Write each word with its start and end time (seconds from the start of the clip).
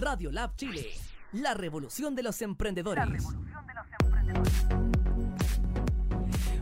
Radio 0.00 0.32
Lab 0.32 0.56
Chile, 0.56 0.86
la 1.32 1.52
revolución 1.52 2.14
de 2.16 2.22
los 2.22 2.40
emprendedores. 2.40 3.22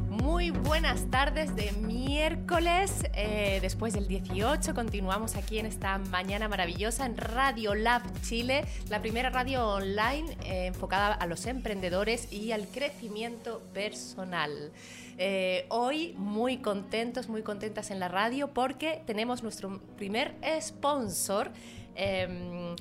Muy 0.08 0.50
buenas 0.50 1.08
tardes 1.08 1.54
de 1.54 1.70
miércoles, 1.70 3.04
eh, 3.14 3.60
después 3.62 3.94
del 3.94 4.08
18, 4.08 4.74
continuamos 4.74 5.36
aquí 5.36 5.60
en 5.60 5.66
esta 5.66 5.98
mañana 5.98 6.48
maravillosa 6.48 7.06
en 7.06 7.16
Radio 7.16 7.76
Lab 7.76 8.02
Chile, 8.22 8.64
la 8.88 9.00
primera 9.00 9.30
radio 9.30 9.64
online 9.68 10.36
eh, 10.44 10.66
enfocada 10.66 11.14
a 11.14 11.26
los 11.28 11.46
emprendedores 11.46 12.32
y 12.32 12.50
al 12.50 12.66
crecimiento 12.66 13.62
personal. 13.72 14.72
Eh, 15.16 15.66
hoy 15.68 16.12
muy 16.18 16.56
contentos, 16.56 17.28
muy 17.28 17.42
contentas 17.42 17.92
en 17.92 18.00
la 18.00 18.08
radio 18.08 18.52
porque 18.52 19.00
tenemos 19.06 19.44
nuestro 19.44 19.80
primer 19.96 20.34
sponsor. 20.60 21.52
Em, 21.94 22.74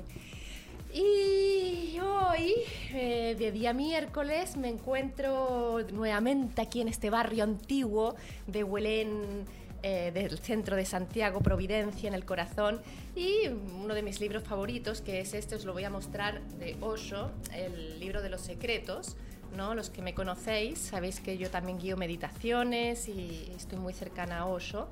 Y 0.92 2.00
hoy, 2.00 2.56
eh, 2.94 3.36
de 3.38 3.52
día 3.52 3.74
miércoles, 3.74 4.58
me 4.58 4.70
encuentro 4.70 5.86
nuevamente 5.94 6.62
aquí 6.62 6.82
en 6.82 6.88
este 6.88 7.12
barrio 7.12 7.44
antiguo 7.44 8.16
de 8.48 8.64
Huelén, 8.64 9.46
eh, 9.84 10.10
del 10.12 10.40
centro 10.40 10.76
de 10.76 10.86
Santiago, 10.86 11.42
Providencia, 11.42 12.08
en 12.08 12.16
el 12.16 12.26
corazón. 12.26 12.82
Y 13.16 13.48
uno 13.48 13.94
de 13.94 14.02
mis 14.02 14.20
libros 14.20 14.44
favoritos, 14.44 15.02
que 15.02 15.22
es 15.22 15.36
este, 15.36 15.56
os 15.56 15.66
lo 15.66 15.74
voy 15.74 15.84
a 15.84 15.92
mostrar, 15.92 16.42
de 16.58 16.76
Osho, 16.82 17.30
el 17.54 18.00
libro 18.00 18.24
de 18.24 18.30
los 18.30 18.42
secretos. 18.42 19.16
¿no? 19.56 19.76
Los 19.76 19.90
que 19.90 20.02
me 20.02 20.14
conocéis 20.14 20.80
sabéis 20.80 21.20
que 21.20 21.38
yo 21.38 21.50
también 21.50 21.80
guío 21.80 21.98
meditaciones 21.98 23.08
y 23.08 23.52
estoy 23.56 23.80
muy 23.80 23.94
cercana 23.94 24.40
a 24.40 24.46
Osho. 24.46 24.88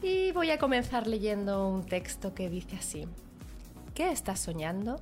Y 0.00 0.30
voy 0.30 0.52
a 0.52 0.58
comenzar 0.58 1.08
leyendo 1.08 1.66
un 1.66 1.84
texto 1.84 2.32
que 2.32 2.48
dice 2.48 2.76
así. 2.76 3.08
¿Qué 3.94 4.12
estás 4.12 4.38
soñando? 4.38 5.00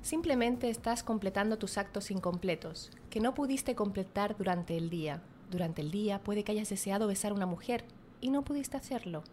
Simplemente 0.00 0.70
estás 0.70 1.02
completando 1.02 1.58
tus 1.58 1.76
actos 1.76 2.12
incompletos, 2.12 2.92
que 3.10 3.18
no 3.18 3.34
pudiste 3.34 3.74
completar 3.74 4.36
durante 4.36 4.76
el 4.76 4.90
día. 4.90 5.22
Durante 5.50 5.82
el 5.82 5.90
día 5.90 6.20
puede 6.20 6.44
que 6.44 6.52
hayas 6.52 6.68
deseado 6.68 7.08
besar 7.08 7.32
a 7.32 7.34
una 7.34 7.46
mujer 7.46 7.84
y 8.20 8.30
no 8.30 8.42
pudiste 8.42 8.76
hacerlo. 8.76 9.24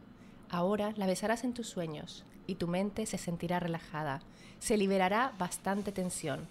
Ahora 0.49 0.91
la 0.97 1.05
besarás 1.05 1.43
en 1.43 1.53
tus 1.53 1.69
sueños 1.69 2.25
y 2.47 2.55
tu 2.55 2.67
mente 2.67 3.05
se 3.05 3.19
sentirá 3.19 3.59
relajada. 3.59 4.21
Se 4.57 4.75
liberará 4.75 5.33
bastante 5.37 5.91
tensión. 5.91 6.47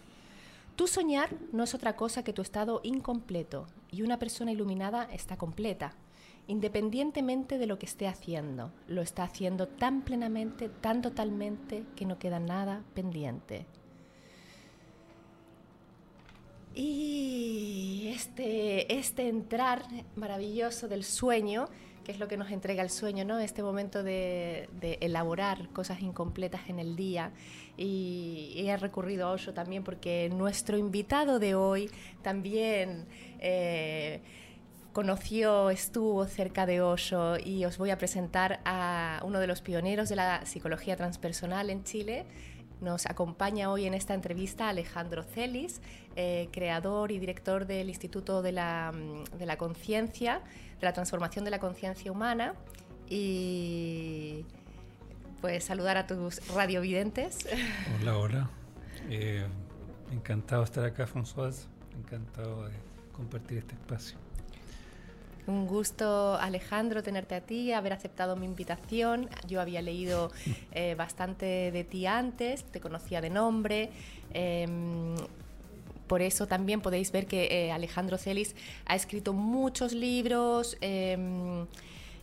Tu 0.77 0.87
soñar 0.87 1.31
no 1.53 1.65
es 1.65 1.75
otra 1.75 1.97
cosa 1.97 2.23
que 2.23 2.33
tu 2.33 2.41
estado 2.41 2.83
incompleto 2.85 3.67
y 3.91 4.03
una 4.03 4.21
persona 4.21 4.53
iluminada 4.53 5.09
está 5.11 5.37
completa 5.37 5.97
independientemente 6.53 7.57
de 7.57 7.67
lo 7.67 7.79
que 7.79 7.87
esté 7.87 8.07
haciendo. 8.07 8.71
Lo 8.87 9.01
está 9.01 9.25
haciendo 9.25 9.69
tan 9.69 10.03
plenamente, 10.03 10.69
tan 10.69 11.01
totalmente, 11.01 11.85
que 11.97 12.05
no 12.05 12.19
queda 12.19 12.41
nada 12.41 12.85
pendiente. 12.95 13.65
Y 16.75 18.13
este, 18.15 18.99
este 18.99 19.29
entrar 19.29 19.83
maravilloso 20.15 20.89
del 20.89 21.05
sueño, 21.05 21.69
que 22.05 22.13
es 22.13 22.19
lo 22.19 22.29
que 22.29 22.37
nos 22.37 22.51
entrega 22.51 22.83
el 22.83 22.91
sueño, 22.91 23.25
¿no? 23.25 23.39
Este 23.39 23.63
momento 23.63 24.03
de, 24.03 24.69
elaborar 25.01 25.71
cosas 25.71 26.03
incompletas 26.03 26.69
en 26.69 26.79
el 26.79 26.97
día. 26.97 27.33
Y, 27.79 28.63
he 28.67 28.77
recurrido 28.77 29.27
a 29.27 29.33
Osho 29.33 29.55
también 29.55 29.85
porque 29.85 30.29
nuestro 30.29 30.77
invitado 30.77 31.39
de 31.39 31.55
hoy 31.55 31.91
también... 32.21 33.07
Eh, 33.41 34.21
conoció, 34.93 35.71
estuvo 35.71 36.27
cerca 36.27 36.67
de 36.67 36.81
Osho 36.81 37.39
y 37.39 37.65
os 37.65 37.79
voy 37.79 37.91
a 37.91 37.99
presentar 37.99 38.61
a 38.65 39.21
uno 39.25 39.41
de 39.41 39.47
los 39.47 39.63
pioneros 39.63 40.09
de 40.09 40.17
la 40.17 40.45
psicología 40.47 40.97
transpersonal 40.97 41.71
en 41.71 41.83
Chile. 41.85 42.27
Nos 42.81 43.07
acompaña 43.07 43.71
hoy 43.71 43.87
en 43.87 43.95
esta 43.95 44.13
entrevista 44.13 44.69
Alejandro 44.69 45.23
Celis, 45.23 45.81
eh, 46.17 46.49
creador 46.53 47.13
y 47.13 47.19
director 47.19 47.67
del 47.67 47.89
Instituto 47.89 48.43
de 48.43 48.53
la, 48.53 48.93
mm, 48.93 49.39
de 49.39 49.47
la 49.47 49.57
Conciencia, 49.57 50.41
de 50.81 50.87
la 50.87 50.93
Transformación 50.93 51.45
de 51.45 51.53
la 51.53 51.61
Conciencia 51.61 52.11
Humana. 52.11 52.55
Y 53.09 54.45
pues 55.41 55.65
saludar 55.65 55.97
a 55.97 56.07
tus 56.07 56.47
radiovidentes. 56.55 57.47
Hola, 58.01 58.19
hola. 58.19 58.51
Eh, 59.11 59.47
encantado 60.13 60.63
de 60.63 60.67
estar 60.67 60.85
acá, 60.85 61.07
François. 61.07 61.67
Encantado 61.99 62.69
de 62.69 62.75
compartir 63.13 63.59
este 63.59 63.75
espacio. 63.75 64.19
Un 65.47 65.67
gusto, 65.67 66.37
Alejandro, 66.37 67.03
tenerte 67.03 67.35
a 67.35 67.41
ti, 67.41 67.73
haber 67.73 67.93
aceptado 67.93 68.37
mi 68.37 68.47
invitación. 68.47 69.29
Yo 69.49 69.61
había 69.61 69.83
leído 69.83 70.31
eh, 70.73 70.95
bastante 70.95 71.73
de 71.73 71.85
ti 71.85 72.07
antes, 72.07 72.65
te 72.65 72.81
conocía 72.81 73.21
de 73.21 73.31
nombre. 73.31 73.91
Em, 74.33 75.17
por 76.07 76.23
eso 76.23 76.47
también 76.47 76.81
podéis 76.81 77.11
ver 77.11 77.27
que 77.27 77.49
eh, 77.51 77.73
Alejandro 77.73 78.19
Celis 78.19 78.55
ha 78.87 78.95
escrito 78.95 79.33
muchos 79.33 79.93
libros. 79.93 80.77
Em, 80.81 81.67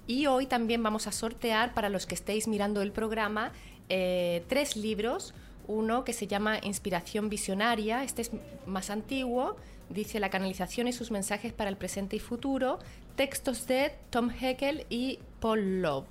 y 0.07 0.27
hoy 0.27 0.45
también 0.45 0.81
vamos 0.81 1.05
a 1.07 1.11
sortear, 1.11 1.73
para 1.73 1.89
los 1.89 2.05
que 2.05 2.15
estéis 2.15 2.47
mirando 2.47 2.81
el 2.81 2.91
programa, 2.91 3.51
eh, 3.89 4.43
tres 4.47 4.75
libros 4.75 5.33
uno 5.69 6.03
que 6.03 6.13
se 6.13 6.25
llama 6.25 6.57
Inspiración 6.63 7.29
Visionaria, 7.29 8.03
este 8.03 8.23
es 8.23 8.31
más 8.65 8.89
antiguo, 8.89 9.55
dice 9.89 10.19
la 10.19 10.29
canalización 10.29 10.87
y 10.87 10.93
sus 10.93 11.11
mensajes 11.11 11.53
para 11.53 11.69
el 11.69 11.77
presente 11.77 12.15
y 12.15 12.19
futuro, 12.19 12.79
textos 13.15 13.67
de 13.67 13.93
Tom 14.09 14.29
Heckel 14.29 14.85
y 14.89 15.19
Paul 15.39 15.81
Love. 15.81 16.05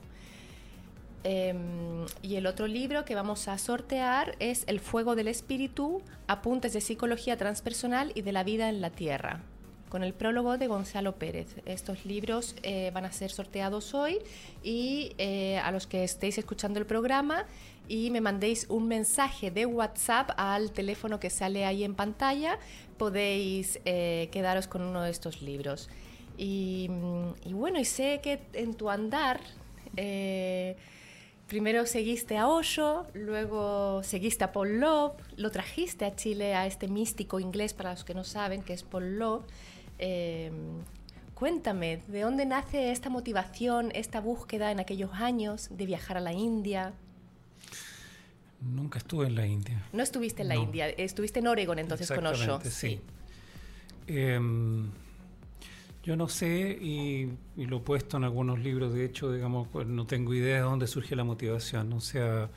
Em, 1.24 2.06
y 2.22 2.36
el 2.36 2.46
otro 2.46 2.66
libro 2.66 3.04
que 3.04 3.14
vamos 3.14 3.48
a 3.48 3.58
sortear 3.58 4.36
es 4.38 4.64
El 4.66 4.80
Fuego 4.80 5.16
del 5.16 5.28
Espíritu, 5.28 6.00
Apuntes 6.26 6.72
de 6.72 6.80
Psicología 6.80 7.36
Transpersonal 7.36 8.12
y 8.14 8.22
de 8.22 8.32
la 8.32 8.44
Vida 8.44 8.68
en 8.68 8.80
la 8.80 8.90
Tierra 8.90 9.42
con 9.88 10.02
el 10.02 10.12
prólogo 10.12 10.58
de 10.58 10.66
Gonzalo 10.66 11.16
Pérez. 11.16 11.56
Estos 11.64 12.04
libros 12.04 12.54
eh, 12.62 12.90
van 12.92 13.04
a 13.04 13.12
ser 13.12 13.30
sorteados 13.30 13.94
hoy 13.94 14.18
y 14.62 15.12
eh, 15.18 15.58
a 15.58 15.72
los 15.72 15.86
que 15.86 16.04
estéis 16.04 16.38
escuchando 16.38 16.78
el 16.78 16.86
programa 16.86 17.46
y 17.88 18.10
me 18.10 18.20
mandéis 18.20 18.66
un 18.68 18.86
mensaje 18.86 19.50
de 19.50 19.66
WhatsApp 19.66 20.30
al 20.36 20.70
teléfono 20.72 21.18
que 21.18 21.30
sale 21.30 21.64
ahí 21.64 21.84
en 21.84 21.94
pantalla, 21.94 22.58
podéis 22.96 23.80
eh, 23.84 24.28
quedaros 24.30 24.68
con 24.68 24.82
uno 24.82 25.02
de 25.02 25.10
estos 25.10 25.42
libros. 25.42 25.88
Y, 26.36 26.88
y, 27.44 27.52
bueno, 27.52 27.80
y 27.80 27.84
sé 27.84 28.20
que 28.22 28.40
en 28.52 28.74
tu 28.74 28.90
andar... 28.90 29.40
Primero 31.48 31.86
seguiste 31.86 32.36
a 32.36 32.46
Osho, 32.46 33.06
luego 33.14 34.02
seguiste 34.02 34.44
a 34.44 34.52
Paul 34.52 34.80
Love, 34.80 35.14
lo 35.36 35.50
trajiste 35.50 36.04
a 36.04 36.14
Chile 36.14 36.54
a 36.54 36.66
este 36.66 36.88
místico 36.88 37.40
inglés 37.40 37.72
para 37.72 37.92
los 37.92 38.04
que 38.04 38.12
no 38.12 38.22
saben 38.22 38.62
que 38.62 38.74
es 38.74 38.82
Paul 38.82 39.18
Love, 39.18 39.46
eh, 39.98 40.52
cuéntame, 41.32 42.02
¿de 42.06 42.20
dónde 42.20 42.44
nace 42.44 42.92
esta 42.92 43.08
motivación, 43.08 43.92
esta 43.94 44.20
búsqueda 44.20 44.70
en 44.72 44.78
aquellos 44.78 45.14
años 45.14 45.70
de 45.70 45.86
viajar 45.86 46.18
a 46.18 46.20
la 46.20 46.34
India? 46.34 46.92
Nunca 48.60 48.98
estuve 48.98 49.26
en 49.26 49.36
la 49.36 49.46
India. 49.46 49.82
No 49.92 50.02
estuviste 50.02 50.42
en 50.42 50.48
la 50.48 50.56
India, 50.56 50.88
estuviste 50.88 51.38
en 51.38 51.46
Oregon 51.46 51.78
entonces 51.78 52.10
con 52.10 52.26
Osho. 52.26 52.60
Sí. 52.64 53.00
Em, 54.08 54.90
yo 56.02 56.16
no 56.16 56.28
sé 56.28 56.70
y, 56.80 57.28
lo 57.56 57.76
he 57.76 57.80
puesto 57.80 58.16
en 58.16 58.24
algunos 58.24 58.58
libros, 58.58 58.94
de 58.94 59.04
hecho, 59.04 59.32
digamos, 59.32 59.68
pues, 59.68 59.86
no 59.86 60.06
tengo 60.06 60.34
idea 60.34 60.56
de 60.56 60.62
dónde 60.62 60.86
surge 60.86 61.14
la 61.14 61.24
motivación. 61.24 61.92
O 61.92 62.00
sea, 62.00 62.50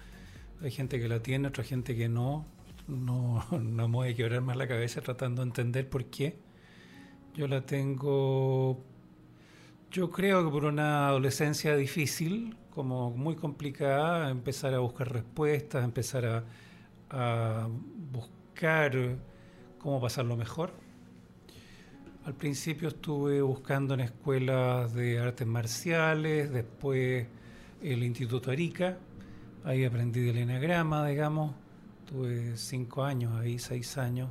hay 0.61 0.71
gente 0.71 0.99
que 0.99 1.07
la 1.07 1.21
tiene, 1.21 1.49
otra 1.49 1.63
gente 1.63 1.95
que 1.95 2.09
no. 2.09 2.45
no, 2.87 3.45
no 3.51 3.87
me 3.87 3.93
voy 3.93 4.09
a 4.09 4.15
quebrar 4.15 4.41
más 4.41 4.57
la 4.57 4.67
cabeza 4.67 5.01
tratando 5.01 5.41
de 5.41 5.49
entender 5.49 5.89
por 5.89 6.05
qué. 6.05 6.37
Yo 7.35 7.47
la 7.47 7.61
tengo, 7.65 8.83
yo 9.91 10.09
creo 10.09 10.45
que 10.45 10.49
por 10.49 10.63
una 10.63 11.09
adolescencia 11.09 11.75
difícil, 11.75 12.55
como 12.69 13.11
muy 13.11 13.35
complicada, 13.35 14.29
empezar 14.29 14.73
a 14.73 14.79
buscar 14.79 15.11
respuestas, 15.11 15.83
empezar 15.83 16.45
a, 17.09 17.67
buscar 18.11 19.17
cómo 19.79 19.99
pasarlo 19.99 20.37
mejor. 20.37 20.71
Al 22.23 22.33
principio 22.35 22.87
estuve 22.87 23.41
buscando 23.41 23.93
en 23.95 23.99
escuelas 23.99 24.93
de 24.93 25.19
artes 25.19 25.45
marciales, 25.45 26.51
después 26.53 27.27
el 27.81 28.03
Instituto 28.03 28.49
Arica, 28.49 28.97
ahí 29.65 29.83
aprendí 29.83 30.21
del 30.21 30.37
enagrama, 30.37 31.05
digamos, 31.05 31.53
tuve 32.05 32.55
cinco 32.55 33.03
años 33.03 33.33
ahí, 33.35 33.59
seis 33.59 33.97
años, 33.97 34.29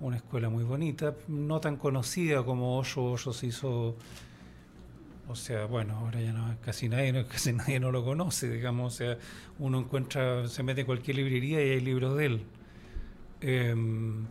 una 0.00 0.16
escuela 0.16 0.48
muy 0.48 0.64
bonita, 0.64 1.14
no 1.28 1.60
tan 1.60 1.76
conocida 1.76 2.42
como 2.44 2.76
Osho, 2.76 3.04
Osho 3.04 3.32
se 3.32 3.46
hizo, 3.46 3.96
o 5.28 5.36
sea, 5.36 5.66
bueno, 5.66 5.96
ahora 5.98 6.20
ya 6.20 6.32
no, 6.32 6.56
casi 6.64 6.88
nadie, 6.88 7.24
casi 7.30 7.52
nadie 7.52 7.78
no 7.80 7.92
lo 7.92 8.04
conoce, 8.04 8.50
digamos, 8.50 8.94
o 8.94 8.96
sea, 8.96 9.18
uno 9.58 9.78
encuentra, 9.80 10.48
se 10.48 10.62
mete 10.62 10.80
en 10.80 10.86
cualquier 10.86 11.16
librería 11.16 11.64
y 11.64 11.70
hay 11.70 11.80
libros 11.80 12.16
de 12.16 12.26
él. 12.26 12.42
Em, 13.40 14.26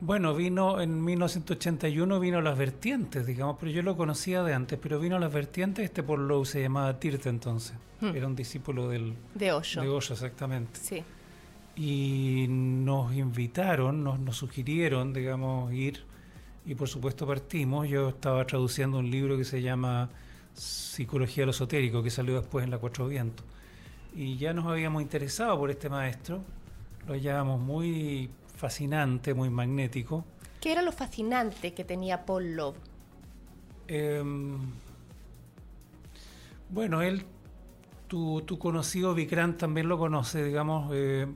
bueno, 0.00 0.34
vino 0.34 0.80
en 0.80 1.04
1981, 1.04 2.20
vino 2.20 2.40
Las 2.40 2.56
Vertientes, 2.56 3.26
digamos, 3.26 3.56
pero 3.58 3.72
yo 3.72 3.82
lo 3.82 3.96
conocía 3.96 4.42
de 4.44 4.54
antes, 4.54 4.78
pero 4.80 5.00
vino 5.00 5.18
Las 5.18 5.32
Vertientes, 5.32 5.84
este 5.84 6.02
por 6.02 6.18
lo 6.20 6.44
se 6.44 6.62
llamaba 6.62 6.98
Tirte 7.00 7.28
entonces, 7.28 7.74
Hmm. 8.00 8.14
era 8.14 8.26
un 8.28 8.36
discípulo 8.36 8.88
del, 8.88 9.14
De 9.34 9.50
Osho. 9.52 9.80
de 9.80 9.88
Osho, 9.88 10.14
exactamente. 10.14 10.78
Sí. 10.80 11.02
Y 11.74 12.46
nos 12.48 13.14
invitaron, 13.14 14.04
nos, 14.04 14.20
nos 14.20 14.36
sugirieron, 14.36 15.12
digamos, 15.12 15.72
ir, 15.72 16.04
y 16.68 16.74
por 16.74 16.86
supuesto 16.86 17.26
partimos. 17.26 17.88
Yo 17.88 18.10
estaba 18.10 18.46
traduciendo 18.46 18.98
un 18.98 19.10
libro 19.10 19.38
que 19.38 19.44
se 19.44 19.62
llama 19.62 20.10
Psicología 20.52 21.42
de 21.42 21.46
lo 21.46 21.50
Esotérico, 21.52 22.02
que 22.02 22.10
salió 22.10 22.38
después 22.38 22.62
en 22.62 22.70
La 22.70 22.78
Cuatro 22.78 23.08
Vientos. 23.08 23.44
Y 24.14 24.36
ya 24.36 24.52
nos 24.52 24.66
habíamos 24.66 25.00
interesado 25.00 25.58
por 25.58 25.70
este 25.70 25.88
maestro, 25.88 26.42
lo 27.06 27.14
hallábamos 27.14 27.58
muy 27.60 28.28
fascinante, 28.54 29.32
muy 29.32 29.48
magnético. 29.48 30.24
¿Qué 30.60 30.72
era 30.72 30.82
lo 30.82 30.92
fascinante 30.92 31.72
que 31.72 31.84
tenía 31.84 32.26
Paul 32.26 32.54
Love? 32.56 32.76
Em, 33.86 34.58
bueno, 36.68 37.00
él, 37.00 37.24
tu, 38.08 38.42
tu 38.42 38.58
conocido 38.58 39.14
Vikrant 39.14 39.56
también 39.56 39.88
lo 39.88 39.96
conoce, 39.96 40.44
digamos. 40.44 40.90
eh, 40.94 41.26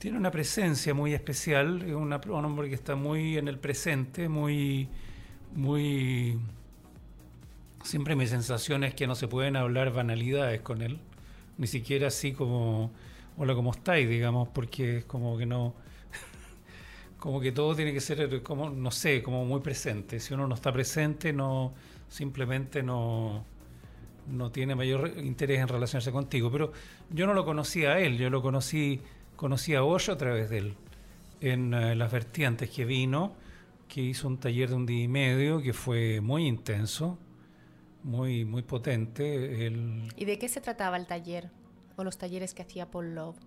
tiene 0.00 0.16
una 0.16 0.30
presencia 0.30 0.94
muy 0.94 1.12
especial, 1.12 1.82
es 1.82 1.92
un 1.92 2.10
hombre 2.14 2.70
que 2.70 2.74
está 2.74 2.96
muy 2.96 3.36
en 3.36 3.48
el 3.48 3.58
presente, 3.58 4.30
muy, 4.30 4.88
muy... 5.54 6.38
Siempre 7.84 8.16
mi 8.16 8.26
sensación 8.26 8.82
es 8.82 8.94
que 8.94 9.06
no 9.06 9.14
se 9.14 9.28
pueden 9.28 9.56
hablar 9.56 9.92
banalidades 9.92 10.62
con 10.62 10.80
él, 10.80 11.00
ni 11.58 11.66
siquiera 11.66 12.08
así 12.08 12.32
como, 12.32 12.90
hola, 13.36 13.54
¿cómo 13.54 13.72
estáis? 13.72 14.08
digamos, 14.08 14.48
porque 14.48 14.98
es 14.98 15.04
como 15.04 15.36
que 15.36 15.44
no... 15.44 15.74
Como 17.18 17.38
que 17.38 17.52
todo 17.52 17.76
tiene 17.76 17.92
que 17.92 18.00
ser, 18.00 18.42
como, 18.42 18.70
no 18.70 18.90
sé, 18.90 19.22
como 19.22 19.44
muy 19.44 19.60
presente. 19.60 20.20
Si 20.20 20.32
uno 20.32 20.48
no 20.48 20.54
está 20.54 20.72
presente, 20.72 21.34
no 21.34 21.74
simplemente 22.08 22.82
no, 22.82 23.44
no 24.26 24.50
tiene 24.50 24.74
mayor 24.74 25.12
interés 25.18 25.60
en 25.60 25.68
relacionarse 25.68 26.10
contigo. 26.10 26.50
Pero 26.50 26.72
yo 27.10 27.26
no 27.26 27.34
lo 27.34 27.44
conocía 27.44 27.92
a 27.92 28.00
él, 28.00 28.16
yo 28.16 28.30
lo 28.30 28.40
conocí, 28.40 29.02
conocí 29.40 29.74
a 29.74 29.82
Hoyo 29.82 30.12
a 30.12 30.18
través 30.18 30.50
de 30.50 30.58
él. 30.58 30.74
En 31.40 31.72
eh, 31.72 31.96
las 31.96 32.12
vertientes 32.12 32.68
que 32.68 32.84
vino, 32.84 33.32
que 33.88 34.02
hizo 34.02 34.28
un 34.28 34.38
taller 34.38 34.68
de 34.68 34.74
un 34.74 34.84
día 34.84 35.02
y 35.02 35.08
medio, 35.08 35.62
que 35.62 35.72
fue 35.72 36.20
muy 36.20 36.46
intenso, 36.46 37.18
muy, 38.02 38.44
muy 38.44 38.60
potente. 38.60 39.72
¿Y 40.14 40.24
de 40.26 40.38
qué 40.38 40.46
se 40.46 40.60
trataba 40.60 40.98
el 40.98 41.06
taller? 41.06 41.50
O 41.96 42.04
los 42.04 42.18
talleres 42.18 42.52
que 42.52 42.60
hacía 42.60 42.90
Paul 42.90 43.14
Love. 43.14 43.38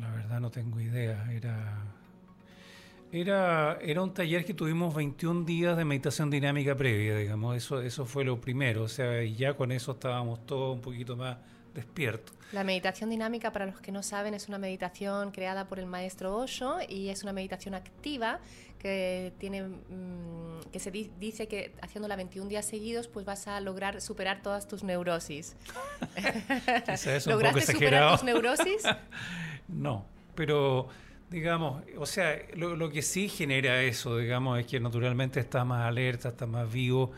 La 0.00 0.10
verdad 0.10 0.40
no 0.40 0.50
tengo 0.50 0.80
idea. 0.80 1.30
Era, 1.30 1.84
era, 3.12 3.78
era 3.82 4.02
un 4.02 4.14
taller 4.14 4.46
que 4.46 4.54
tuvimos 4.54 4.94
21 4.94 5.44
días 5.44 5.76
de 5.76 5.84
meditación 5.84 6.30
dinámica 6.30 6.74
previa, 6.74 7.18
digamos. 7.18 7.54
Eso, 7.54 7.82
eso 7.82 8.06
fue 8.06 8.24
lo 8.24 8.40
primero. 8.40 8.84
O 8.84 8.88
sea, 8.88 9.22
y 9.22 9.34
ya 9.34 9.52
con 9.52 9.72
eso 9.72 9.92
estábamos 9.92 10.46
todos 10.46 10.74
un 10.74 10.80
poquito 10.80 11.18
más 11.18 11.36
despiertos. 11.74 12.34
La 12.54 12.62
meditación 12.62 13.10
dinámica, 13.10 13.50
para 13.52 13.66
los 13.66 13.80
que 13.80 13.90
no 13.90 14.02
saben, 14.04 14.32
es 14.32 14.46
una 14.48 14.58
meditación 14.58 15.32
creada 15.32 15.66
por 15.66 15.80
el 15.80 15.86
maestro 15.86 16.36
Osho 16.36 16.76
y 16.88 17.08
es 17.08 17.24
una 17.24 17.32
meditación 17.32 17.74
activa 17.74 18.38
que 18.78 19.32
tiene 19.38 19.62
mm, 19.64 20.60
que 20.72 20.78
se 20.78 20.92
di- 20.92 21.10
dice 21.18 21.48
que 21.48 21.72
haciéndola 21.82 22.14
21 22.14 22.48
días 22.48 22.64
seguidos 22.64 23.08
pues 23.08 23.26
vas 23.26 23.48
a 23.48 23.58
lograr 23.60 24.00
superar 24.00 24.40
todas 24.42 24.68
tus 24.68 24.84
neurosis. 24.84 25.56
Es 26.86 27.26
¿Lograste 27.26 27.72
superar 27.72 28.12
tus 28.12 28.24
neurosis? 28.24 28.82
No, 29.68 30.04
pero 30.36 30.86
digamos, 31.30 31.82
o 31.98 32.06
sea, 32.06 32.36
lo, 32.54 32.76
lo 32.76 32.88
que 32.90 33.02
sí 33.02 33.28
genera 33.28 33.82
eso, 33.82 34.18
digamos, 34.18 34.60
es 34.60 34.66
que 34.66 34.78
naturalmente 34.78 35.40
estás 35.40 35.66
más 35.66 35.86
alerta, 35.88 36.28
estás 36.28 36.48
más 36.48 36.70
vivo, 36.72 37.10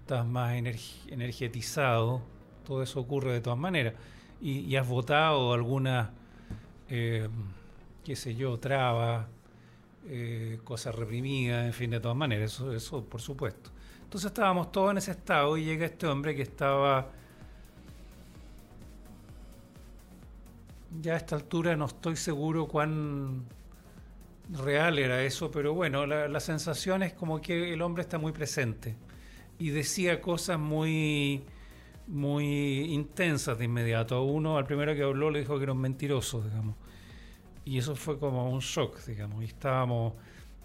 estás 0.00 0.24
más 0.24 0.54
energi- 0.54 1.10
energetizado, 1.10 2.22
todo 2.64 2.82
eso 2.82 3.00
ocurre 3.00 3.32
de 3.32 3.40
todas 3.40 3.58
maneras. 3.58 3.94
Y, 4.44 4.76
has 4.76 4.86
votado 4.86 5.54
algunas, 5.54 6.10
eh, 6.90 7.28
qué 8.04 8.14
sé 8.14 8.34
yo, 8.34 8.58
trabas, 8.58 9.26
eh, 10.06 10.60
cosas 10.64 10.94
reprimidas, 10.94 11.64
en 11.64 11.72
fin, 11.72 11.90
de 11.90 11.98
todas 11.98 12.16
maneras, 12.16 12.52
eso, 12.52 12.70
eso 12.74 13.02
por 13.04 13.22
supuesto. 13.22 13.70
Entonces 14.02 14.26
estábamos 14.26 14.70
todos 14.70 14.90
en 14.90 14.98
ese 14.98 15.12
estado 15.12 15.56
y 15.56 15.64
llega 15.64 15.86
este 15.86 16.06
hombre 16.06 16.36
que 16.36 16.42
estaba 16.42 17.08
ya 21.00 21.14
a 21.14 21.16
esta 21.16 21.36
altura 21.36 21.74
no 21.76 21.86
estoy 21.86 22.16
seguro 22.16 22.68
cuán 22.68 23.44
real 24.50 24.98
era 24.98 25.22
eso, 25.22 25.50
pero 25.50 25.74
bueno, 25.74 26.06
la, 26.06 26.28
la 26.28 26.40
sensación 26.40 27.02
es 27.02 27.14
como 27.14 27.40
que 27.40 27.72
el 27.72 27.82
hombre 27.82 28.02
está 28.02 28.18
muy 28.18 28.32
presente 28.32 28.94
y 29.58 29.70
decía 29.70 30.20
cosas 30.20 30.58
muy 30.58 31.44
muy 32.06 32.92
intensas 32.92 33.58
de 33.58 33.64
inmediato. 33.64 34.22
Uno, 34.22 34.58
al 34.58 34.66
primero 34.66 34.94
que 34.94 35.02
habló, 35.02 35.30
le 35.30 35.40
dijo 35.40 35.56
que 35.56 35.64
era 35.64 35.72
un 35.72 35.80
mentiroso, 35.80 36.42
digamos. 36.42 36.76
Y 37.64 37.78
eso 37.78 37.96
fue 37.96 38.18
como 38.18 38.50
un 38.50 38.60
shock, 38.60 39.04
digamos. 39.06 39.42
Y 39.42 39.46
estábamos, 39.46 40.14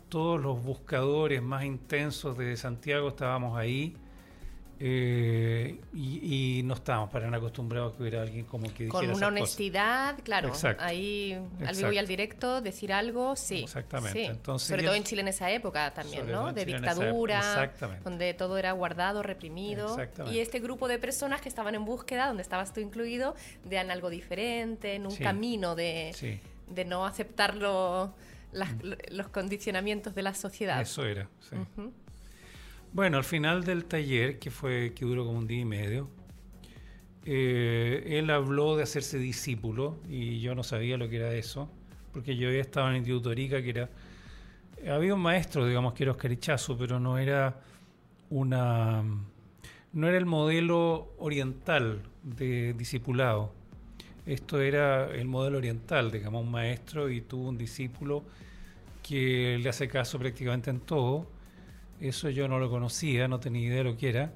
todos 0.10 0.42
los 0.42 0.64
buscadores 0.64 1.42
más 1.42 1.64
intensos 1.64 2.38
de 2.38 2.58
Santiago 2.58 3.10
estábamos 3.10 3.58
ahí. 3.58 3.96
Eh, 4.82 5.78
y, 5.94 6.60
y 6.60 6.64
no 6.64 6.74
estábamos 6.74 7.10
para 7.10 7.26
nada 7.26 7.38
acostumbrados 7.38 7.94
a 7.94 7.98
que 7.98 8.04
hubiera 8.04 8.22
alguien 8.22 8.46
como 8.46 8.64
que 8.74 8.86
dijera 8.86 8.92
Con 8.92 9.04
esas 9.06 9.18
una 9.18 9.28
cosas. 9.28 9.42
honestidad, 9.42 10.20
claro, 10.24 10.48
Exacto. 10.48 10.84
ahí 10.84 11.38
al 11.66 11.76
vivo 11.76 11.92
y 11.92 11.98
al 11.98 12.08
directo, 12.08 12.62
decir 12.62 12.94
algo, 12.94 13.36
sí. 13.36 13.64
Exactamente. 13.64 14.20
sí. 14.20 14.26
Entonces, 14.26 14.70
Sobre 14.70 14.84
todo 14.84 14.96
en 14.96 15.04
Chile 15.04 15.22
en 15.22 15.28
esa 15.28 15.52
época 15.52 15.94
también, 15.94 16.32
¿no? 16.32 16.54
De 16.54 16.66
Chile 16.66 16.78
dictadura, 16.78 17.40
exactamente. 17.40 18.04
donde 18.04 18.34
todo 18.34 18.58
era 18.58 18.72
guardado, 18.72 19.22
reprimido. 19.22 19.88
Exactamente. 19.90 20.38
Y 20.38 20.42
este 20.42 20.60
grupo 20.60 20.88
de 20.88 20.98
personas 20.98 21.42
que 21.42 21.50
estaban 21.50 21.76
en 21.76 21.84
búsqueda, 21.84 22.28
donde 22.28 22.44
estabas 22.44 22.74
tú 22.74 22.80
incluido, 22.80 23.36
de 23.66 23.80
algo 23.80 24.10
diferente, 24.10 24.96
en 24.96 25.06
un 25.06 25.12
Sí. 25.12 25.24
camino 25.24 25.76
de, 25.76 26.12
Sí, 26.16 26.40
de 26.70 26.86
no 26.86 27.06
aceptar 27.06 27.56
lo- 27.56 28.14
las- 28.54 28.74
los 29.12 29.28
condicionamientos 29.30 30.16
de 30.16 30.22
la 30.24 30.34
sociedad. 30.34 30.80
eso 30.82 31.06
era. 31.06 31.28
sí. 31.42 31.56
Bueno, 32.92 33.18
al 33.18 33.24
final 33.24 33.64
del 33.64 33.86
taller, 33.86 34.40
que 34.40 34.50
fue 34.50 34.94
que 34.96 35.06
duró 35.06 35.26
como 35.26 35.38
un 35.38 35.48
día 35.48 35.60
y 35.60 35.66
medio, 35.66 36.10
eh, 37.26 38.18
él 38.18 38.30
habló 38.32 38.76
de 38.76 38.84
hacerse 38.84 39.20
discípulo 39.20 40.00
y 40.10 40.40
yo 40.42 40.56
no 40.56 40.64
sabía 40.64 40.98
lo 40.98 41.08
que 41.08 41.18
era 41.18 41.34
eso, 41.34 41.70
porque 42.12 42.36
yo 42.36 42.48
había 42.48 42.62
estado 42.62 42.88
en 42.88 42.94
el 42.94 42.98
Instituto 43.00 43.30
Arica, 43.30 43.62
que 43.62 43.70
era... 43.70 43.90
Había 44.90 45.14
un 45.14 45.22
maestro, 45.22 45.68
digamos, 45.68 45.94
que 45.94 46.04
era 46.04 46.14
Oscar 46.14 46.32
Ichazo, 46.32 46.78
pero 46.78 47.00
no 47.00 47.18
era 47.20 47.62
una... 48.30 49.04
No 49.94 50.08
era 50.08 50.18
el 50.18 50.26
modelo 50.26 51.14
oriental 51.20 52.02
de 52.24 52.74
discipulado. 52.74 53.52
Esto 54.26 54.62
era 54.62 55.12
el 55.12 55.28
modelo 55.28 55.58
oriental, 55.58 56.12
digamos, 56.12 56.44
un 56.44 56.52
maestro 56.52 57.10
y 57.10 57.22
tuvo 57.22 57.50
un 57.50 57.58
discípulo 57.58 58.24
que 59.04 59.60
le 59.62 59.70
hace 59.70 59.88
caso 59.88 60.18
prácticamente 60.20 60.70
en 60.70 60.80
todo. 60.80 61.28
Eso 62.00 62.30
yo 62.30 62.48
no 62.48 62.60
lo 62.60 62.70
conocía, 62.70 63.28
no 63.28 63.40
tenía 63.40 63.68
idea 63.68 63.78
de 63.80 63.84
lo 63.86 63.98
que 63.98 64.10
era. 64.10 64.34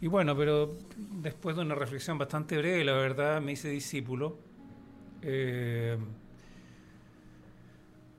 Y 0.00 0.06
bueno, 0.08 0.36
pero 0.36 0.78
después 0.96 1.56
de 1.56 1.62
una 1.62 1.74
reflexión 1.74 2.18
bastante 2.18 2.56
breve, 2.58 2.84
la 2.84 2.94
verdad, 2.94 3.40
me 3.40 3.52
hice 3.52 3.68
discípulo. 3.68 4.38
Eh, 5.22 5.98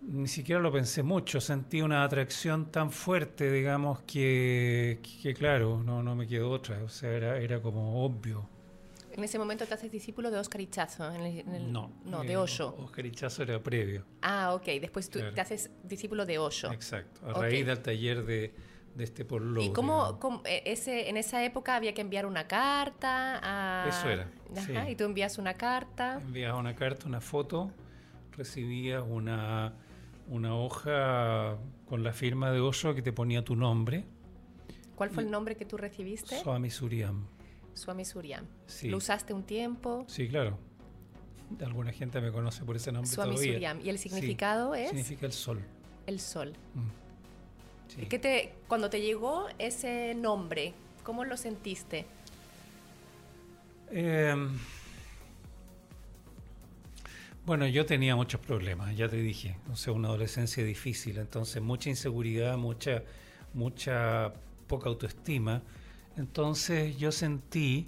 ni 0.03 0.27
siquiera 0.27 0.61
lo 0.61 0.71
pensé 0.71 1.03
mucho, 1.03 1.39
sentí 1.41 1.81
una 1.81 2.03
atracción 2.03 2.71
tan 2.71 2.91
fuerte, 2.91 3.51
digamos, 3.51 4.01
que, 4.01 4.99
que 5.21 5.33
claro, 5.33 5.81
no, 5.83 6.01
no 6.03 6.15
me 6.15 6.27
quedó 6.27 6.49
otra. 6.51 6.83
O 6.83 6.89
sea, 6.89 7.11
era, 7.11 7.37
era 7.37 7.61
como 7.61 8.03
obvio. 8.05 8.47
En 9.13 9.23
ese 9.23 9.37
momento 9.37 9.65
te 9.65 9.73
haces 9.73 9.91
discípulo 9.91 10.31
de 10.31 10.37
Oscar 10.37 10.61
Ichazo. 10.61 11.09
En 11.11 11.21
el- 11.21 11.39
en 11.39 11.55
el- 11.55 11.71
No. 11.71 11.91
No, 12.05 12.23
eh, 12.23 12.27
de 12.27 12.37
Osho. 12.37 12.75
Oscar 12.79 13.05
Ichazo 13.05 13.43
era 13.43 13.61
previo. 13.61 14.05
Ah, 14.21 14.53
ok. 14.53 14.65
Después 14.79 15.09
tú 15.09 15.19
Claro. 15.19 15.33
te 15.33 15.41
haces 15.41 15.69
discípulo 15.83 16.25
de 16.25 16.37
Osho. 16.39 16.71
Exacto. 16.71 17.21
A 17.27 17.31
Ok. 17.31 17.37
raíz 17.41 17.65
del 17.65 17.79
taller 17.81 18.25
de, 18.25 18.53
de 18.95 19.03
este 19.03 19.25
Porlo. 19.25 19.61
¿Y 19.61 19.71
cómo, 19.71 20.19
cómo- 20.19 20.41
eh, 20.45 20.63
ese, 20.65 21.09
en 21.09 21.17
esa 21.17 21.43
época 21.43 21.75
había 21.75 21.93
que 21.93 22.01
enviar 22.01 22.25
una 22.25 22.47
carta? 22.47 23.39
A... 23.43 23.87
Eso 23.89 24.09
era, 24.09 24.29
Ajá, 24.55 24.85
sí. 24.85 24.91
y 24.91 24.95
tú 24.95 25.03
envías 25.05 25.37
una 25.37 25.53
carta. 25.53 26.19
Enviabas 26.21 26.59
una 26.59 26.75
carta, 26.75 27.07
una 27.07 27.21
foto, 27.21 27.71
recibías 28.37 29.03
una, 29.07 29.73
una 30.27 30.55
hoja 30.55 31.57
con 31.85 32.03
la 32.03 32.13
firma 32.13 32.51
de 32.51 32.59
Osho 32.61 32.93
que 32.95 33.01
te 33.01 33.11
ponía 33.13 33.43
tu 33.43 33.55
nombre, 33.55 34.05
¿Cuál 34.95 35.09
fue 35.09 35.23
el 35.23 35.31
nombre 35.31 35.55
que 35.55 35.65
tú 35.65 35.77
recibiste? 35.77 36.37
Swami 36.41 36.69
Suryam. 36.69 37.25
Swami 37.73 38.05
Suryam. 38.05 38.45
Sí. 38.67 38.89
¿Lo 38.89 38.97
usaste 38.97 39.33
un 39.33 39.43
tiempo? 39.43 40.05
Sí, 40.07 40.27
claro. 40.27 40.57
Alguna 41.63 41.91
gente 41.91 42.21
me 42.21 42.31
conoce 42.31 42.63
por 42.63 42.75
ese 42.75 42.91
nombre 42.91 43.09
Swami 43.11 43.31
todavía. 43.31 43.53
Suryam. 43.53 43.81
¿Y 43.83 43.89
el 43.89 43.97
Sí, 43.97 44.09
significado 44.09 44.73
es? 44.75 44.89
Significa 44.89 45.25
el 45.25 45.33
sol. 45.33 45.61
El 46.07 46.19
sol. 46.19 46.53
Mm. 46.73 47.91
Sí. 47.93 48.01
¿Y 48.03 48.05
qué 48.05 48.19
te, 48.19 48.53
cuando 48.67 48.89
te 48.89 49.01
llegó 49.01 49.47
ese 49.59 50.15
nombre, 50.15 50.73
cómo 51.03 51.25
lo 51.25 51.35
sentiste? 51.35 52.05
Em, 53.91 54.57
bueno, 57.45 57.67
yo 57.67 57.85
tenía 57.85 58.15
muchos 58.15 58.39
problemas, 58.39 58.95
ya 58.95 59.09
te 59.09 59.17
dije. 59.17 59.57
O 59.71 59.75
sea, 59.75 59.93
una 59.93 60.07
adolescencia 60.07 60.63
difícil, 60.63 61.17
entonces 61.17 61.61
mucha 61.61 61.89
inseguridad, 61.89 62.57
mucha, 62.57 63.03
mucha 63.53 64.31
poca 64.67 64.87
autoestima. 64.89 65.61
Entonces 66.17 66.97
yo 66.97 67.11
sentí, 67.11 67.87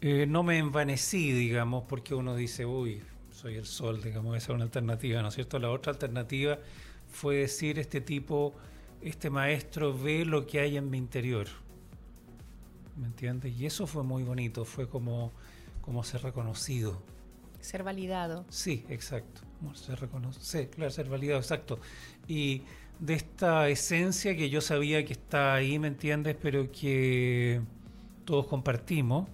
eh, 0.00 0.26
no 0.26 0.42
me 0.42 0.58
envanecí, 0.58 1.32
digamos, 1.32 1.84
porque 1.88 2.14
uno 2.14 2.34
dice, 2.34 2.64
uy, 2.66 3.02
soy 3.30 3.56
el 3.56 3.66
sol, 3.66 4.02
digamos, 4.02 4.36
esa 4.36 4.52
es 4.52 4.54
una 4.54 4.64
alternativa, 4.64 5.22
¿no 5.22 5.28
es 5.28 5.34
cierto? 5.34 5.58
La 5.58 5.70
otra 5.70 5.92
alternativa 5.92 6.58
fue 7.10 7.36
decir, 7.36 7.78
este 7.78 8.00
tipo, 8.00 8.54
este 9.02 9.30
maestro 9.30 9.96
ve 9.96 10.24
lo 10.24 10.46
que 10.46 10.60
hay 10.60 10.76
en 10.76 10.90
mi 10.90 10.98
interior. 10.98 11.46
¿Me 12.96 13.06
entiendes? 13.06 13.56
Y 13.56 13.66
eso 13.66 13.86
fue 13.86 14.02
muy 14.02 14.24
bonito, 14.24 14.64
fue 14.64 14.88
como, 14.88 15.32
como 15.82 16.02
ser 16.02 16.22
reconocido. 16.22 17.00
Ser 17.60 17.84
validado. 17.84 18.44
Sí, 18.48 18.84
exacto. 18.88 19.42
Ser 19.74 20.00
reconocido. 20.00 20.44
Sí, 20.44 20.66
claro, 20.66 20.90
ser 20.90 21.08
validado, 21.08 21.38
exacto. 21.38 21.78
Y 22.26 22.62
de 23.00 23.14
esta 23.14 23.68
esencia 23.68 24.36
que 24.36 24.50
yo 24.50 24.60
sabía 24.60 25.04
que 25.04 25.12
está 25.12 25.54
ahí, 25.54 25.78
¿me 25.78 25.88
entiendes? 25.88 26.36
Pero 26.40 26.70
que 26.72 27.60
todos 28.24 28.46
compartimos, 28.46 29.28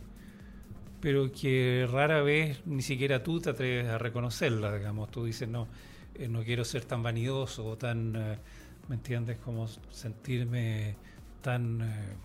pero 1.01 1.31
que 1.33 1.87
rara 1.91 2.23
vez 2.23 2.61
ni 2.67 2.83
siquiera 2.83 3.23
tú 3.23 3.41
te 3.41 3.51
atreves 3.51 3.87
a 3.89 3.99
reconocerla, 3.99 4.77
digamos. 4.77 5.11
Tú 5.11 5.25
dices, 5.25 5.49
no, 5.49 5.67
eh, 6.15 6.29
no 6.29 6.43
quiero 6.45 6.65
ser 6.65 6.85
tan 6.85 7.03
vanidoso 7.03 7.65
o 7.67 7.77
tan, 7.79 8.15
eh, 8.17 8.39
¿me 8.89 8.97
entiendes? 8.97 9.39
Como 9.39 9.67
sentirme 9.91 10.97
tan, 11.43 11.81
eh, 11.83 12.17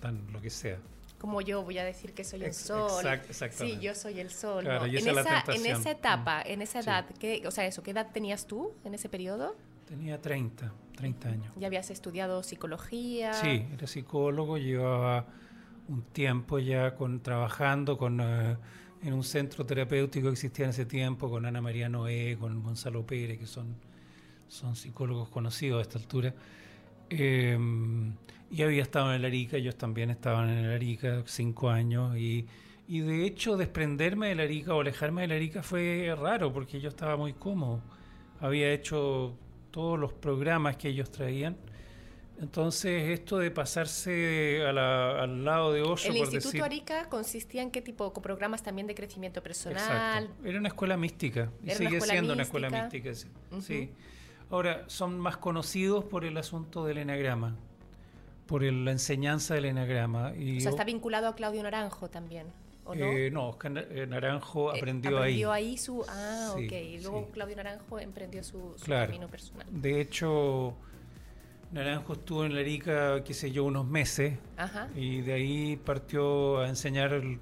tan 0.00 0.32
lo 0.32 0.40
que 0.40 0.50
sea. 0.50 0.78
Como 1.18 1.42
yo 1.42 1.62
voy 1.62 1.76
a 1.78 1.84
decir 1.84 2.12
que 2.14 2.24
soy 2.24 2.42
Ex- 2.44 2.56
sol. 2.56 3.04
exact-. 3.06 3.52
Sí, 3.52 3.78
yo 3.80 3.94
soy 3.94 4.20
el 4.20 4.30
sol. 4.30 4.64
Claro, 4.64 4.80
¿no? 4.80 4.86
y 4.86 4.96
En, 4.96 4.98
esa 4.98 5.10
es 5.10 5.14
la 5.16 5.20
esa, 5.22 5.52
en 5.52 5.66
esa 5.66 5.90
etapa, 5.90 6.40
Mm. 6.46 6.50
en 6.52 6.62
esa 6.62 6.82
Sí. 6.82 6.88
edad, 6.88 7.06
¿qué, 7.18 7.42
o 7.46 7.50
sea, 7.50 7.66
eso, 7.66 7.82
¿qué 7.82 7.90
edad 7.90 8.08
tenías 8.12 8.46
tú 8.46 8.72
en 8.84 8.94
ese 8.94 9.08
periodo? 9.08 9.54
Tenía 9.90 10.20
30, 10.20 10.72
30 10.94 11.28
años. 11.28 11.52
¿Ya 11.56 11.66
habías 11.66 11.90
estudiado 11.90 12.44
psicología? 12.44 13.32
Sí, 13.32 13.66
era 13.74 13.88
psicólogo, 13.88 14.56
llevaba 14.56 15.26
un 15.88 16.02
tiempo 16.02 16.60
ya 16.60 16.94
con, 16.94 17.18
trabajando 17.18 17.98
con, 17.98 18.20
eh, 18.20 18.56
en 19.02 19.12
un 19.12 19.24
centro 19.24 19.66
terapéutico 19.66 20.28
que 20.28 20.34
existía 20.34 20.66
en 20.66 20.70
ese 20.70 20.86
tiempo, 20.86 21.28
con 21.28 21.44
Ana 21.44 21.60
María 21.60 21.88
Noé, 21.88 22.36
con 22.38 22.62
Gonzalo 22.62 23.04
Pérez, 23.04 23.40
que 23.40 23.48
son, 23.48 23.74
son 24.46 24.76
psicólogos 24.76 25.28
conocidos 25.28 25.80
a 25.80 25.82
esta 25.82 25.98
altura. 25.98 26.36
Eh, 27.08 27.58
y 28.48 28.62
había 28.62 28.82
estado 28.82 29.08
en 29.10 29.16
el 29.16 29.24
Arica, 29.24 29.56
ellos 29.56 29.74
también 29.74 30.10
estaban 30.10 30.50
en 30.50 30.66
el 30.66 30.70
Arica, 30.70 31.24
cinco 31.26 31.68
años, 31.68 32.16
y, 32.16 32.46
y 32.86 33.00
de 33.00 33.26
hecho 33.26 33.56
desprenderme 33.56 34.28
del 34.28 34.38
Arica 34.38 34.72
o 34.72 34.82
alejarme 34.82 35.22
del 35.22 35.32
Arica 35.32 35.64
fue 35.64 36.14
raro, 36.16 36.52
porque 36.52 36.80
yo 36.80 36.90
estaba 36.90 37.16
muy 37.16 37.32
cómodo. 37.32 37.82
Había 38.38 38.72
hecho 38.72 39.36
todos 39.70 39.98
los 39.98 40.12
programas 40.12 40.76
que 40.76 40.88
ellos 40.88 41.10
traían. 41.10 41.56
Entonces, 42.40 43.10
esto 43.10 43.36
de 43.36 43.50
pasarse 43.50 44.64
a 44.66 44.72
la- 44.72 45.22
al 45.22 45.44
lado 45.44 45.72
de 45.72 45.82
Osho, 45.82 46.08
¿El 46.08 46.14
por 46.14 46.26
Instituto 46.26 46.48
decir... 46.48 46.62
Arica 46.62 47.08
consistía 47.10 47.60
en 47.60 47.70
qué 47.70 47.82
tipo 47.82 48.08
de 48.10 48.18
programas 48.22 48.62
también 48.62 48.86
de 48.86 48.94
crecimiento 48.94 49.42
personal? 49.42 50.24
Exacto. 50.24 50.48
Era 50.48 50.58
una 50.58 50.68
escuela 50.68 50.96
mística 50.96 51.50
y 51.62 51.70
sigue 51.70 52.00
siendo 52.00 52.32
una 52.32 52.42
escuela 52.44 52.70
mística. 52.70 53.10
Sí. 53.60 53.90
Ahora, 54.48 54.84
son 54.88 55.18
más 55.20 55.36
conocidos 55.36 56.04
por 56.04 56.24
el 56.24 56.36
asunto 56.38 56.84
del 56.86 56.98
enagrama, 56.98 57.56
por 58.46 58.64
el- 58.64 58.84
la 58.86 58.92
enseñanza 58.92 59.54
del 59.54 59.66
enagrama. 59.66 60.32
Y, 60.34 60.56
O 60.56 60.60
sea, 60.62 60.70
está 60.70 60.84
vinculado 60.84 61.28
a 61.28 61.34
Claudio 61.36 61.62
Naranjo 61.62 62.08
también, 62.08 62.46
¿o 62.84 62.94
no? 62.94 63.04
eh, 63.06 63.30
no, 63.30 63.48
Oscar 63.50 63.86
eh, 63.90 64.06
Naranjo 64.06 64.72
Eh, 64.74 64.78
aprendió, 64.78 65.18
aprendió 65.18 65.52
ahí. 65.52 65.68
ahí 65.70 65.78
su... 65.78 66.04
Ah, 66.08 66.54
Sí, 66.56 66.66
ok. 66.66 66.72
Y 66.72 67.00
luego 67.00 67.20
sí. 67.26 67.32
Claudio 67.32 67.56
Naranjo 67.56 67.98
emprendió 68.00 68.42
su, 68.42 68.74
su 68.76 68.84
Claro. 68.84 69.06
camino 69.06 69.28
personal. 69.28 69.66
De 69.70 70.00
hecho, 70.00 70.74
Naranjo 71.72 72.14
estuvo 72.14 72.44
en 72.44 72.54
la 72.54 72.60
Arica, 72.60 73.22
qué 73.22 73.32
sé 73.34 73.52
yo, 73.52 73.64
unos 73.64 73.86
meses 73.86 74.38
Ajá. 74.56 74.88
y 74.96 75.20
de 75.20 75.32
ahí 75.32 75.76
partió 75.76 76.58
a 76.58 76.68
enseñar 76.68 77.12
el, 77.12 77.38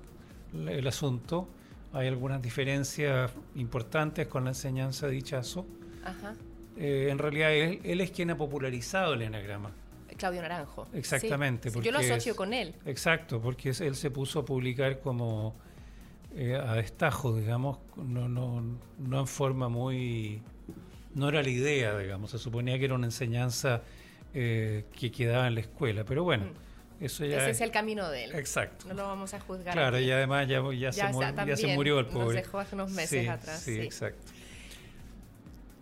el 0.68 0.86
asunto. 0.86 1.48
Hay 1.94 2.06
algunas 2.08 2.42
diferencias 2.42 3.30
importantes 3.54 4.26
con 4.26 4.44
la 4.44 4.50
enseñanza 4.50 5.06
de 5.06 5.16
Ichazo. 5.16 5.64
Ajá. 6.04 6.34
Eh, 6.76 7.08
en 7.10 7.18
realidad, 7.18 7.52
él, 7.54 7.80
él 7.82 8.00
es 8.02 8.10
quien 8.10 8.30
ha 8.30 8.36
popularizado 8.36 9.14
el 9.14 9.22
enagrama. 9.22 9.72
Claudio 10.18 10.42
Naranjo. 10.42 10.86
Exactamente, 10.92 11.70
Sí, 11.70 11.80
Yo 11.80 11.90
lo 11.92 11.98
porque 11.98 12.12
asocio 12.12 12.32
es- 12.32 12.36
con 12.36 12.52
él. 12.52 12.74
Exacto, 12.84 13.40
porque 13.40 13.70
él 13.70 13.94
se 13.96 14.10
puso 14.10 14.40
a 14.40 14.44
publicar 14.44 15.00
como 15.00 15.54
eh, 16.36 16.54
a 16.54 16.74
destajo, 16.74 17.34
digamos, 17.36 17.78
no, 17.96 18.28
no, 18.28 18.62
no 18.98 19.20
en 19.20 19.26
forma 19.26 19.68
muy... 19.70 20.42
No 21.14 21.30
era 21.30 21.42
la 21.42 21.48
idea, 21.48 21.96
digamos, 21.96 22.30
se 22.32 22.38
suponía 22.38 22.78
que 22.78 22.84
era 22.84 22.94
una 22.94 23.06
enseñanza 23.06 23.82
eh, 24.34 24.84
que 24.98 25.10
quedaba 25.10 25.46
en 25.48 25.54
la 25.54 25.60
escuela, 25.60 26.04
pero 26.04 26.22
bueno, 26.24 26.44
eso 27.00 27.24
ya 27.24 27.36
Mm. 27.36 27.40
Ese 27.40 27.50
es... 27.50 27.56
es 27.56 27.60
el 27.62 27.70
camino 27.70 28.08
de 28.10 28.24
él. 28.24 28.34
Exacto. 28.34 28.86
No 28.88 28.94
lo 28.94 29.04
vamos 29.04 29.32
a 29.32 29.40
juzgar. 29.40 29.72
Claro, 29.72 29.96
aquí. 29.96 30.04
y 30.06 30.10
además 30.10 30.46
ya, 30.46 30.62
ya, 30.72 30.72
Ya 30.72 30.92
se, 30.92 31.00
está, 31.10 31.32
mu- 31.44 31.48
ya 31.48 31.56
se 31.56 31.74
murió 31.74 31.98
el 32.00 32.06
nos 32.06 32.14
pobre. 32.14 32.36
dejó 32.42 32.58
hace 32.58 32.74
unos 32.74 32.90
meses 32.90 33.22
Sí, 33.22 33.26
atrás, 33.28 33.60
Sí, 33.60 33.74
sí. 33.76 33.80
exacto. 33.80 34.32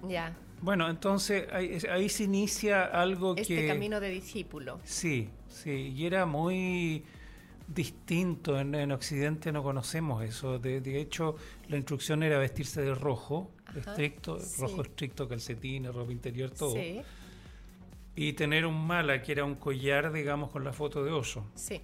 Ya. 0.08 0.32
Bueno, 0.60 0.88
entonces 0.88 1.46
ahí, 1.52 1.78
ahí 1.90 2.08
se 2.08 2.24
inicia 2.24 2.84
algo 2.84 3.34
Este 3.36 3.54
que... 3.62 3.68
camino 3.68 4.00
de 4.00 4.10
discípulo. 4.10 4.80
Sí, 4.84 5.28
sí, 5.48 5.92
y 5.96 6.06
era 6.06 6.26
muy 6.26 7.04
distinto. 7.68 8.58
En, 8.58 8.74
en 8.74 8.92
Occidente 8.92 9.52
no 9.52 9.62
conocemos 9.62 10.24
eso. 10.24 10.58
De, 10.58 10.80
de 10.80 11.00
hecho, 11.00 11.36
la 11.68 11.76
instrucción 11.76 12.22
era 12.22 12.38
vestirse 12.38 12.82
de 12.82 12.94
rojo, 12.94 13.50
Ajá, 13.66 13.78
estricto, 13.90 14.38
sí. 14.40 14.60
rojo 14.62 14.82
estricto, 14.82 15.28
calcetines, 15.28 15.94
ropa 15.94 16.12
interior, 16.12 16.50
todo. 16.50 16.74
Sí, 16.74 17.00
Y 18.14 18.32
tener 18.32 18.64
un 18.66 18.86
mala, 18.86 19.20
que 19.22 19.32
era 19.32 19.44
un 19.44 19.56
collar, 19.56 20.12
digamos, 20.12 20.50
con 20.50 20.64
la 20.64 20.72
foto 20.72 21.04
de 21.04 21.12
oso. 21.12 21.44
sí. 21.54 21.80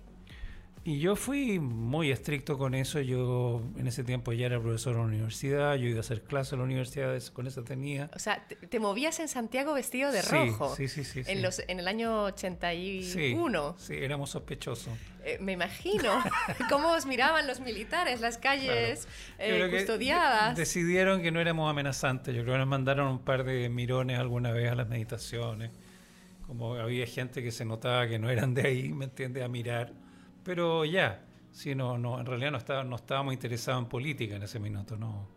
Y 0.85 0.99
yo 0.99 1.15
fui 1.15 1.61
muy 1.61 2.11
estricto 2.11 2.59
con 2.59 2.75
eso. 2.75 3.01
Yo 3.01 3.63
en 3.77 3.87
ese 3.87 4.03
tiempo 4.03 4.33
ya 4.33 4.47
era 4.47 4.61
profesor 4.61 4.95
en 4.95 4.99
la 5.03 5.07
universidad, 5.07 5.77
yo 5.77 5.87
iba 5.87 5.99
a 5.99 6.01
hacer 6.01 6.23
clases 6.23 6.55
en 6.55 6.59
la 6.59 6.65
universidad, 6.65 7.23
con 7.33 7.47
eso 7.47 7.63
tenía. 7.63 8.11
O 8.17 8.19
sea, 8.19 8.45
te, 8.49 8.57
te 8.57 8.81
movías 8.81 9.21
en 9.21 9.29
Santiago 9.29 9.75
vestido 9.75 10.11
de 10.11 10.23
Sí, 10.23 10.35
rojo. 10.35 10.75
Sí, 10.75 10.89
sí, 10.89 11.05
sí. 11.05 11.23
sí. 11.23 11.31
En, 11.31 11.41
los, 11.41 11.63
en 11.69 11.79
el 11.79 11.87
año 11.87 12.27
Sí, 12.31 12.47
81. 12.47 13.77
sí, 13.79 13.95
éramos 13.95 14.31
sospechosos. 14.31 14.93
Eh, 15.25 15.39
me 15.41 15.53
imagino 15.53 16.21
cómo 16.69 16.89
os 16.95 17.07
miraban 17.07 17.47
los 17.47 17.61
militares, 17.61 18.21
las 18.21 18.39
calles 18.39 19.07
Yo 19.39 19.45
eh, 19.45 19.71
custodiadas. 19.71 20.57
de- 20.57 20.63
decidieron 20.63 21.23
que 21.23 21.31
no 21.31 21.39
éramos 21.41 21.71
amenazantes. 21.71 22.35
Yo 22.35 22.43
creo 22.43 22.55
que 22.55 22.59
nos 22.59 22.67
mandaron 22.67 23.07
un 23.07 23.19
par 23.21 23.45
de 23.45 23.69
mirones 23.69 24.19
alguna 24.19 24.51
vez 24.51 24.73
a 24.73 24.75
las 24.75 24.89
meditaciones. 24.89 25.71
Como 26.49 26.75
había 26.75 27.07
gente 27.07 27.41
que 27.41 27.53
se 27.53 27.65
notaba 27.65 28.09
que 28.09 28.19
no 28.19 28.31
eran 28.31 28.53
de 28.53 28.63
ahí, 28.67 28.89
¿me 28.93 29.05
entiendes? 29.05 29.45
A 29.45 29.49
mirar. 29.49 29.93
Pero 30.45 30.85
ya, 30.85 31.25
sí, 31.51 31.75
no, 31.75 31.99
no, 31.99 32.19
en 32.19 32.27
realidad 32.27 32.51
no, 32.51 32.59
estaba, 32.59 32.85
no 32.85 32.97
estábamos 32.97 33.35
interesados 33.35 33.83
en 33.83 33.89
política 33.89 34.37
en 34.37 34.43
ese 34.43 34.59
minuto, 34.59 34.97
no. 34.97 35.29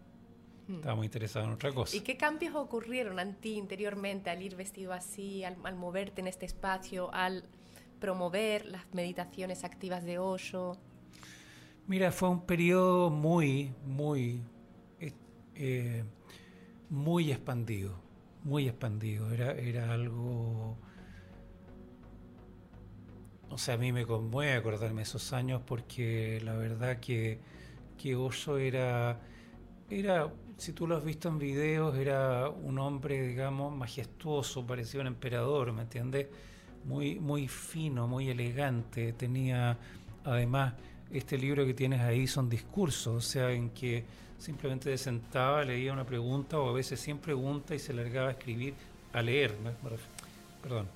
Estábamos 0.67 1.05
interesados 1.05 1.47
en 1.47 1.53
otra 1.53 1.71
cosa. 1.71 1.95
¿Y 1.95 2.01
qué 2.01 2.17
cambios 2.17 2.55
ocurrieron 2.55 3.19
en 3.19 3.35
ti 3.35 3.53
interiormente 3.53 4.31
al 4.31 4.41
ir 4.41 4.55
vestido 4.55 4.93
así, 4.93 5.43
al, 5.43 5.57
al 5.63 5.75
moverte 5.75 6.21
en 6.21 6.27
este 6.27 6.47
espacio, 6.47 7.13
al 7.13 7.43
promover 7.99 8.65
las 8.65 8.91
meditaciones 8.91 9.63
activas 9.63 10.03
de 10.03 10.17
Osho? 10.17 10.77
Mira, 11.87 12.11
fue 12.11 12.29
un 12.29 12.41
periodo 12.41 13.11
muy, 13.11 13.71
muy, 13.85 14.41
eh, 14.99 15.13
eh, 15.53 16.03
muy 16.89 17.31
expandido, 17.31 17.95
muy 18.43 18.67
expandido. 18.67 19.31
Era, 19.31 19.51
era 19.51 19.93
algo, 19.93 20.77
o 23.55 23.57
sea, 23.57 23.75
a 23.75 23.77
mí 23.77 23.93
me 23.93 24.05
conmueve 24.05 24.53
acordarme 24.53 25.03
esos 25.03 25.31
años 25.31 25.61
porque 25.65 26.41
la 26.43 26.57
verdad 26.57 26.99
que, 26.99 27.39
que 27.97 28.13
Osho 28.13 28.57
era, 28.57 29.17
era, 29.89 30.29
si 30.57 30.73
tú 30.73 30.85
lo 30.85 30.97
has 30.97 31.05
visto 31.05 31.29
en 31.29 31.39
videos, 31.39 31.95
era 31.95 32.49
un 32.49 32.77
hombre, 32.79 33.25
digamos, 33.25 33.73
majestuoso, 33.73 34.67
parecía 34.67 34.99
un 34.99 35.07
emperador, 35.07 35.71
¿me 35.71 35.83
entiendes? 35.83 36.27
Muy, 36.83 37.17
muy 37.17 37.47
fino, 37.47 38.09
muy 38.09 38.29
elegante. 38.29 39.13
Tenía, 39.13 39.77
además, 40.25 40.73
este 41.09 41.37
libro 41.37 41.65
que 41.65 41.73
tienes 41.73 42.01
ahí 42.01 42.27
son 42.27 42.49
discursos, 42.49 43.15
o 43.15 43.21
sea, 43.21 43.53
en 43.53 43.69
que 43.69 44.03
simplemente 44.37 44.97
se 44.97 45.01
sentaba, 45.05 45.63
leía 45.63 45.93
una 45.93 46.05
pregunta 46.05 46.59
o 46.59 46.71
a 46.71 46.73
veces 46.73 46.99
sin 46.99 47.19
pregunta 47.19 47.73
y 47.73 47.79
se 47.79 47.93
largaba 47.93 48.27
a 48.27 48.31
escribir, 48.31 48.73
a 49.13 49.21
leer, 49.21 49.55
perdón, 50.61 50.89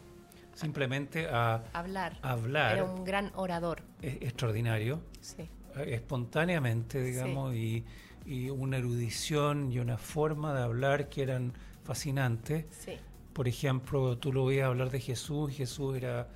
simplemente 0.60 1.28
a 1.28 1.64
hablar. 1.74 2.18
hablar. 2.22 2.74
Era 2.74 2.84
un 2.84 3.04
gran 3.04 3.32
orador. 3.36 3.82
extraordinario. 4.02 5.02
Sí. 5.22 5.50
Eh, 5.78 5.96
espontáneamente, 5.96 7.02
digamos, 7.02 7.56
y, 7.56 7.86
y, 8.26 8.50
una 8.50 8.78
erudición 8.78 9.72
y 9.72 9.80
una 9.80 9.98
forma 9.98 10.54
de 10.54 10.64
hablar 10.64 11.10
que 11.10 11.24
eran 11.24 11.54
fascinantes. 11.84 12.66
Sí. 12.72 12.94
Por 13.34 13.48
ejemplo, 13.48 14.18
tú 14.18 14.34
lo 14.34 14.46
veías 14.46 14.68
hablar 14.68 14.90
de 14.90 15.00
Jesús, 15.00 15.54
Jesús 15.54 15.96
era 15.96 16.28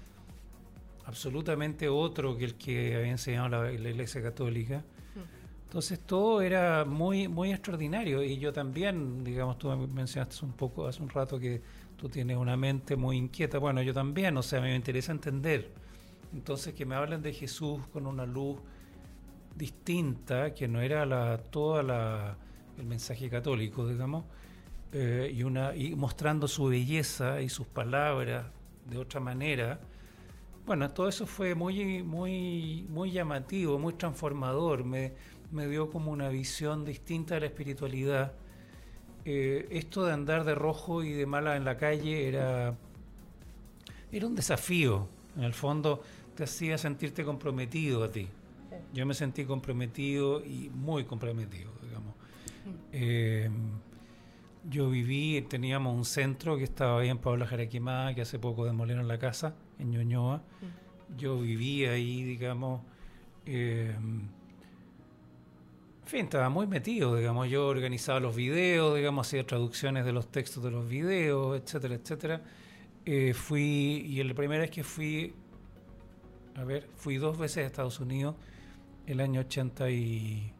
absolutamente 1.05 1.89
otro 1.89 2.37
que 2.37 2.45
el 2.45 2.55
que 2.55 2.95
había 2.95 3.11
enseñado 3.11 3.49
la, 3.49 3.63
la 3.63 3.89
Iglesia 3.89 4.21
Católica. 4.21 4.79
Mm. 5.15 5.65
Entonces 5.65 5.99
todo 5.99 6.41
era 6.41 6.85
muy, 6.85 7.27
muy 7.27 7.51
extraordinario 7.51 8.23
y 8.23 8.37
yo 8.37 8.53
también, 8.53 9.23
digamos, 9.23 9.57
tú 9.57 9.69
mencionaste 9.69 10.45
un 10.45 10.53
poco 10.53 10.87
hace 10.87 11.01
un 11.01 11.09
rato 11.09 11.39
que 11.39 11.61
tú 12.03 12.09
tienes 12.09 12.35
una 12.35 12.57
mente 12.57 12.97
muy 12.97 13.15
inquieta. 13.15 13.59
Bueno, 13.59 13.81
yo 13.81 13.93
también, 13.93 14.35
o 14.35 14.43
sea, 14.43 14.59
me 14.59 14.75
interesa 14.75 15.13
entender. 15.13 15.71
Entonces, 16.33 16.73
que 16.73 16.85
me 16.85 16.95
hablen 16.95 17.21
de 17.21 17.31
Jesús 17.31 17.79
con 17.93 18.07
una 18.07 18.25
luz 18.25 18.59
distinta, 19.55 20.53
que 20.53 20.67
no 20.67 20.81
era 20.81 21.05
la, 21.05 21.37
toda 21.37 21.81
la, 21.81 22.35
el 22.77 22.85
mensaje 22.87 23.29
católico, 23.29 23.87
digamos, 23.87 24.25
eh, 24.91 25.31
y, 25.33 25.43
una, 25.43 25.73
y 25.77 25.95
mostrando 25.95 26.49
su 26.49 26.65
belleza 26.65 27.39
y 27.41 27.47
sus 27.47 27.67
palabras 27.67 28.47
de 28.89 28.97
otra 28.97 29.21
manera. 29.21 29.79
Bueno, 30.65 30.91
todo 30.91 31.07
eso 31.07 31.25
fue 31.25 31.55
muy, 31.55 32.03
muy, 32.03 32.85
muy 32.89 33.11
llamativo, 33.11 33.79
muy 33.79 33.93
transformador. 33.93 34.83
Me, 34.83 35.13
me 35.53 35.67
dio 35.69 35.89
como 35.89 36.11
una 36.11 36.27
visión 36.27 36.83
distinta 36.83 37.35
de 37.35 37.39
la 37.39 37.45
espiritualidad 37.45 38.33
eh, 39.25 39.67
esto 39.71 40.05
de 40.05 40.13
andar 40.13 40.43
de 40.43 40.55
rojo 40.55 41.03
y 41.03 41.13
de 41.13 41.25
mala 41.25 41.55
en 41.55 41.65
la 41.65 41.77
calle 41.77 42.27
era, 42.27 42.75
era 44.11 44.27
un 44.27 44.35
desafío. 44.35 45.07
En 45.37 45.43
el 45.43 45.53
fondo 45.53 46.03
te 46.35 46.43
hacía 46.43 46.77
sentirte 46.77 47.23
comprometido 47.23 48.03
a 48.03 48.11
ti. 48.11 48.27
Yo 48.93 49.05
me 49.05 49.13
sentí 49.13 49.45
comprometido 49.45 50.43
y 50.43 50.69
muy 50.73 51.05
comprometido, 51.05 51.71
digamos. 51.81 52.15
Mm. 52.15 52.69
Eh, 52.91 53.49
yo 54.69 54.89
viví, 54.89 55.41
teníamos 55.49 55.95
un 55.95 56.05
centro 56.05 56.57
que 56.57 56.63
estaba 56.63 57.01
ahí 57.01 57.09
en 57.09 57.17
Pablo 57.17 57.45
Jaraquimá, 57.45 58.13
que 58.13 58.21
hace 58.21 58.39
poco 58.39 58.65
demolieron 58.65 59.07
la 59.07 59.19
casa, 59.19 59.55
en 59.79 59.91
Ñoñoa. 59.91 60.37
Mm. 60.37 61.17
Yo 61.17 61.39
viví 61.39 61.85
ahí, 61.85 62.23
digamos. 62.23 62.81
Eh, 63.45 63.95
estaba 66.21 66.49
muy 66.49 66.67
metido, 66.67 67.15
digamos, 67.15 67.49
yo 67.49 67.67
organizaba 67.67 68.19
los 68.19 68.35
videos, 68.35 68.95
digamos, 68.95 69.27
hacía 69.27 69.45
traducciones 69.45 70.05
de 70.05 70.11
los 70.11 70.31
textos 70.31 70.63
de 70.63 70.71
los 70.71 70.87
videos, 70.87 71.59
etcétera, 71.61 71.95
etcétera. 71.95 72.41
Eh, 73.05 73.33
fui, 73.33 74.05
y 74.07 74.23
la 74.23 74.33
primera 74.33 74.61
vez 74.61 74.71
que 74.71 74.83
fui, 74.83 75.33
a 76.55 76.63
ver, 76.63 76.87
fui 76.95 77.17
dos 77.17 77.37
veces 77.37 77.63
a 77.63 77.67
Estados 77.67 77.99
Unidos, 77.99 78.35
el 79.07 79.19
año 79.19 79.41
80 79.41 79.89
y, 79.89 80.53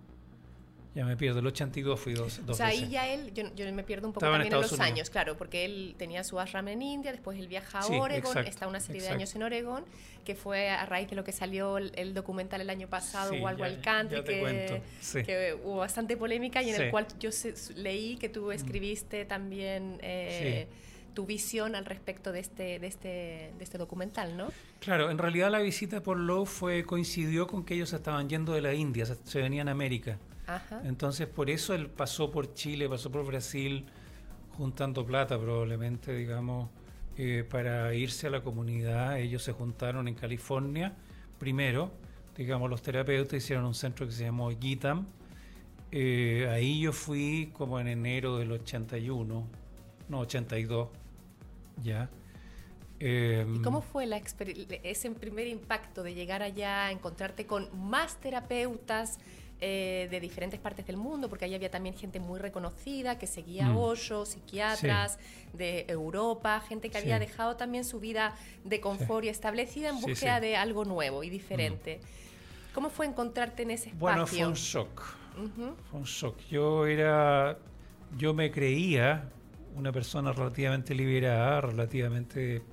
ya 0.96 1.06
me 1.06 1.18
pierdo, 1.18 1.40
el 1.40 1.48
82 1.48 2.00
fui 2.00 2.14
dos, 2.14 2.40
dos 2.46 2.56
O 2.56 2.58
sea, 2.58 2.68
ahí 2.68 2.88
ya 2.88 3.10
él, 3.10 3.34
yo, 3.34 3.72
me 3.74 3.84
pierdo 3.84 4.08
un 4.08 4.14
poco 4.14 4.26
también 4.26 4.54
en, 4.54 4.62
los 4.62 4.80
años, 4.80 5.10
claro, 5.10 5.36
porque 5.36 5.66
él 5.66 5.96
tenía 5.98 6.24
su 6.24 6.40
ashram 6.40 6.68
en 6.68 6.84
India, 6.84 7.12
después 7.12 7.40
él 7.40 7.48
viaja 7.48 7.80
a 7.80 7.88
Oregon, 7.88 8.38
está 8.46 8.68
una 8.68 8.80
serie 8.80 9.02
de 9.02 9.10
años 9.10 9.34
en 9.36 9.42
Oregon, 9.42 9.84
que 10.24 10.36
fue 10.36 10.70
a 10.70 10.86
raíz 10.86 11.10
de 11.10 11.16
lo 11.16 11.24
que 11.24 11.32
salió 11.32 11.80
el, 11.80 12.14
documental 12.14 12.62
el 12.62 12.70
año 12.70 12.88
pasado, 12.88 13.32
Wild 13.34 13.60
Wild 13.60 13.82
Country, 13.82 14.24
que, 14.24 14.82
que, 15.26 15.58
hubo 15.64 15.78
bastante 15.78 16.16
polémica 16.16 16.62
y 16.62 16.70
en 16.70 16.82
el 16.82 16.92
cual 16.92 17.08
yo 17.20 17.32
leí 17.76 18.18
que 18.18 18.30
tú 18.30 18.48
mm. 18.48 18.52
escribiste 18.52 19.26
también... 19.26 19.98
Eh, 20.02 20.68
tu 21.14 21.28
visión 21.28 21.76
al 21.76 21.86
respecto 21.86 22.32
de 22.32 22.40
este, 22.40 22.80
de 22.80 22.88
este, 22.88 23.08
de 23.08 23.64
este 23.64 23.78
documental, 23.78 24.36
¿no? 24.36 24.48
Claro, 24.80 25.12
en 25.12 25.20
realidad 25.20 25.52
la 25.52 25.60
visita 25.60 26.02
por 26.02 26.18
Lowe 26.18 26.48
fue, 26.48 26.86
coincidió 26.86 27.46
con 27.46 27.64
que 27.64 27.76
ellos 27.76 27.94
estaban 27.94 28.28
yendo 28.30 28.54
de 28.54 28.62
la 28.62 28.74
India, 28.74 29.06
se, 29.06 29.16
se 29.24 29.40
venían 29.40 29.68
a 29.68 29.72
América. 29.74 30.18
Entonces, 30.84 31.28
por 31.28 31.50
eso 31.50 31.74
él 31.74 31.90
pasó 31.90 32.32
por 32.32 32.54
Chile, 32.54 32.90
pasó 32.90 33.12
por 33.12 33.26
Brasil, 33.26 33.86
juntando 34.58 35.06
plata 35.06 35.40
probablemente, 35.40 36.14
digamos, 36.14 36.70
eh, 37.18 37.46
para 37.50 37.94
irse 37.94 38.28
a 38.28 38.30
la 38.30 38.42
comunidad. 38.42 39.20
Ellos 39.20 39.44
se 39.44 39.52
juntaron 39.52 40.08
en 40.08 40.16
California 40.16 40.94
primero, 41.44 41.92
digamos, 42.38 42.70
los 42.70 42.82
terapeutas 42.82 43.44
hicieron 43.44 43.66
un 43.66 43.76
centro 43.76 44.06
que 44.06 44.14
se 44.14 44.24
llamó 44.24 44.50
Gitam. 44.50 45.06
Eh, 45.92 46.48
ahí 46.50 46.80
yo 46.80 46.94
fui 46.94 47.52
como 47.54 47.80
en 47.80 47.88
enero 47.88 48.38
del 48.38 48.52
81, 48.52 49.48
no, 50.10 50.20
82, 50.20 50.90
ya. 51.84 52.10
¿Y 53.00 53.62
cómo 53.62 53.80
em, 53.80 53.84
fue 53.84 54.06
la 54.06 54.22
ese 54.84 55.12
primer 55.12 55.48
impacto 55.48 56.02
de 56.02 56.14
llegar 56.14 56.42
allá, 56.42 56.90
encontrarte 56.92 57.46
con 57.46 57.68
más 57.78 58.22
terapeutas, 58.22 59.20
eh, 59.62 60.08
de 60.12 60.20
diferentes 60.20 60.60
partes 60.60 60.86
del 60.86 60.98
mundo, 60.98 61.30
porque 61.30 61.46
ahí 61.46 61.56
había 61.56 61.72
también 61.72 61.96
gente 61.96 62.20
muy 62.20 62.40
reconocida 62.40 63.18
que 63.18 63.28
seguía 63.28 63.70
mm. 63.70 63.78
Osho, 63.78 64.26
psiquiatras 64.26 65.20
de 65.54 65.86
Europa, 65.88 66.62
gente 66.68 66.90
que 66.90 66.98
había 66.98 67.20
dejado 67.20 67.56
también 67.56 67.86
su 67.86 68.00
vida 68.00 68.36
de 68.66 68.82
confort 68.82 69.26
y 69.26 69.30
establecida 69.30 69.90
en 69.90 70.02
búsqueda 70.02 70.40
de 70.40 70.58
algo 70.58 70.84
nuevo 70.86 71.24
y 71.24 71.30
diferente. 71.30 72.00
Mm. 72.02 72.74
¿Cómo 72.74 72.90
fue 72.90 73.06
encontrarte 73.06 73.64
en 73.64 73.72
ese 73.72 73.90
espacio? 73.90 74.00
Bueno, 74.00 74.28
fue 74.28 74.46
un 74.46 74.54
shock. 74.54 75.02
Fue 75.90 76.00
un 76.00 76.06
shock. 76.06 76.40
Yo 76.50 76.86
era, 76.86 77.58
yo 78.18 78.34
me 78.34 78.52
creía 78.52 79.30
una 79.76 79.92
persona 79.92 80.32
relativamente 80.34 80.94
liberada, 80.94 81.62
relativamente 81.62 82.64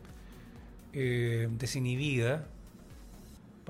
eh, 0.92 1.48
desinhibida, 1.50 2.48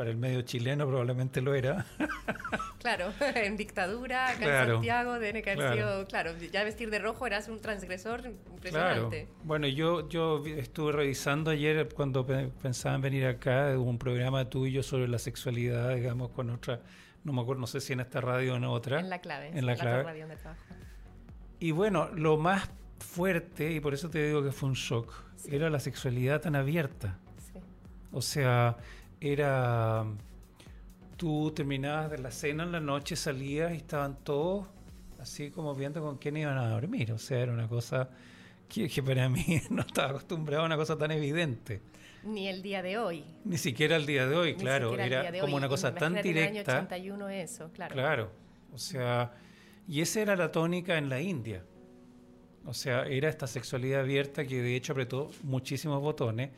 para 0.01 0.13
el 0.13 0.17
medio 0.17 0.41
chileno 0.41 0.87
probablemente 0.87 1.43
lo 1.43 1.53
era. 1.53 1.85
claro, 2.81 3.13
en 3.35 3.59
dictadura, 3.59 4.31
acá 4.31 4.63
en 4.63 4.69
Santiago, 4.71 5.19
de 5.19 5.43
claro. 5.43 6.07
claro, 6.09 6.39
ya 6.39 6.65
vestir 6.65 6.89
de 6.89 6.99
rojo 6.99 7.27
eras 7.27 7.49
un 7.49 7.61
transgresor 7.61 8.25
impresionante. 8.51 9.27
Claro. 9.27 9.43
Bueno, 9.45 9.67
yo, 9.67 10.09
yo 10.09 10.43
estuve 10.47 10.93
revisando 10.93 11.51
ayer 11.51 11.87
cuando 11.95 12.27
pensaba 12.27 12.95
en 12.95 13.03
venir 13.03 13.27
acá 13.27 13.79
un 13.79 13.99
programa 13.99 14.49
tuyo 14.49 14.83
sobre 14.83 15.07
la 15.07 15.19
sexualidad, 15.19 15.95
digamos, 15.95 16.31
con 16.31 16.49
otra, 16.49 16.81
no 17.23 17.35
me 17.35 17.43
acuerdo, 17.43 17.61
no 17.61 17.67
sé 17.67 17.83
si 17.83 17.93
en 17.93 18.01
esta 18.01 18.23
radio 18.23 18.55
o 18.55 18.57
en 18.57 18.65
otra. 18.65 19.01
En 19.01 19.11
la 19.11 19.19
clave, 19.19 19.51
en 19.53 19.67
la, 19.67 19.75
clave. 19.75 20.03
Radio 20.03 20.29
de 20.29 20.37
trabajo. 20.37 20.63
Y 21.59 21.73
bueno, 21.73 22.09
lo 22.15 22.39
más 22.39 22.71
fuerte, 23.01 23.71
y 23.71 23.81
por 23.81 23.93
eso 23.93 24.09
te 24.09 24.29
digo 24.29 24.43
que 24.43 24.51
fue 24.51 24.71
un 24.71 24.77
shock, 24.77 25.13
era 25.47 25.69
la 25.69 25.79
sexualidad 25.79 26.41
tan 26.41 26.57
abierta. 26.57 27.19
Sí. 27.53 27.61
O 28.13 28.23
sea, 28.23 28.79
era, 29.21 30.05
tú 31.17 31.53
terminabas 31.53 32.11
de 32.11 32.19
la 32.19 32.31
cena 32.31 32.65
en 32.65 32.73
la 32.73 32.81
noche, 32.81 33.17
salías 33.17 33.73
y 33.73 33.77
estaban 33.77 34.17
todos 34.25 34.67
así 35.21 35.51
como 35.51 35.75
viendo 35.75 36.01
con 36.01 36.19
quién 36.19 36.37
iban 36.37 36.59
a 36.59 36.69
dormir. 36.69 37.13
O 37.13 37.19
sea, 37.19 37.41
era 37.41 37.53
una 37.53 37.69
cosa 37.69 38.09
que, 38.69 39.03
para 39.03 39.29
mí 39.29 39.61
no 39.71 39.83
estaba 39.83 40.11
acostumbrado 40.11 40.63
a 40.63 40.67
una 40.67 40.77
cosa 40.77 40.97
tan 40.97 41.11
evidente. 41.11 41.83
Ni 42.23 42.49
el 42.49 42.63
día 42.63 42.83
de 42.83 42.99
hoy. 42.99 43.25
Ni 43.45 43.57
siquiera 43.57 43.97
el 43.97 44.07
día 44.07 44.27
de 44.27 44.37
hoy, 44.37 44.55
claro. 44.55 44.99
Era 44.99 45.33
como 45.41 45.57
una 45.57 45.69
cosa 45.69 45.95
tan 45.95 46.15
directa. 46.15 46.29
En 46.31 46.57
el 46.57 46.59
año 46.59 46.61
81 46.63 47.29
eso, 47.31 47.71
claro. 47.73 47.95
Claro. 47.95 48.31
O 48.75 48.79
sea, 48.79 49.33
y 49.89 50.01
esa 50.01 50.21
era 50.21 50.37
la 50.37 50.53
tónica 50.53 50.99
en 50.99 51.09
la 51.09 51.21
India. 51.21 51.65
O 52.67 52.75
sea, 52.75 53.07
era 53.07 53.29
esta 53.31 53.47
sexualidad 53.47 54.01
abierta 54.01 54.45
que 54.45 54.61
de 54.61 54.77
hecho 54.77 54.93
apretó 54.93 55.31
muchísimos 55.43 56.01
botones 56.03 56.51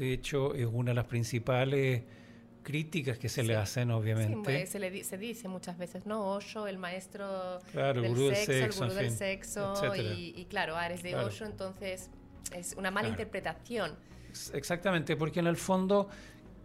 de 0.00 0.14
hecho, 0.14 0.54
es 0.54 0.66
una 0.66 0.92
de 0.92 0.94
las 0.94 1.04
principales 1.04 2.04
críticas 2.62 3.18
que 3.18 3.28
se 3.28 3.42
le 3.42 3.54
hacen, 3.54 3.90
obviamente. 3.90 4.60
Sí, 4.60 4.72
se, 4.72 4.78
le, 4.78 5.04
se 5.04 5.18
dice 5.18 5.46
muchas 5.46 5.76
veces, 5.76 6.06
¿no? 6.06 6.26
Osho, 6.32 6.66
el 6.66 6.78
maestro 6.78 7.58
del, 7.74 8.34
sexo, 8.34 8.84
el 8.84 8.88
gurú 8.88 8.94
del 8.94 9.10
sexo, 9.10 9.94
y, 9.94 10.46
claro, 10.48 10.74
Ares 10.76 11.02
de 11.02 11.16
Osho, 11.16 11.44
entonces 11.44 12.08
es 12.56 12.74
una 12.78 12.90
mala 12.90 13.08
interpretación. 13.08 13.94
Exactamente, 14.54 15.16
porque 15.16 15.40
en 15.40 15.48
el 15.48 15.58
fondo, 15.58 16.08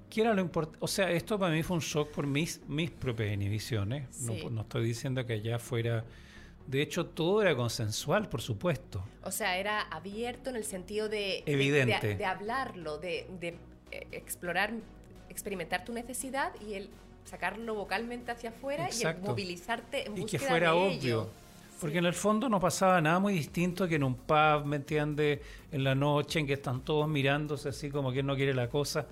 ¿qué 0.10 0.22
era 0.22 0.34
lo 0.34 0.40
importante? 0.40 0.80
O 0.82 0.88
sea, 0.88 1.12
esto 1.12 1.38
para 1.38 1.54
mí 1.54 1.62
fue 1.62 1.76
un 1.76 1.84
shock 1.84 2.12
por 2.12 2.26
mis, 2.28 2.62
mis 2.70 2.90
propias 2.90 3.34
inhibiciones. 3.34 4.22
No, 4.22 4.50
no 4.50 4.62
estoy 4.62 4.86
diciendo 4.86 5.26
que 5.26 5.34
allá 5.34 5.60
fuera 5.60 6.06
de 6.68 6.82
hecho, 6.82 7.06
todo 7.06 7.42
era 7.42 7.56
consensual, 7.56 8.28
por 8.28 8.42
supuesto. 8.42 9.04
O 9.24 9.32
sea, 9.32 9.58
era 9.58 9.82
abierto 9.82 10.50
en 10.50 10.56
el 10.56 10.64
sentido 10.64 11.10
de... 11.10 11.44
Evidente. 11.46 12.16
De, 12.16 12.26
hablarlo, 12.26 12.98
de, 12.98 13.28
eh, 13.92 14.08
explorar 14.12 14.74
experimentar 15.30 15.84
tu 15.84 15.92
necesidad 15.94 16.54
y 16.66 16.76
el 16.76 16.90
sacarlo 17.26 17.76
vocalmente 17.76 18.32
hacia 18.32 18.52
afuera 18.52 18.88
y 18.90 19.04
el 19.06 19.18
movilizarte 19.20 20.08
en 20.08 20.18
y 20.18 20.22
búsqueda 20.22 20.40
que 20.40 20.48
fuera 20.48 20.72
de 20.72 20.78
obvio. 20.78 20.92
ello. 20.92 21.30
Porque 21.80 21.94
Sí. 21.96 21.98
en 22.00 22.06
el 22.06 22.14
fondo 22.14 22.48
no 22.48 22.60
pasaba 22.60 23.02
nada 23.02 23.20
muy 23.20 23.34
distinto 23.34 23.88
que 23.88 23.96
en 23.96 24.04
un 24.04 24.16
pub, 24.16 24.66
¿me 24.66 24.78
entiendes? 24.78 25.42
En 25.72 25.84
la 25.84 25.94
noche 25.94 26.40
en 26.40 26.48
que 26.48 26.54
están 26.54 26.82
todos 26.82 27.08
mirándose 27.08 27.70
así 27.70 27.90
como 27.90 28.12
que 28.14 28.24
no 28.24 28.36
quiere 28.36 28.54
la 28.54 28.70
cosa, 28.70 29.08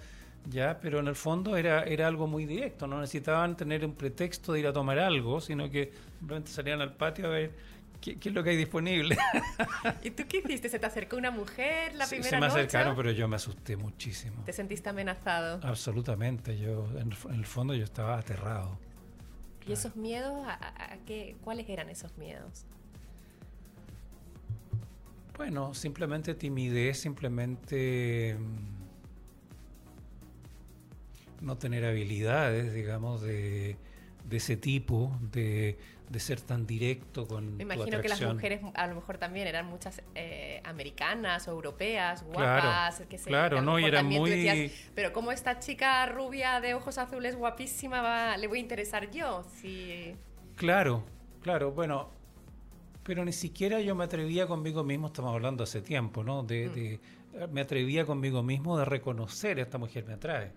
ya, 0.49 0.79
pero 0.81 0.99
en 0.99 1.07
el 1.07 1.15
fondo 1.15 1.55
era, 1.57 1.83
era 1.83 2.07
algo 2.07 2.27
muy 2.27 2.45
directo, 2.45 2.85
no 2.87 2.99
necesitaban 2.99 3.55
tener 3.57 3.85
un 3.85 3.93
pretexto 3.93 4.53
de 4.53 4.59
ir 4.61 4.67
a 4.67 4.73
tomar 4.73 4.99
algo, 4.99 5.39
sino 5.41 5.69
que 5.69 5.91
simplemente 6.19 6.51
salían 6.51 6.81
al 6.81 6.93
patio 6.93 7.27
a 7.27 7.29
ver 7.29 7.51
qué, 8.01 8.17
qué 8.19 8.29
es 8.29 8.35
lo 8.35 8.43
que 8.43 8.49
hay 8.51 8.57
disponible. 8.57 9.17
¿Y 10.03 10.11
tú 10.11 10.23
qué 10.27 10.39
hiciste? 10.39 10.67
¿Se 10.69 10.79
te 10.79 10.85
acercó 10.85 11.15
una 11.17 11.31
mujer 11.31 11.95
la 11.95 12.05
Se- 12.05 12.15
primera 12.17 12.29
se 12.29 12.35
me 12.41 12.47
noche? 12.47 12.59
acercaron, 12.59 12.95
pero 12.95 13.11
yo 13.11 13.27
me 13.27 13.37
asusté 13.37 13.77
muchísimo. 13.77 14.43
¿Te 14.45 14.51
sentiste 14.53 14.89
amenazado? 14.89 15.59
Absolutamente, 15.63 16.57
yo 16.59 16.87
en 16.99 17.11
el, 17.11 17.17
en 17.29 17.35
el 17.35 17.45
fondo 17.45 17.73
yo 17.73 17.83
estaba 17.85 18.17
aterrado. 18.17 18.77
¿Y 19.65 19.71
esos 19.71 19.95
miedos? 19.95 20.45
¿A, 20.45 20.51
a- 20.55 20.93
a 20.93 20.97
qué, 21.05 21.37
¿Cuáles 21.43 21.69
eran 21.69 21.89
esos 21.89 22.17
miedos? 22.17 22.65
Bueno, 25.37 25.73
simplemente 25.73 26.35
timidez, 26.35 26.99
simplemente 26.99 28.37
mm, 28.37 28.82
no 31.43 31.57
tener 31.57 31.85
habilidades, 31.85 32.73
digamos, 32.73 33.21
de, 33.21 33.75
de 34.27 34.37
ese 34.37 34.55
tipo, 34.57 35.11
de, 35.31 35.77
de 36.09 36.19
ser 36.19 36.39
tan 36.41 36.65
directo 36.65 37.27
con 37.27 37.57
Me 37.57 37.65
tu 37.65 37.73
imagino 37.73 38.01
que 38.01 38.07
las 38.09 38.21
mujeres 38.21 38.61
a 38.73 38.87
lo 38.87 38.95
mejor 38.95 39.17
también 39.17 39.47
eran 39.47 39.65
muchas 39.67 40.01
eh, 40.15 40.61
americanas 40.63 41.47
o 41.47 41.51
europeas, 41.51 42.23
Claro, 42.23 42.63
guapas, 42.63 43.01
que 43.09 43.17
se, 43.17 43.29
claro, 43.29 43.59
a 43.59 43.61
no, 43.61 43.77
y 43.79 43.85
eran 43.85 44.05
muy- 44.07 44.29
decías, 44.31 44.71
pero 44.95 45.11
como 45.11 45.31
esta 45.31 45.59
chica 45.59 46.05
rubia 46.07 46.61
de 46.61 46.73
ojos 46.73 46.97
azules 46.97 47.35
guapísima 47.35 48.01
va- 48.01 48.37
le 48.37 48.47
voy 48.47 48.59
a 48.59 48.61
interesar 48.61 49.11
yo, 49.11 49.43
si 49.55 50.15
Claro, 50.55 51.03
claro, 51.41 51.71
bueno, 51.71 52.09
pero 53.03 53.25
ni 53.25 53.33
siquiera 53.33 53.81
yo 53.81 53.95
me 53.95 54.05
atrevía 54.05 54.47
conmigo 54.47 54.83
mismo, 54.83 55.07
estamos 55.07 55.33
hablando 55.33 55.63
hace 55.63 55.81
tiempo, 55.81 56.23
¿no? 56.23 56.43
De, 56.43 56.69
Mm. 56.69 56.73
de- 56.73 56.99
me 57.51 57.61
atrevía 57.61 58.05
conmigo 58.05 58.43
mismo 58.43 58.77
de 58.77 58.85
reconocer 58.85 59.57
esta 59.59 59.77
mujer 59.79 60.05
me 60.05 60.13
atrae. 60.13 60.51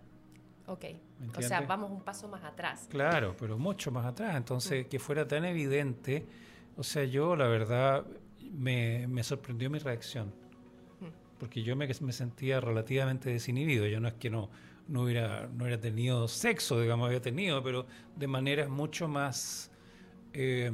Ok, 0.66 0.84
¿Me 1.20 1.38
o 1.38 1.42
sea, 1.42 1.60
vamos 1.62 1.90
un 1.90 2.00
paso 2.02 2.28
más 2.28 2.44
atrás. 2.44 2.86
Claro, 2.90 3.34
pero 3.38 3.58
mucho 3.58 3.90
más 3.90 4.04
atrás. 4.06 4.36
Entonces, 4.36 4.86
Mm. 4.86 4.88
que 4.88 4.98
fuera 4.98 5.26
tan 5.26 5.44
evidente, 5.44 6.26
o 6.76 6.82
sea, 6.82 7.04
yo 7.04 7.36
la 7.36 7.46
verdad 7.46 8.04
me, 8.52 9.06
me 9.08 9.22
sorprendió 9.22 9.70
mi 9.70 9.78
reacción. 9.78 10.28
Mm. 11.00 11.38
Porque 11.38 11.62
yo 11.62 11.76
me, 11.76 11.86
me 11.86 12.12
sentía 12.12 12.60
relativamente 12.60 13.30
desinhibido. 13.30 13.86
Yo 13.86 14.00
no 14.00 14.08
es 14.08 14.14
que 14.14 14.30
no, 14.30 14.50
no, 14.88 15.02
hubiera, 15.02 15.46
no 15.48 15.64
hubiera 15.64 15.80
tenido 15.80 16.28
sexo, 16.28 16.80
digamos, 16.80 17.06
había 17.06 17.20
tenido, 17.22 17.62
pero 17.62 17.86
de 18.16 18.26
maneras 18.26 18.68
mucho 18.68 19.08
más, 19.08 19.70
eh, 20.32 20.70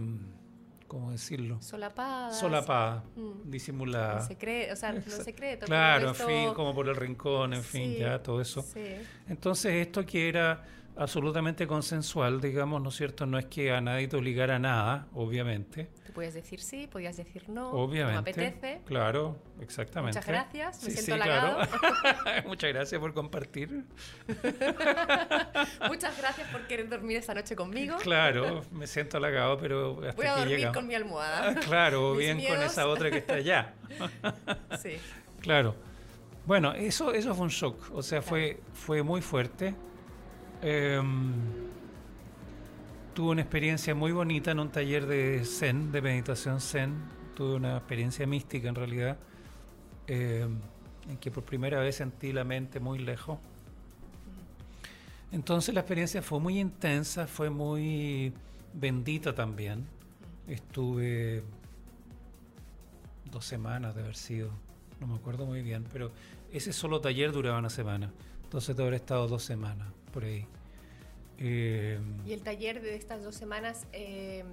¿cómo 0.93 1.11
decirlo? 1.11 1.57
Solapadas. 1.63 2.39
Solapada, 2.39 3.03
Mm. 3.17 3.51
disimulada. 3.51 4.21
Secreto, 4.21 4.75
o 4.75 4.77
sea, 4.77 4.93
no 4.93 5.01
secreto. 5.01 5.65
Claro, 5.65 6.09
en 6.09 6.15
fin, 6.15 6.53
como 6.55 6.75
por 6.75 6.87
el 6.87 6.95
rincón, 6.97 7.55
en 7.55 7.63
fin, 7.65 7.95
ya 7.97 8.23
todo 8.23 8.43
eso. 8.43 8.61
Sí. 8.61 8.85
Entonces, 9.27 9.73
esto 9.87 10.05
que 10.05 10.29
era 10.29 10.63
absolutamente 10.97 11.67
consensual, 11.67 12.41
digamos, 12.41 12.81
¿no 12.83 12.89
es 12.91 12.97
cierto? 12.97 13.27
No 13.27 13.39
es 13.39 13.47
que 13.47 13.73
a 13.73 13.81
nadie 13.81 14.09
te 14.09 14.17
obligara 14.17 14.57
a 14.57 14.59
nada, 14.59 15.07
obviamente. 15.15 15.89
Tú 16.07 16.13
podías 16.13 16.35
decir 16.35 16.61
sí, 16.61 16.87
podías 16.87 17.17
decir 17.17 17.49
no. 17.49 17.71
obviamente. 17.71 18.35
Me 18.39 18.47
apetece. 18.47 18.83
Claro, 18.85 19.37
exactamente. 19.61 20.19
Muchas 20.19 20.27
gracias, 20.29 20.85
me 20.85 20.91
Sí, 20.91 20.97
siento 21.03 21.15
sí, 21.15 21.21
claro. 21.31 21.59
halagado. 21.61 22.43
Muchas 22.49 22.73
gracias 22.73 23.01
por 23.01 23.15
compartir. 23.15 23.85
Muchas 25.89 26.19
gracias 26.19 26.49
por 26.51 26.67
querer 26.67 26.89
dormir 26.89 27.17
esta 27.19 27.35
noche 27.35 27.57
conmigo. 27.57 27.97
Claro, 27.99 28.63
me 28.73 28.87
siento 28.87 29.17
halagado, 29.17 29.59
pero 29.59 29.99
hasta 30.01 30.13
Voy 30.17 30.27
a 30.27 30.37
dormir 30.37 30.57
llegamos. 30.59 30.77
con 30.77 30.87
mi 30.87 30.95
almohada. 30.95 31.55
claro, 31.61 32.11
Mis 32.15 32.19
bien 32.19 32.45
con 32.47 32.63
esa 32.63 32.87
otra 32.87 33.11
que 33.11 33.19
está 33.19 33.35
allá. 33.35 33.75
Sí. 34.81 34.97
Claro. 35.41 35.75
Bueno, 36.45 36.73
eso, 36.73 37.13
eso 37.13 37.35
fue 37.35 37.45
un 37.45 37.51
shock. 37.51 37.91
O 37.95 38.03
sea, 38.03 38.21
fue, 38.21 38.61
fue 38.75 39.03
muy 39.03 39.21
fuerte. 39.23 39.75
Em, 40.65 41.33
tuve 43.15 43.33
una 43.33 43.43
experiencia 43.43 43.97
muy 43.97 44.13
bonita 44.13 44.53
en 44.53 44.61
un 44.61 44.71
taller 44.71 45.07
de 45.07 45.45
Zen, 45.45 45.91
de 45.91 46.01
meditación 46.01 46.61
Zen. 46.61 46.95
Tuve 47.35 47.57
una 47.57 47.79
experiencia 47.79 48.29
mística 48.29 48.69
en 48.69 48.77
realidad, 48.77 49.17
em, 50.07 50.61
en 51.11 51.17
que 51.19 51.33
por 51.33 51.43
primera 51.43 51.81
vez 51.81 51.97
sentí 51.97 52.33
la 52.33 52.45
mente 52.45 52.79
muy 52.79 53.01
lejos. 53.01 53.41
Entonces 55.33 55.75
la 55.75 55.81
experiencia 55.81 56.23
fue 56.23 56.39
muy 56.39 56.61
intensa, 56.61 57.27
fue 57.27 57.51
muy 57.51 58.33
bendita 58.73 59.35
también. 59.35 59.85
Estuve 60.47 61.43
dos 63.33 63.45
semanas 63.45 63.97
de 63.97 64.03
haber 64.03 64.15
sido, 64.15 64.51
no 65.01 65.09
me 65.09 65.17
acuerdo 65.17 65.45
muy 65.45 65.63
bien, 65.63 65.85
pero 65.93 66.13
ese 66.53 66.73
solo 66.73 67.01
taller 67.01 67.33
duraba 67.33 67.59
una 67.59 67.71
semana. 67.71 68.13
Entonces 68.45 68.77
te 68.77 68.83
habré 68.83 68.97
estado 68.97 69.27
dos 69.27 69.43
semanas 69.43 69.89
por 70.13 70.25
ahí. 70.25 70.47
Eh, 71.39 71.99
¿Y 72.25 72.33
el 72.35 72.43
taller 72.43 72.81
de 72.81 72.95
estas 72.95 73.25
dos 73.25 73.35
semanas 73.35 73.87
eh, 73.93 74.45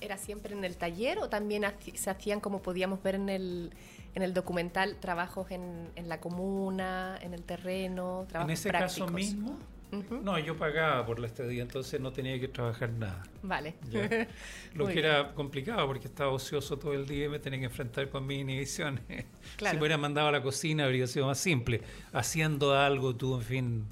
era 0.00 0.16
siempre 0.16 0.54
en 0.54 0.64
el 0.64 0.76
taller 0.76 1.18
o 1.18 1.28
también 1.28 1.64
se 1.94 2.10
hacían, 2.10 2.40
como 2.40 2.62
podíamos 2.62 3.00
ver 3.02 3.14
en 3.14 3.28
el, 3.28 3.70
en 4.14 4.22
el 4.22 4.34
documental, 4.34 4.96
trabajos 4.96 5.50
en, 5.52 5.88
en 5.94 6.08
la 6.08 6.18
comuna, 6.20 7.16
en 7.22 7.34
el 7.34 7.42
terreno, 7.44 8.22
en 8.22 8.28
trabajos 8.28 8.52
ese 8.54 8.70
prácticos? 8.70 9.06
caso 9.06 9.14
mismo, 9.14 9.56
Ujú. 9.92 10.16
no, 10.22 10.36
yo 10.38 10.56
pagaba 10.56 11.04
por 11.06 11.20
la 11.20 11.26
estadía, 11.28 11.62
entonces 11.62 12.00
no 12.00 12.12
tenía 12.12 12.40
que 12.40 12.48
trabajar 12.48 12.90
nada. 12.90 13.22
Vale. 13.42 13.74
Ya. 13.90 14.26
Lo 14.74 14.88
que 14.88 14.98
era 14.98 15.34
complicado 15.34 15.86
porque 15.86 16.08
estaba 16.08 16.32
ocioso 16.32 16.76
todo 16.78 16.94
el 16.94 17.06
día 17.06 17.26
y 17.26 17.28
me 17.28 17.38
tenía 17.38 17.60
que 17.60 17.66
enfrentar 17.66 18.08
con 18.08 18.26
mis 18.26 18.40
inhibiciones. 18.40 19.02
Claro. 19.56 19.74
Si 19.74 19.76
me 19.76 19.82
hubieran 19.82 20.00
mandado 20.00 20.28
a 20.28 20.32
la 20.32 20.42
cocina 20.42 20.84
habría 20.84 21.06
sido 21.06 21.26
más 21.26 21.38
simple. 21.38 21.82
Haciendo 22.12 22.74
algo, 22.74 23.14
tú, 23.14 23.36
en 23.36 23.42
fin. 23.42 23.84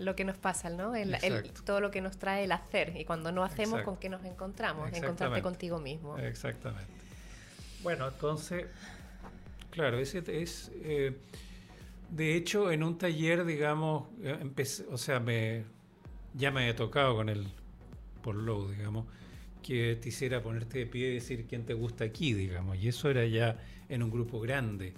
Lo 0.00 0.16
que 0.16 0.24
nos 0.24 0.38
pasa, 0.38 0.70
¿no? 0.70 0.94
El- 0.96 1.16
todo 1.64 1.80
lo 1.80 1.90
que 1.90 2.00
nos 2.00 2.16
trae 2.18 2.44
el 2.44 2.52
hacer. 2.52 2.96
Y 2.96 3.04
cuando 3.04 3.32
no 3.32 3.44
hacemos, 3.44 3.74
Exacto. 3.80 3.90
¿con 3.90 3.96
qué 3.98 4.08
nos 4.08 4.24
encontramos? 4.24 4.90
Encontrarte 4.92 5.42
contigo 5.42 5.78
mismo. 5.78 6.16
Exactamente. 6.18 6.90
Bueno, 7.82 8.08
entonces, 8.08 8.66
claro, 9.70 9.98
ese 9.98 10.22
es. 10.42 10.70
eh, 10.82 11.16
de 12.10 12.34
hecho, 12.34 12.72
en 12.72 12.82
un 12.82 12.98
taller, 12.98 13.44
digamos, 13.44 14.08
eh, 14.22 14.36
empecé, 14.40 14.84
o 14.90 14.98
sea, 14.98 15.20
me, 15.20 15.64
ya 16.34 16.50
me 16.50 16.60
había 16.62 16.74
tocado 16.76 17.14
con 17.14 17.28
el 17.28 17.46
por 18.22 18.34
low, 18.34 18.68
digamos, 18.70 19.06
que 19.62 19.96
te 20.00 20.08
hiciera 20.08 20.42
ponerte 20.42 20.78
de 20.78 20.86
pie 20.86 21.10
y 21.10 21.14
decir 21.14 21.46
quién 21.48 21.64
te 21.64 21.74
gusta 21.74 22.04
aquí, 22.04 22.32
digamos. 22.34 22.78
Y 22.78 22.88
eso 22.88 23.10
era 23.10 23.24
ya 23.26 23.58
en 23.88 24.02
un 24.02 24.10
grupo 24.10 24.40
grande. 24.40 24.94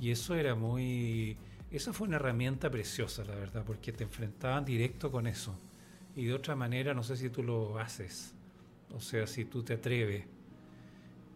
Y 0.00 0.10
eso 0.12 0.34
era 0.34 0.54
muy. 0.54 1.36
Esa 1.70 1.92
fue 1.92 2.08
una 2.08 2.16
herramienta 2.16 2.68
preciosa, 2.70 3.24
la 3.24 3.34
verdad, 3.36 3.62
porque 3.64 3.92
te 3.92 4.02
enfrentaban 4.04 4.64
directo 4.64 5.10
con 5.10 5.26
eso. 5.26 5.56
Y 6.16 6.24
de 6.24 6.34
otra 6.34 6.56
manera, 6.56 6.94
no 6.94 7.04
sé 7.04 7.16
si 7.16 7.30
tú 7.30 7.42
lo 7.42 7.78
haces. 7.78 8.34
O 8.92 9.00
sea, 9.00 9.26
si 9.26 9.44
tú 9.44 9.62
te 9.62 9.74
atreves. 9.74 10.24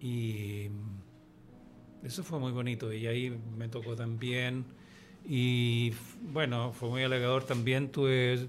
Y 0.00 0.68
mm, 0.70 2.06
eso 2.06 2.24
fue 2.24 2.40
muy 2.40 2.50
bonito. 2.50 2.92
Y 2.92 3.06
ahí 3.06 3.38
me 3.56 3.68
tocó 3.68 3.94
también. 3.94 4.64
Y 5.24 5.92
bueno, 6.20 6.72
fue 6.72 6.88
muy 6.88 7.04
halagador 7.04 7.44
también. 7.44 7.90
Tuve, 7.90 8.48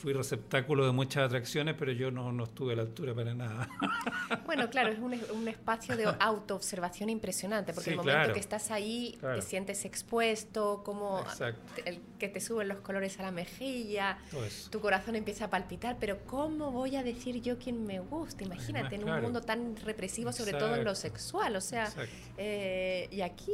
fui 0.00 0.12
receptáculo 0.12 0.86
de 0.86 0.92
muchas 0.92 1.24
atracciones, 1.26 1.74
pero 1.78 1.92
yo 1.92 2.10
no, 2.10 2.32
no 2.32 2.44
estuve 2.44 2.72
a 2.72 2.76
la 2.76 2.82
altura 2.82 3.14
para 3.14 3.34
nada. 3.34 3.68
Bueno, 4.46 4.70
claro, 4.70 4.90
es 4.90 4.98
un, 4.98 5.14
un 5.32 5.48
espacio 5.48 5.96
de 5.96 6.04
autoobservación 6.18 7.10
impresionante, 7.10 7.72
porque 7.72 7.84
Sí, 7.86 7.90
el 7.90 7.96
momento 7.96 8.18
claro. 8.18 8.32
que 8.34 8.40
estás 8.40 8.70
ahí 8.70 9.16
Claro. 9.20 9.36
te 9.36 9.42
sientes 9.42 9.84
expuesto, 9.84 10.82
como 10.84 11.24
el 11.84 12.00
que 12.18 12.28
te 12.28 12.40
suben 12.40 12.68
los 12.68 12.78
colores 12.78 13.18
a 13.18 13.22
la 13.22 13.30
mejilla, 13.32 14.18
tu 14.70 14.80
corazón 14.80 15.16
empieza 15.16 15.46
a 15.46 15.50
palpitar, 15.50 15.96
pero 16.00 16.18
¿cómo 16.26 16.70
voy 16.70 16.96
a 16.96 17.02
decir 17.02 17.40
yo 17.42 17.58
quién 17.58 17.84
me 17.84 18.00
gusta? 18.00 18.44
Imagínate, 18.44 18.94
en 18.96 19.08
un 19.08 19.20
mundo 19.20 19.40
tan 19.40 19.76
represivo, 19.76 20.32
sobre 20.32 20.52
todo 20.52 20.74
en 20.76 20.84
lo 20.84 20.94
sexual, 20.94 21.56
o 21.56 21.60
sea, 21.60 21.92
eh, 22.38 23.08
y 23.10 23.20
aquí, 23.20 23.52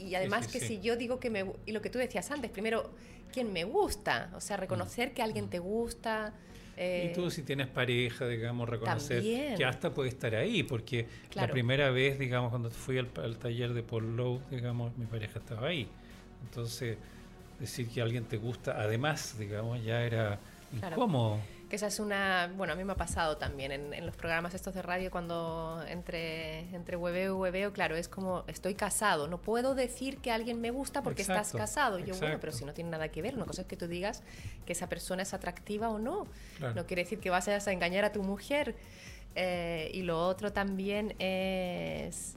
y, 0.00 0.02
y 0.08 0.14
además 0.14 0.46
sí, 0.46 0.52
que 0.58 0.66
si 0.66 0.80
yo 0.80 0.96
digo 0.96 1.20
que 1.20 1.30
me, 1.30 1.44
y 1.66 1.72
lo 1.72 1.80
que 1.82 1.90
tú 1.90 1.98
decías 1.98 2.30
antes, 2.30 2.50
primero, 2.50 2.90
¿quién 3.32 3.52
me 3.52 3.64
gusta? 3.64 4.30
O 4.34 4.40
sea, 4.40 4.56
reconocer 4.56 5.12
que 5.14 5.22
alguien 5.22 5.48
te 5.48 5.58
gusta. 5.58 6.32
eh, 6.76 7.10
Y 7.10 7.14
tú 7.14 7.30
si 7.30 7.42
tienes 7.42 7.68
pareja, 7.68 8.26
digamos, 8.26 8.68
reconocer 8.68 9.18
también. 9.18 9.56
que 9.56 9.64
hasta 9.64 9.92
puede 9.94 10.08
estar 10.08 10.34
ahí, 10.34 10.62
porque 10.64 11.06
Claro. 11.30 11.48
la 11.48 11.52
primera 11.52 11.90
vez, 11.90 12.18
digamos, 12.18 12.50
cuando 12.50 12.70
fui 12.70 12.98
al, 12.98 13.08
al 13.22 13.36
taller 13.38 13.72
de 13.74 13.82
Paul 13.82 14.16
Lowe, 14.16 14.40
digamos, 14.50 14.96
mi 14.98 15.06
pareja 15.06 15.38
estaba 15.38 15.68
ahí. 15.68 15.88
Entonces, 16.42 16.96
decir 17.60 17.88
que 17.88 18.02
alguien 18.02 18.24
te 18.24 18.36
gusta, 18.36 18.80
además, 18.80 19.36
digamos, 19.38 19.82
ya 19.84 20.02
era 20.04 20.38
Claro. 20.80 20.96
incómodo. 20.96 21.38
Que 21.68 21.76
esa 21.76 21.86
es 21.86 21.98
una, 21.98 22.52
bueno, 22.56 22.74
a 22.74 22.76
mí 22.76 22.84
me 22.84 22.92
ha 22.92 22.96
pasado 22.96 23.36
también 23.36 23.72
en, 23.72 23.94
en 23.94 24.06
los 24.06 24.14
programas 24.16 24.54
estos 24.54 24.74
de 24.74 24.82
radio 24.82 25.10
cuando 25.10 25.82
entre, 25.88 26.60
entre 26.74 26.96
hueveo 26.96 27.36
y 27.36 27.40
hueveo, 27.40 27.72
claro, 27.72 27.96
es 27.96 28.08
como 28.08 28.44
estoy 28.46 28.74
casado, 28.74 29.28
no 29.28 29.40
puedo 29.40 29.74
decir 29.74 30.18
que 30.18 30.30
alguien 30.30 30.60
me 30.60 30.70
gusta 30.70 31.02
porque 31.02 31.22
estás 31.22 31.48
Exacto, 31.48 31.58
casado. 31.58 31.98
Y 31.98 32.02
yo, 32.02 32.08
bueno, 32.08 32.26
exacto. 32.26 32.40
pero 32.40 32.52
si 32.52 32.64
no 32.64 32.74
tiene 32.74 32.90
nada 32.90 33.08
que 33.08 33.22
ver, 33.22 33.34
una 33.34 33.46
cosa 33.46 33.62
es 33.62 33.66
que 33.66 33.76
tú 33.76 33.88
digas 33.88 34.22
que 34.66 34.72
esa 34.72 34.88
persona 34.88 35.22
es 35.22 35.32
atractiva 35.32 35.88
o 35.88 35.98
no. 35.98 36.26
Claro. 36.58 36.74
No 36.74 36.86
quiere 36.86 37.02
decir 37.02 37.18
que 37.18 37.30
vas 37.30 37.48
a 37.48 37.72
engañar 37.72 38.04
a 38.04 38.12
tu 38.12 38.22
mujer. 38.22 38.74
Eh, 39.36 39.90
y 39.92 40.02
lo 40.02 40.26
otro 40.26 40.52
también 40.52 41.14
es, 41.18 42.36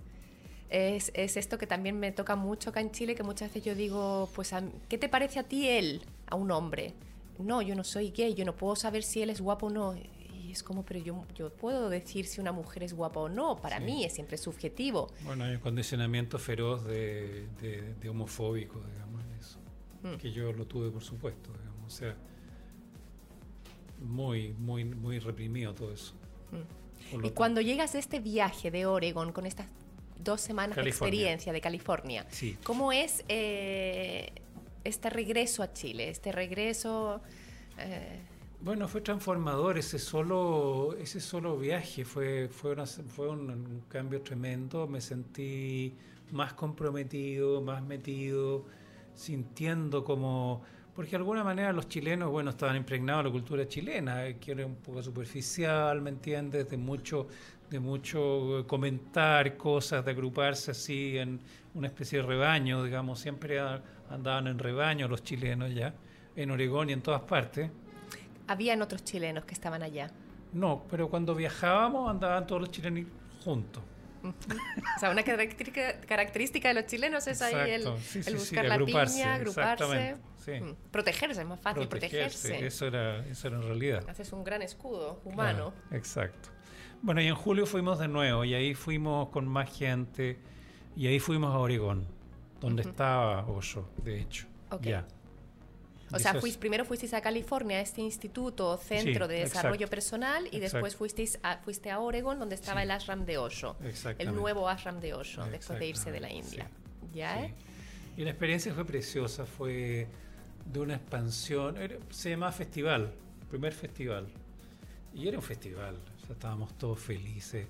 es, 0.70 1.12
es 1.14 1.38
esto 1.38 1.58
que 1.58 1.68
también 1.68 2.00
me 2.00 2.12
toca 2.12 2.36
mucho 2.36 2.72
acá 2.72 2.82
en 2.82 2.92
Chile, 2.92 3.14
que 3.16 3.24
muchas 3.24 3.50
veces 3.50 3.64
yo 3.64 3.76
digo, 3.76 4.30
pues, 4.34 4.54
¿qué 4.90 4.98
te 4.98 5.10
parece 5.10 5.40
a 5.40 5.44
ti 5.44 5.70
él, 5.70 6.02
a 6.28 6.36
un 6.36 6.52
hombre? 6.52 6.94
No, 7.40 7.62
yo 7.62 7.76
no 7.76 7.84
soy 7.84 8.12
gay, 8.12 8.34
yo 8.34 8.46
no 8.46 8.56
puedo 8.56 8.76
saber 8.76 9.04
si 9.04 9.22
él 9.22 9.30
es 9.30 9.42
guapo 9.42 9.68
o 9.68 9.70
no. 9.70 9.96
Y 9.96 10.52
es 10.52 10.64
como, 10.64 10.84
pero 10.86 11.00
yo, 11.00 11.26
yo 11.36 11.50
puedo 11.52 11.90
decir 11.90 12.26
si 12.26 12.40
una 12.42 12.52
mujer 12.52 12.84
es 12.84 12.94
guapa 12.94 13.20
o 13.20 13.30
no. 13.30 13.58
Para 13.58 13.78
Sí. 13.80 13.84
mí 13.86 14.06
es 14.06 14.14
siempre 14.14 14.38
subjetivo. 14.38 15.12
Bueno, 15.26 15.44
hay 15.44 15.56
un 15.56 15.60
condicionamiento 15.60 16.40
feroz 16.40 16.86
de, 16.86 17.48
de- 17.62 17.94
de 17.96 18.10
homofóbico, 18.10 18.80
digamos, 18.94 19.22
en 19.26 19.32
eso. 19.34 19.60
Mm. 20.04 20.18
Que 20.20 20.32
yo 20.32 20.52
lo 20.54 20.66
tuve, 20.66 20.90
por 20.90 21.04
supuesto, 21.04 21.52
digamos. 21.52 21.94
O 21.94 21.96
sea, 21.96 22.16
muy, 24.00 24.54
muy, 24.54 24.86
muy 24.86 25.20
reprimido 25.20 25.74
todo 25.74 25.92
eso. 25.94 26.14
Mm. 26.52 27.26
Y 27.26 27.30
cuando 27.32 27.62
llegas 27.62 27.96
a 27.96 28.00
este 28.00 28.20
viaje 28.20 28.70
de 28.72 28.86
Oregon 28.86 29.32
con 29.32 29.46
estas 29.46 29.68
dos 30.24 30.42
semanas 30.42 30.76
California. 30.76 31.10
de 31.12 31.16
experiencia 31.18 31.54
de 31.54 31.62
California, 31.62 32.26
Sí. 32.30 32.58
¿cómo 32.64 32.92
es 32.92 33.24
eh, 33.30 34.32
este 34.88 35.10
regreso 35.10 35.64
a 35.64 35.74
Chile? 35.74 36.10
Este 36.10 36.32
regreso... 36.32 37.22
eh, 37.78 38.28
Bueno, 38.60 38.88
fue 38.88 39.02
transformador 39.02 39.78
ese 39.78 40.00
solo, 40.00 40.96
ese 41.00 41.20
solo 41.20 41.58
viaje, 41.58 42.04
fue, 42.06 42.48
fue, 42.50 42.72
una- 42.72 42.88
fue 42.88 43.30
un, 43.30 43.50
un 43.52 43.82
cambio 43.88 44.22
tremendo, 44.24 44.88
me 44.88 45.00
sentí 45.00 45.96
más 46.32 46.54
comprometido, 46.54 47.62
más 47.62 47.84
metido, 47.84 48.66
sintiendo 49.14 50.04
como, 50.04 50.64
porque 50.96 51.12
de 51.12 51.18
alguna 51.18 51.44
manera 51.44 51.72
los 51.72 51.88
chilenos, 51.88 52.32
bueno, 52.32 52.50
estaban 52.50 52.76
impregnados 52.78 53.24
de 53.26 53.30
la 53.30 53.34
cultura 53.34 53.68
chilena, 53.68 54.26
eh, 54.28 54.38
que 54.40 54.52
era 54.54 54.66
un 54.66 54.76
poco 54.78 55.04
superficial, 55.04 56.02
¿me 56.02 56.10
entiendes? 56.10 56.68
De 56.68 56.78
mucho, 56.78 57.28
de 57.70 57.80
mucho 57.80 58.66
comentar 58.68 59.56
cosas, 59.58 60.04
de 60.04 60.12
agruparse 60.12 60.72
así 60.72 61.18
en 61.18 61.40
una 61.76 61.88
especie 61.88 62.20
de 62.22 62.26
rebaño, 62.28 62.84
digamos, 62.84 63.20
siempre 63.20 63.60
andaban 64.10 64.48
en 64.48 64.60
rebaño 64.60 65.08
los 65.08 65.24
chilenos 65.24 65.74
ya, 65.74 65.94
en 66.36 66.52
Oregón 66.52 66.90
y 66.90 66.94
en 66.94 67.02
todas 67.02 67.22
partes. 67.22 67.70
habían 68.48 68.82
otros 68.82 69.04
chilenos 69.04 69.46
que 69.46 69.54
estaban 69.54 69.84
allá. 69.84 70.12
No, 70.54 70.86
pero 70.90 71.10
cuando 71.10 71.36
viajábamos 71.36 72.10
andaban 72.10 72.48
todos 72.48 72.62
los 72.62 72.72
chilenos 72.72 73.06
juntos. 73.44 73.84
O 74.24 75.00
sea, 75.00 75.10
una 75.12 75.24
característica, 75.24 76.02
característica 76.02 76.68
de 76.70 76.74
los 76.74 76.86
chilenos 76.86 77.28
es 77.28 77.42
ahí 77.42 77.72
el, 77.72 77.82
Exacto. 77.82 77.98
Sí, 78.02 78.18
el 78.20 78.24
sí, 78.24 78.32
sí, 78.32 78.38
buscar 78.38 78.66
la 78.66 78.78
piña, 78.78 79.36
agruparse. 79.36 80.16
sí. 80.44 80.52
Mm, 80.60 80.76
Protegerse, 80.92 81.42
es 81.42 81.48
más 81.48 81.60
fácil 81.60 81.88
protegerse. 81.88 82.66
Eso 82.66 82.88
era, 82.88 83.26
eso 83.28 83.48
era 83.48 83.58
en 83.58 83.64
realidad. 83.64 84.04
Haces 84.10 84.34
un 84.34 84.44
gran 84.44 84.62
escudo 84.62 85.22
humano. 85.24 85.74
Claro, 85.74 85.98
exacto. 85.98 86.50
Bueno, 87.02 87.22
y 87.22 87.28
en 87.28 87.36
julio 87.36 87.66
fuimos 87.66 88.00
de 88.00 88.08
nuevo, 88.08 88.44
y 88.44 88.54
ahí 88.56 88.74
fuimos 88.74 89.30
con 89.30 89.48
más 89.48 89.70
gente, 89.78 90.40
y 90.96 91.08
ahí 91.08 91.20
fuimos 91.20 91.54
a 91.54 91.60
Oregón, 91.60 92.08
donde 92.60 92.82
estaba 92.84 93.46
Osho, 93.48 93.88
de 94.04 94.22
hecho. 94.22 94.48
Ok. 94.72 94.82
Ya. 94.84 95.06
O 96.14 96.20
sea, 96.20 96.34
fuis- 96.36 96.58
primero 96.58 96.86
fuisteis 96.86 97.14
a 97.14 97.20
California, 97.22 97.78
a 97.78 97.82
este 97.82 98.00
instituto, 98.02 98.70
o 98.70 98.78
centro 98.78 99.26
Sí, 99.28 99.34
de 99.34 99.40
desarrollo 99.42 99.76
exacto. 99.76 99.90
personal, 99.90 100.48
y 100.52 100.60
después 100.60 100.96
fuisteis 100.96 101.38
a, 101.44 101.58
fuiste 101.58 101.92
a 101.92 102.00
Oregon, 102.00 102.40
donde 102.40 102.56
estaba 102.56 102.80
Sí. 102.80 102.86
el 102.86 102.92
ashram 102.92 103.26
de 103.26 103.38
Osho. 103.38 103.76
El 104.18 104.34
nuevo 104.34 104.70
ashram 104.70 105.00
de 105.02 105.14
Osho, 105.14 105.46
después 105.48 105.78
de 105.80 105.86
irse 105.88 106.12
de 106.12 106.20
la 106.22 106.32
India. 106.32 106.70
¿Ya? 107.14 107.38
Sí. 107.38 107.44
eh? 107.46 107.54
Y 108.16 108.24
la 108.24 108.30
experiencia 108.32 108.74
fue 108.74 108.86
preciosa, 108.86 109.46
fue 109.46 110.08
de 110.66 110.80
una 110.80 110.96
expansión, 110.96 111.76
era- 111.78 111.98
se 112.10 112.30
llamaba 112.30 112.52
festival, 112.54 113.14
primer 113.50 113.74
festival. 113.74 114.28
Y 115.14 115.28
era 115.28 115.38
un 115.38 115.44
festival, 115.44 115.96
o 116.16 116.26
sea, 116.26 116.34
estábamos 116.34 116.78
todos 116.78 117.00
felices, 117.00 117.68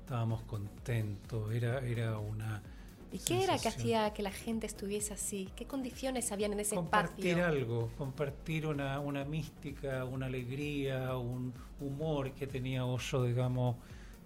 estábamos 0.00 0.42
contentos, 0.42 1.50
era, 1.54 1.78
era 1.80 2.18
una... 2.18 2.62
¿Y 3.12 3.18
qué 3.18 3.42
era 3.42 3.58
que 3.58 3.68
hacía 3.68 4.12
que 4.12 4.22
la 4.22 4.30
gente 4.30 4.66
estuviese 4.66 5.14
así? 5.14 5.48
¿Qué 5.56 5.66
condiciones 5.66 6.30
habían 6.30 6.52
en 6.52 6.60
ese 6.60 6.76
compartir 6.76 7.38
espacio? 7.38 7.46
algo, 7.46 7.90
compartir 7.98 8.66
una, 8.66 9.00
una 9.00 9.24
mística, 9.24 10.04
una 10.04 10.26
alegría, 10.26 11.16
un 11.16 11.52
humor 11.80 12.32
que 12.32 12.46
tenía 12.46 12.84
Osho, 12.84 13.24
digamos, 13.24 13.76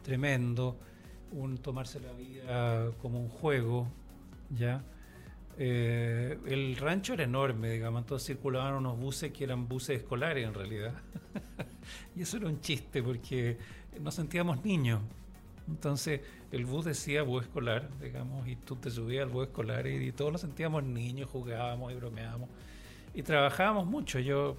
tremendo, 0.03 0.77
un 1.33 1.59
tomarse 1.59 1.99
la 2.01 2.13
vida 2.13 2.91
como 3.01 3.21
un 3.21 3.29
juego, 3.29 3.89
¿ya? 4.51 4.85
Eh, 5.57 6.39
el 6.47 6.77
rancho 6.77 7.15
era 7.15 7.25
enorme, 7.25 7.71
digamos, 7.71 8.03
entonces 8.03 8.27
circulaban 8.27 8.75
unos 8.75 8.99
buses 8.99 9.33
que 9.33 9.45
eran 9.45 9.69
buses 9.69 10.01
escolares 10.01 10.47
en 10.47 10.55
realidad. 10.55 10.95
y 12.17 12.23
eso 12.23 12.37
era 12.37 12.49
un 12.49 12.61
chiste 12.61 13.03
porque 13.03 13.57
nos 14.01 14.15
sentíamos 14.15 14.65
niños. 14.65 15.01
Entonces 15.69 16.21
el 16.57 16.67
bus 16.67 16.85
decía 16.85 17.23
bus 17.23 17.45
escolar, 17.45 17.89
digamos, 18.01 18.47
y 18.47 18.57
tú 18.57 18.77
te 18.77 18.91
subías 18.91 19.25
al 19.25 19.31
bus 19.31 19.47
escolar 19.49 19.87
y, 19.87 20.13
todos 20.13 20.33
nos 20.33 20.41
sentíamos 20.41 20.85
niños, 20.85 21.29
jugábamos 21.31 21.93
y 21.93 21.95
bromeábamos. 21.97 22.49
Y 23.15 23.23
trabajábamos 23.23 23.87
mucho. 23.87 24.19
Yo, 24.19 24.57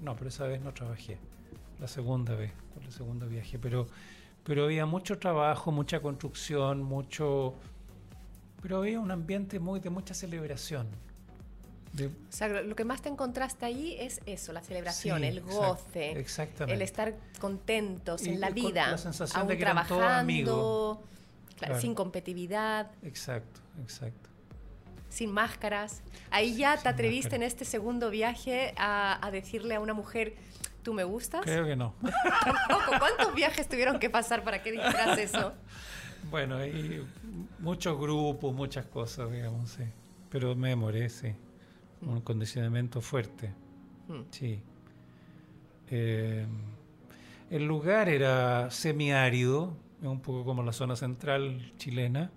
no, 0.00 0.14
pero 0.16 0.28
esa 0.28 0.46
vez 0.46 0.60
no 0.60 0.72
trabajé. 0.72 1.18
La 1.78 1.88
segunda 1.88 2.34
vez, 2.34 2.52
con 2.74 2.84
el 2.84 2.92
segundo 2.92 3.26
viaje. 3.26 3.58
Pero, 3.58 3.86
pero 4.44 4.64
había 4.64 4.86
mucho 4.86 5.18
trabajo, 5.18 5.72
mucha 5.72 6.00
construcción, 6.00 6.82
mucho... 6.82 7.54
Pero 8.62 8.78
había 8.78 9.00
un 9.00 9.10
ambiente 9.10 9.58
muy 9.58 9.80
de 9.80 9.88
mucha 9.88 10.12
celebración. 10.12 10.86
De- 11.92 12.06
O 12.06 12.10
sea, 12.28 12.48
lo 12.48 12.76
que 12.76 12.84
más 12.84 13.02
te 13.02 13.08
encontraste 13.08 13.66
ahí 13.66 13.96
es 13.98 14.20
eso, 14.26 14.52
la 14.52 14.62
celebración, 14.62 15.20
Sí, 15.20 15.26
el 15.26 15.38
exact- 15.44 15.50
goce, 15.52 16.10
exactamente. 16.12 16.74
el 16.74 16.82
estar 16.82 17.14
contentos 17.40 18.24
Y- 18.26 18.30
en 18.30 18.40
la 18.40 18.50
vida, 18.50 18.92
la 18.92 18.98
sensación 18.98 19.40
aún 19.40 19.48
de 19.48 19.56
que 19.58 19.64
trabajando, 19.64 20.08
amigos. 20.08 20.98
Claro. 21.58 21.78
sin 21.80 21.94
competitividad, 21.94 22.90
Exacto, 23.02 23.60
exacto. 23.82 24.30
sin 25.10 25.30
máscaras. 25.32 26.00
Ahí 26.30 26.56
ya 26.56 26.74
Sin 26.76 26.84
te 26.84 26.88
atreviste 26.90 27.24
máscara. 27.30 27.36
en 27.36 27.42
este 27.48 27.64
segundo 27.66 28.08
viaje 28.08 28.72
a, 28.78 29.18
a 29.26 29.30
decirle 29.30 29.74
a 29.74 29.80
una 29.80 29.92
mujer, 29.92 30.36
¿tú 30.82 30.94
me 30.94 31.04
gustas? 31.04 31.42
Creo 31.42 31.66
que 31.66 31.76
no. 31.76 31.94
Tampoco. 32.44 32.98
¿Cuántos 32.98 33.34
viajes 33.34 33.68
tuvieron 33.68 33.98
que 33.98 34.08
pasar 34.08 34.42
para 34.44 34.62
que 34.62 34.72
dijeras 34.72 35.18
eso? 35.18 35.52
Bueno, 36.30 36.58
hay 36.58 37.04
muchos 37.60 37.98
grupos, 37.98 38.54
muchas 38.54 38.84
cosas, 38.86 39.32
digamos, 39.32 39.70
sí. 39.70 39.82
Pero 40.28 40.54
me 40.54 40.68
demoré, 40.68 41.08
sí. 41.08 41.34
Un 42.02 42.20
condicionamiento 42.22 43.00
fuerte, 43.00 43.52
Mm. 44.08 44.20
sí. 44.30 44.60
Eh, 45.90 46.46
el 47.50 47.66
lugar 47.66 48.08
era 48.08 48.70
semiárido, 48.70 49.76
un 50.02 50.20
poco 50.20 50.44
como 50.44 50.62
la 50.62 50.72
zona 50.72 50.96
central 50.96 51.72
chilena, 51.76 52.30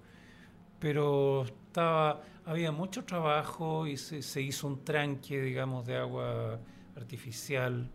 pero 0.80 1.44
estaba, 1.44 2.22
había 2.46 2.72
mucho 2.72 3.06
trabajo 3.06 3.88
y 3.88 3.96
se, 3.98 4.22
se 4.22 4.42
hizo 4.42 4.68
un 4.68 4.84
tranque, 4.84 5.42
digamos, 5.42 5.86
de 5.86 5.98
agua 5.98 6.60
artificial. 6.98 7.90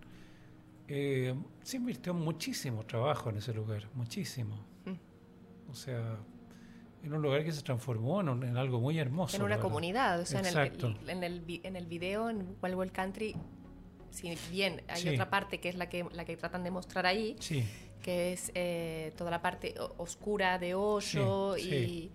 Eh, 0.86 1.34
se 1.62 1.76
invirtió 1.76 2.14
muchísimo 2.14 2.84
trabajo 2.86 3.28
en 3.30 3.36
ese 3.36 3.52
lugar, 3.52 3.88
muchísimo. 3.94 4.56
Mm. 4.86 5.70
O 5.70 5.74
sea, 5.74 6.16
en 7.08 7.14
un 7.14 7.22
lugar 7.22 7.42
que 7.44 7.52
se 7.52 7.62
transformó 7.62 8.20
en, 8.20 8.28
un- 8.28 8.44
en 8.44 8.56
algo 8.56 8.78
muy 8.80 8.98
hermoso. 8.98 9.36
En 9.36 9.42
una 9.42 9.58
comunidad, 9.58 10.20
o 10.20 10.26
sea, 10.26 10.40
en 10.40 10.46
el, 10.46 10.52
Exacto. 10.56 10.94
en, 11.08 11.24
el, 11.24 11.60
en 11.64 11.74
el 11.76 11.86
video, 11.86 12.30
en 12.30 12.56
Wild 12.62 12.74
Wild 12.76 12.92
Country, 12.92 13.34
si 14.10 14.36
bien 14.50 14.82
hay 14.88 15.02
Sí. 15.02 15.08
otra 15.10 15.28
parte 15.30 15.58
que 15.58 15.68
es 15.68 15.74
la 15.74 15.88
que, 15.88 16.06
la 16.12 16.24
que 16.24 16.36
tratan 16.36 16.62
de 16.64 16.70
mostrar 16.70 17.06
ahí, 17.06 17.36
Sí, 17.40 17.64
que 18.02 18.32
es 18.32 18.52
eh, 18.54 19.12
toda 19.16 19.30
la 19.30 19.42
parte 19.42 19.74
oscura 19.96 20.58
de 20.58 20.74
Osho 20.74 21.54
Sí, 21.56 21.68
y 21.74 22.10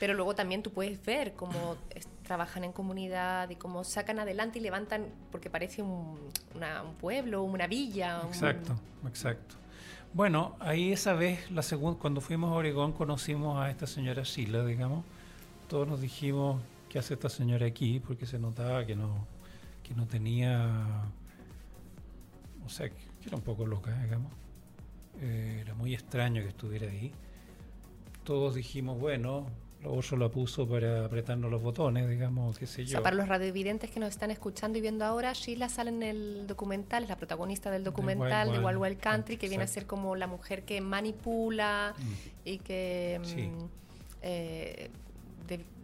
pero 0.00 0.12
luego 0.14 0.34
también 0.34 0.62
tú 0.62 0.70
puedes 0.72 1.02
ver 1.04 1.34
cómo 1.34 1.76
es- 1.94 2.08
trabajan 2.24 2.64
en 2.64 2.72
comunidad 2.72 3.48
y 3.50 3.56
cómo 3.56 3.84
sacan 3.84 4.18
adelante 4.18 4.58
y 4.58 4.62
levantan 4.62 5.06
porque 5.30 5.50
parece 5.50 5.82
un, 5.82 6.18
una- 6.54 6.82
un 6.82 6.94
pueblo 6.94 7.42
una 7.42 7.66
villa 7.66 8.20
un- 8.22 8.28
exacto, 8.28 8.74
exacto. 9.06 9.54
Bueno, 10.14 10.54
ahí 10.60 10.92
esa 10.92 11.14
vez, 11.14 11.50
la 11.50 11.62
segunda, 11.62 11.98
cuando 11.98 12.20
fuimos 12.20 12.52
a 12.52 12.54
Oregón, 12.54 12.92
conocimos 12.92 13.60
a 13.60 13.68
esta 13.68 13.88
señora 13.88 14.22
Sheila, 14.22 14.64
digamos. 14.64 15.04
Todos 15.68 15.88
nos 15.88 16.00
dijimos, 16.00 16.62
¿qué 16.88 17.00
hace 17.00 17.14
esta 17.14 17.28
señora 17.28 17.66
aquí? 17.66 17.98
Porque 17.98 18.24
se 18.24 18.38
notaba 18.38 18.86
que 18.86 18.94
no, 18.94 19.26
que 19.82 19.92
no 19.96 20.06
tenía, 20.06 21.02
o 22.64 22.68
sea, 22.68 22.90
que 22.90 23.02
era 23.26 23.36
un 23.36 23.42
poco 23.42 23.66
loca, 23.66 23.92
digamos. 24.04 24.30
Eh, 25.20 25.58
era 25.62 25.74
muy 25.74 25.94
extraño 25.94 26.42
que 26.42 26.48
estuviera 26.50 26.88
ahí. 26.88 27.10
Todos 28.22 28.54
dijimos, 28.54 29.00
bueno, 29.00 29.48
Oso 29.86 30.16
la 30.16 30.28
puso 30.28 30.66
para 30.66 31.04
apretarnos 31.04 31.50
los 31.50 31.62
botones, 31.62 32.08
digamos, 32.08 32.58
qué 32.58 32.66
sé 32.66 32.84
yo. 32.84 32.88
O 32.88 32.90
sea, 32.92 33.02
para 33.02 33.16
los 33.16 33.28
radiovidentes 33.28 33.90
que 33.90 34.00
nos 34.00 34.10
están 34.10 34.30
escuchando 34.30 34.78
y 34.78 34.80
viendo 34.80 35.04
ahora, 35.04 35.32
Sheila 35.32 35.68
sale 35.68 35.90
en 35.90 36.02
el 36.02 36.46
documental, 36.46 37.04
es 37.04 37.08
la 37.08 37.16
protagonista 37.16 37.70
del 37.70 37.84
documental 37.84 38.52
de 38.52 38.58
Wild 38.58 38.78
Wild, 38.78 38.98
Country, 38.98 39.36
que 39.36 39.48
viene 39.48 39.64
a 39.64 39.66
ser 39.66 39.86
como 39.86 40.16
la 40.16 40.26
mujer 40.26 40.64
que 40.64 40.80
manipula 40.80 41.94
mm. 41.96 42.12
y 42.44 42.58
que... 42.58 43.20
Mm, 43.20 43.64
eh, 44.22 44.90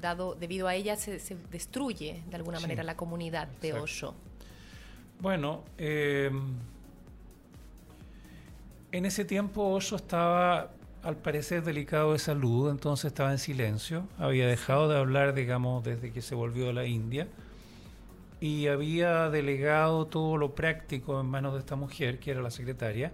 dado, 0.00 0.34
debido 0.34 0.66
a 0.66 0.74
ella 0.74 0.96
se, 0.96 1.20
destruye 1.50 2.22
de 2.28 2.36
alguna 2.36 2.60
manera 2.60 2.82
la 2.82 2.96
comunidad 2.96 3.48
de 3.60 3.74
Osho. 3.74 4.14
Bueno, 5.20 5.64
eh, 5.76 6.30
en 8.92 9.04
ese 9.04 9.24
tiempo 9.24 9.68
Osho 9.70 9.96
estaba 9.96 10.70
al 11.02 11.16
parecer 11.16 11.64
delicado 11.64 12.12
de 12.12 12.18
salud, 12.18 12.70
entonces 12.70 13.06
estaba 13.06 13.32
en 13.32 13.38
silencio, 13.38 14.06
había 14.18 14.46
dejado 14.46 14.88
de 14.88 14.98
hablar, 14.98 15.34
digamos, 15.34 15.82
desde 15.82 16.12
que 16.12 16.20
se 16.20 16.34
volvió 16.34 16.68
a 16.70 16.72
la 16.72 16.84
India 16.84 17.26
y 18.40 18.66
había 18.66 19.30
delegado 19.30 20.06
todo 20.06 20.36
lo 20.36 20.54
práctico 20.54 21.20
en 21.20 21.26
manos 21.26 21.54
de 21.54 21.60
esta 21.60 21.76
mujer, 21.76 22.18
que 22.18 22.30
era 22.30 22.42
la 22.42 22.50
secretaria. 22.50 23.12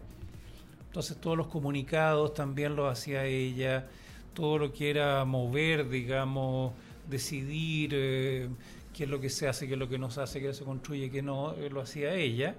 Entonces 0.86 1.16
todos 1.20 1.36
los 1.36 1.48
comunicados 1.48 2.34
también 2.34 2.74
los 2.76 2.90
hacía 2.90 3.24
ella, 3.24 3.86
todo 4.34 4.58
lo 4.58 4.72
que 4.72 4.90
era 4.90 5.24
mover, 5.24 5.88
digamos, 5.88 6.72
decidir 7.08 7.90
eh, 7.92 8.48
qué 8.92 9.04
es 9.04 9.10
lo 9.10 9.20
que 9.20 9.30
se 9.30 9.48
hace, 9.48 9.66
qué 9.66 9.74
es 9.74 9.78
lo 9.78 9.88
que 9.88 9.98
no 9.98 10.10
se 10.10 10.22
hace, 10.22 10.40
qué 10.40 10.54
se 10.54 10.64
construye, 10.64 11.10
qué 11.10 11.22
no, 11.22 11.54
eh, 11.54 11.70
lo 11.70 11.80
hacía 11.80 12.14
ella. 12.14 12.54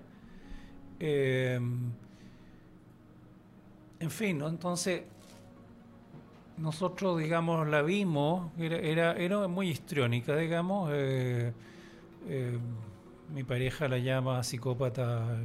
Eh, 0.99 1.59
en 3.99 4.11
fin, 4.11 4.37
¿no? 4.37 4.47
entonces 4.47 5.03
nosotros, 6.57 7.19
digamos, 7.19 7.67
la 7.67 7.81
vimos, 7.81 8.51
era, 8.57 9.13
era, 9.13 9.47
muy 9.47 9.69
histriónica, 9.69 10.35
digamos. 10.35 10.89
Eh, 10.93 11.53
eh, 12.27 12.57
mi 13.33 13.43
pareja 13.43 13.87
la 13.87 13.97
llama 13.97 14.43
psicópata 14.43 15.37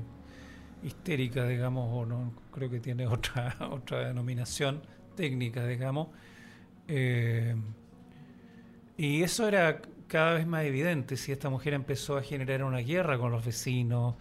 histérica, 0.82 1.46
digamos, 1.46 1.88
o 1.92 2.06
no, 2.06 2.32
creo 2.50 2.70
que 2.70 2.80
tiene 2.80 3.06
otra, 3.06 3.56
otra 3.70 4.08
denominación 4.08 4.82
técnica, 5.14 5.66
digamos. 5.66 6.08
Eh, 6.88 7.54
y 8.96 9.22
eso 9.22 9.48
era 9.48 9.80
cada 10.08 10.34
vez 10.34 10.46
más 10.46 10.64
evidente 10.64 11.16
si 11.16 11.32
esta 11.32 11.48
mujer 11.48 11.74
empezó 11.74 12.16
a 12.16 12.22
generar 12.22 12.64
una 12.64 12.78
guerra 12.78 13.18
con 13.18 13.32
los 13.32 13.44
vecinos, 13.44 14.16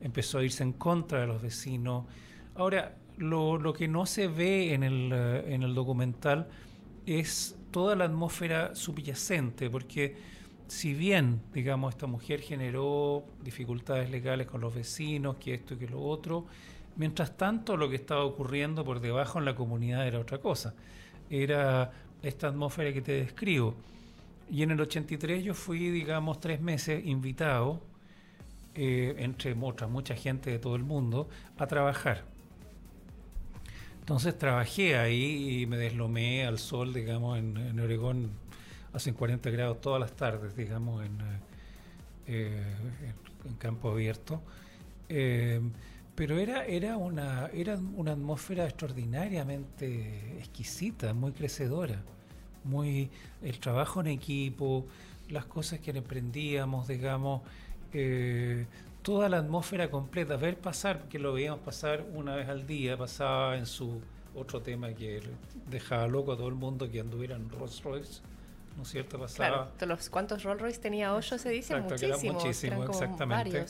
empezó 0.00 0.38
a 0.38 0.44
irse 0.44 0.62
en 0.62 0.72
contra 0.72 1.20
de 1.20 1.26
los 1.26 1.42
vecinos. 1.42 2.06
Ahora, 2.54 2.96
lo, 3.16 3.58
lo 3.58 3.72
que 3.72 3.88
no 3.88 4.06
se 4.06 4.28
ve 4.28 4.74
en 4.74 4.82
el, 4.82 5.10
eh, 5.12 5.54
en 5.54 5.62
el 5.62 5.74
documental 5.74 6.48
es 7.06 7.56
toda 7.70 7.96
la 7.96 8.04
atmósfera 8.04 8.74
subyacente, 8.74 9.70
porque 9.70 10.16
si 10.66 10.94
bien, 10.94 11.40
digamos, 11.52 11.94
esta 11.94 12.06
mujer 12.06 12.40
generó 12.40 13.24
dificultades 13.42 14.10
legales 14.10 14.46
con 14.46 14.60
los 14.60 14.74
vecinos, 14.74 15.36
que 15.36 15.54
esto 15.54 15.74
y 15.74 15.78
que 15.78 15.88
lo 15.88 16.02
otro, 16.02 16.46
mientras 16.96 17.36
tanto 17.36 17.76
lo 17.76 17.90
que 17.90 17.96
estaba 17.96 18.24
ocurriendo 18.24 18.84
por 18.84 19.00
debajo 19.00 19.38
en 19.38 19.44
la 19.44 19.54
comunidad 19.54 20.06
era 20.06 20.18
otra 20.18 20.38
cosa. 20.38 20.74
Era 21.30 21.92
esta 22.22 22.48
atmósfera 22.48 22.92
que 22.92 23.02
te 23.02 23.12
describo. 23.12 23.74
Y 24.50 24.62
en 24.62 24.70
el 24.70 24.80
83 24.80 25.42
yo 25.42 25.54
fui, 25.54 25.90
digamos, 25.90 26.40
tres 26.40 26.60
meses 26.60 27.04
invitado, 27.04 27.82
eh, 28.74 29.14
entre 29.18 29.54
mucha 29.54 30.14
gente 30.16 30.50
de 30.50 30.58
todo 30.58 30.76
el 30.76 30.84
mundo, 30.84 31.28
a 31.58 31.66
trabajar 31.66 32.33
entonces 34.04 34.36
trabajé 34.36 34.98
ahí 34.98 35.62
y 35.62 35.66
me 35.66 35.78
deslomé 35.78 36.44
al 36.44 36.58
sol, 36.58 36.92
digamos, 36.92 37.38
en, 37.38 37.56
en 37.56 37.80
Oregón, 37.80 38.28
hacen 38.92 39.14
40 39.14 39.48
grados 39.48 39.80
todas 39.80 39.98
las 39.98 40.12
tardes, 40.12 40.54
digamos, 40.54 41.06
en, 41.06 41.18
eh, 42.26 42.62
campo 43.56 43.90
abierto. 43.90 44.42
Eh, 45.08 45.58
pero 46.14 46.38
era, 46.38 46.66
era, 46.66 46.98
una, 46.98 47.46
era 47.54 47.78
una 47.96 48.12
atmósfera 48.12 48.66
extraordinariamente 48.66 50.36
exquisita, 50.38 51.14
muy 51.14 51.32
crecedora. 51.32 52.02
Muy, 52.62 53.08
el 53.42 53.58
trabajo 53.58 54.02
en 54.02 54.08
equipo, 54.08 54.84
las 55.30 55.46
cosas 55.46 55.80
que 55.80 55.92
emprendíamos, 55.92 56.88
digamos, 56.88 57.40
eh, 57.94 58.66
toda 59.04 59.28
la 59.28 59.36
atmósfera 59.36 59.90
completa, 59.90 60.36
ver 60.36 60.56
pasar, 60.56 61.02
que 61.10 61.18
lo 61.18 61.34
veíamos 61.34 61.60
pasar 61.60 62.04
una 62.14 62.34
vez 62.34 62.48
al 62.48 62.66
día, 62.66 62.96
pasaba 62.96 63.56
en 63.56 63.66
su 63.66 64.00
otro 64.34 64.62
tema 64.62 64.94
que 64.94 65.22
dejaba 65.68 66.08
loco 66.08 66.32
a 66.32 66.36
todo 66.36 66.48
el 66.48 66.54
mundo 66.54 66.90
que 66.90 67.00
anduviera 67.00 67.36
en 67.36 67.50
Rolls 67.50 67.82
Royce, 67.82 68.22
¿no 68.78 68.82
es 68.82 68.88
cierto? 68.88 69.18
Pasaba. 69.18 69.70
Claro, 69.76 69.94
los, 69.94 70.08
¿cuántos 70.08 70.42
Rolls 70.42 70.62
Royce 70.62 70.80
tenía 70.80 71.14
Hoyo? 71.14 71.38
Se 71.38 71.50
dice 71.50 71.76
muchísimo. 71.76 72.32
Muchísimo, 72.32 72.84
exactamente. 72.84 73.66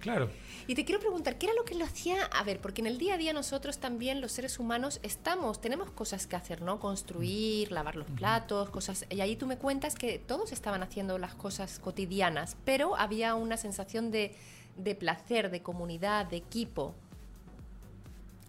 Claro. 0.00 0.30
Y 0.66 0.74
te 0.74 0.84
quiero 0.84 1.00
preguntar, 1.00 1.38
¿qué 1.38 1.46
era 1.46 1.54
lo 1.54 1.64
que 1.64 1.74
lo 1.74 1.84
hacía? 1.84 2.24
A 2.26 2.44
ver, 2.44 2.60
porque 2.60 2.82
en 2.82 2.86
el 2.86 2.98
día 2.98 3.14
a 3.14 3.16
día 3.16 3.32
nosotros 3.32 3.78
también, 3.78 4.20
los 4.20 4.32
seres 4.32 4.58
humanos, 4.58 5.00
estamos, 5.02 5.60
tenemos 5.60 5.90
cosas 5.90 6.26
que 6.26 6.36
hacer, 6.36 6.62
¿no? 6.62 6.78
Construir, 6.78 7.72
lavar 7.72 7.96
los 7.96 8.06
platos, 8.10 8.70
cosas. 8.70 9.06
Y 9.10 9.20
ahí 9.20 9.34
tú 9.34 9.46
me 9.46 9.56
cuentas 9.56 9.94
que 9.94 10.18
todos 10.18 10.52
estaban 10.52 10.82
haciendo 10.82 11.18
las 11.18 11.34
cosas 11.34 11.78
cotidianas, 11.78 12.56
pero 12.64 12.96
había 12.96 13.34
una 13.34 13.56
sensación 13.56 14.10
de, 14.10 14.34
de 14.76 14.94
placer, 14.94 15.50
de 15.50 15.62
comunidad, 15.62 16.26
de 16.26 16.36
equipo. 16.36 16.94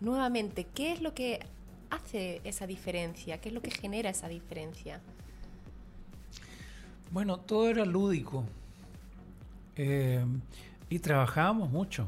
Nuevamente, 0.01 0.65
¿qué 0.65 0.91
es 0.91 1.01
lo 1.01 1.13
que 1.13 1.39
hace 1.89 2.41
esa 2.43 2.67
diferencia? 2.67 3.39
¿Qué 3.39 3.49
es 3.49 3.55
lo 3.55 3.61
que 3.61 3.71
genera 3.71 4.09
esa 4.09 4.27
diferencia? 4.27 5.01
Bueno, 7.11 7.37
todo 7.37 7.69
era 7.69 7.85
lúdico. 7.85 8.43
Eh, 9.75 10.23
y 10.89 10.99
trabajábamos 10.99 11.69
mucho. 11.69 12.07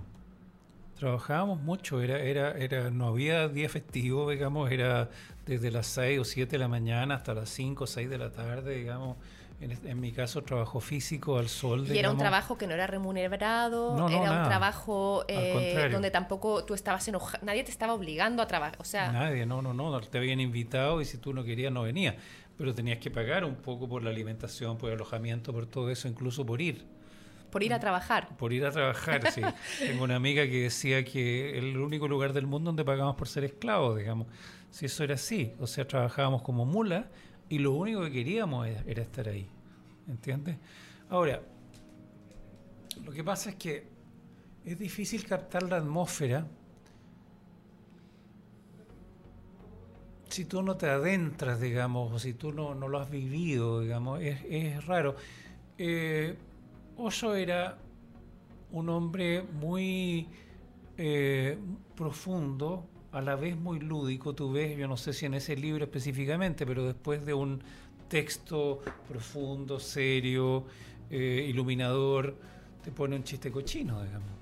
Trabajábamos 0.97 1.61
mucho, 1.61 2.01
era, 2.01 2.19
era, 2.19 2.51
era, 2.51 2.91
no 2.91 3.07
había 3.07 3.47
día 3.47 3.69
festivo, 3.69 4.29
digamos, 4.29 4.71
era 4.71 5.09
desde 5.45 5.71
las 5.71 5.87
6 5.87 6.19
o 6.19 6.23
7 6.23 6.51
de 6.51 6.57
la 6.59 6.67
mañana 6.67 7.15
hasta 7.15 7.33
las 7.33 7.49
5 7.49 7.83
o 7.83 7.87
6 7.87 8.09
de 8.09 8.17
la 8.17 8.31
tarde, 8.31 8.75
digamos. 8.75 9.17
En, 9.61 9.99
mi 9.99 10.11
caso, 10.11 10.41
trabajo 10.41 10.79
físico 10.79 11.37
al 11.37 11.47
sol. 11.47 11.85
Y 11.87 11.95
era 11.99 12.09
un 12.09 12.17
trabajo 12.17 12.57
que 12.57 12.65
no 12.65 12.73
era 12.73 12.87
remunerado, 12.87 13.95
era 14.09 14.41
un 14.41 14.43
trabajo 14.47 15.23
eh, 15.27 15.87
donde 15.91 16.09
tampoco 16.09 16.65
tú 16.65 16.73
estabas 16.73 17.07
enojado, 17.07 17.45
nadie 17.45 17.63
te 17.63 17.69
estaba 17.69 17.93
obligando 17.93 18.41
a 18.41 18.47
trabajar. 18.47 18.75
O 18.79 18.83
sea, 18.83 19.11
nadie, 19.11 19.45
no, 19.45 19.61
no, 19.61 19.75
no, 19.75 20.01
te 20.01 20.17
habían 20.17 20.39
invitado 20.39 20.99
y 20.99 21.05
si 21.05 21.19
tú 21.19 21.31
no 21.31 21.43
querías, 21.43 21.71
no 21.71 21.83
venías. 21.83 22.15
Pero 22.57 22.73
tenías 22.73 22.97
que 22.97 23.11
pagar 23.11 23.45
un 23.45 23.55
poco 23.55 23.87
por 23.87 24.01
la 24.01 24.09
alimentación, 24.09 24.79
por 24.79 24.89
el 24.89 24.95
alojamiento, 24.95 25.53
por 25.53 25.67
todo 25.67 25.91
eso, 25.91 26.07
incluso 26.07 26.43
por 26.43 26.59
ir. 26.59 26.83
Por 27.51 27.63
ir 27.63 27.73
a 27.73 27.79
trabajar. 27.79 28.29
Por 28.37 28.53
ir 28.53 28.65
a 28.65 28.71
trabajar, 28.71 29.29
sí. 29.31 29.41
Tengo 29.79 30.05
una 30.05 30.15
amiga 30.15 30.45
que 30.45 30.63
decía 30.63 31.03
que 31.03 31.57
el 31.57 31.77
único 31.77 32.07
lugar 32.07 32.31
del 32.31 32.47
mundo 32.47 32.69
donde 32.69 32.85
pagamos 32.85 33.15
por 33.17 33.27
ser 33.27 33.43
esclavos, 33.43 33.97
digamos. 33.97 34.27
Si 34.71 34.85
eso 34.85 35.03
era 35.03 35.15
así, 35.15 35.53
o 35.59 35.67
sea, 35.67 35.85
trabajábamos 35.85 36.41
como 36.43 36.65
mula 36.65 37.09
y 37.49 37.59
lo 37.59 37.73
único 37.73 38.01
que 38.03 38.11
queríamos 38.11 38.67
era, 38.67 39.01
estar 39.01 39.27
ahí. 39.27 39.47
¿Entiendes? 40.07 40.57
Ahora, 41.09 41.41
lo 43.03 43.11
que 43.11 43.23
pasa 43.23 43.49
es 43.49 43.57
que 43.57 43.85
es 44.63 44.79
difícil 44.79 45.25
captar 45.25 45.63
la 45.63 45.77
atmósfera 45.77 46.47
si 50.29 50.45
tú 50.45 50.61
no 50.61 50.77
te 50.77 50.87
adentras, 50.87 51.59
digamos, 51.59 52.13
o 52.13 52.17
si 52.17 52.33
tú 52.33 52.53
no, 52.53 52.73
no 52.73 52.87
lo 52.87 52.99
has 52.99 53.09
vivido, 53.09 53.81
digamos, 53.81 54.21
es, 54.21 54.39
es 54.47 54.85
raro. 54.85 55.17
Eh, 55.77 56.37
Oso 56.97 57.35
era 57.35 57.77
un 58.71 58.89
hombre 58.89 59.43
muy 59.43 60.27
eh, 60.97 61.57
profundo, 61.95 62.85
a 63.11 63.21
la 63.21 63.35
vez 63.35 63.57
muy 63.57 63.79
lúdico, 63.79 64.33
tú 64.33 64.51
ves, 64.51 64.77
yo 64.77 64.87
no 64.87 64.97
sé 64.97 65.13
si 65.13 65.25
en 65.25 65.33
ese 65.33 65.55
libro 65.55 65.83
específicamente, 65.83 66.65
pero 66.65 66.85
después 66.85 67.25
de 67.25 67.33
un 67.33 67.61
texto 68.07 68.81
profundo, 69.07 69.79
serio, 69.79 70.65
eh, 71.09 71.45
iluminador, 71.49 72.35
te 72.83 72.91
pone 72.91 73.15
un 73.15 73.23
chiste 73.23 73.51
cochino, 73.51 74.03
digamos. 74.03 74.40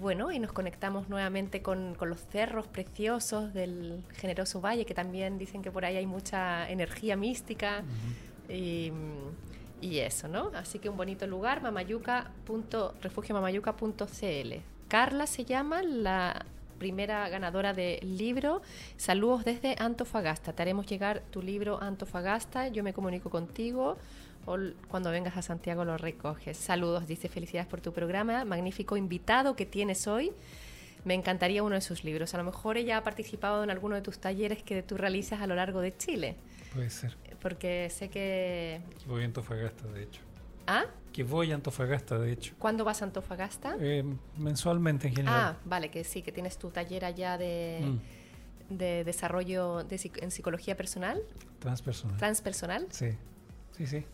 bueno, 0.00 0.32
y 0.32 0.38
nos 0.38 0.52
conectamos 0.52 1.08
nuevamente 1.08 1.62
con, 1.62 1.96
los 2.00 2.26
cerros 2.26 2.66
preciosos 2.66 3.54
del 3.54 4.02
generoso 4.14 4.60
valle, 4.60 4.84
que 4.84 4.94
también 4.94 5.38
dicen 5.38 5.62
que 5.62 5.70
por 5.70 5.84
ahí 5.84 5.96
hay 5.96 6.06
mucha 6.06 6.68
energía 6.70 7.16
mística. 7.16 7.84
Y, 8.48 8.92
y 9.80 9.98
eso, 9.98 10.28
¿no? 10.28 10.50
Así 10.54 10.78
que 10.78 10.88
un 10.88 10.96
bonito 10.96 11.26
lugar, 11.26 11.62
mamayuca.refugiomamayuca.cl. 11.62 14.54
Carla 14.88 15.26
se 15.26 15.44
llama 15.44 15.82
la 15.82 16.44
primera 16.78 17.28
ganadora 17.28 17.74
del 17.74 18.16
libro. 18.16 18.62
Saludos 18.96 19.44
desde 19.44 19.76
Antofagasta. 19.78 20.52
Te 20.52 20.62
haremos 20.62 20.86
llegar 20.86 21.22
tu 21.30 21.42
libro 21.42 21.80
Antofagasta. 21.80 22.68
Yo 22.68 22.82
me 22.82 22.92
comunico 22.92 23.30
contigo 23.30 23.96
o 24.46 24.56
cuando 24.88 25.10
vengas 25.10 25.36
a 25.36 25.42
Santiago 25.42 25.84
lo 25.84 25.98
recoges. 25.98 26.56
Saludos, 26.56 27.06
dice 27.06 27.28
felicidades 27.28 27.68
por 27.68 27.80
tu 27.80 27.92
programa. 27.92 28.44
Magnífico 28.44 28.96
invitado 28.96 29.54
que 29.54 29.66
tienes 29.66 30.06
hoy. 30.06 30.32
Me 31.04 31.14
encantaría 31.14 31.62
uno 31.62 31.74
de 31.74 31.80
sus 31.80 32.04
libros. 32.04 32.34
A 32.34 32.38
lo 32.38 32.44
mejor 32.44 32.76
ella 32.76 32.98
ha 32.98 33.02
participado 33.02 33.64
en 33.64 33.70
alguno 33.70 33.94
de 33.94 34.02
tus 34.02 34.18
talleres 34.18 34.62
que 34.62 34.82
tú 34.82 34.96
realizas 34.96 35.40
a 35.40 35.46
lo 35.46 35.54
largo 35.54 35.80
de 35.80 35.96
Chile. 35.96 36.36
Puede 36.72 36.90
ser 36.90 37.16
porque 37.40 37.88
sé 37.90 38.08
que... 38.08 38.80
voy 39.06 39.22
a 39.22 39.24
Antofagasta, 39.24 39.86
de 39.88 40.04
hecho. 40.04 40.20
¿Ah? 40.66 40.84
Que 41.12 41.24
voy 41.24 41.50
a 41.50 41.54
Antofagasta, 41.56 42.18
de 42.18 42.32
hecho. 42.32 42.54
¿Cuándo 42.58 42.84
vas 42.84 43.02
a 43.02 43.06
Antofagasta? 43.06 43.76
Eh, 43.80 44.04
mensualmente 44.36 45.08
en 45.08 45.16
general. 45.16 45.40
Ah, 45.40 45.56
vale, 45.64 45.90
que 45.90 46.04
sí, 46.04 46.22
que 46.22 46.32
tienes 46.32 46.58
tu 46.58 46.70
taller 46.70 47.04
allá 47.04 47.38
de, 47.38 47.80
mm. 47.82 48.74
de 48.76 49.04
desarrollo 49.04 49.84
de, 49.84 50.10
en 50.16 50.30
psicología 50.30 50.76
personal. 50.76 51.22
Transpersonal. 51.58 52.16
Transpersonal. 52.18 52.86
Sí, 52.90 53.10
sí, 53.76 53.86
sí. 53.86 54.04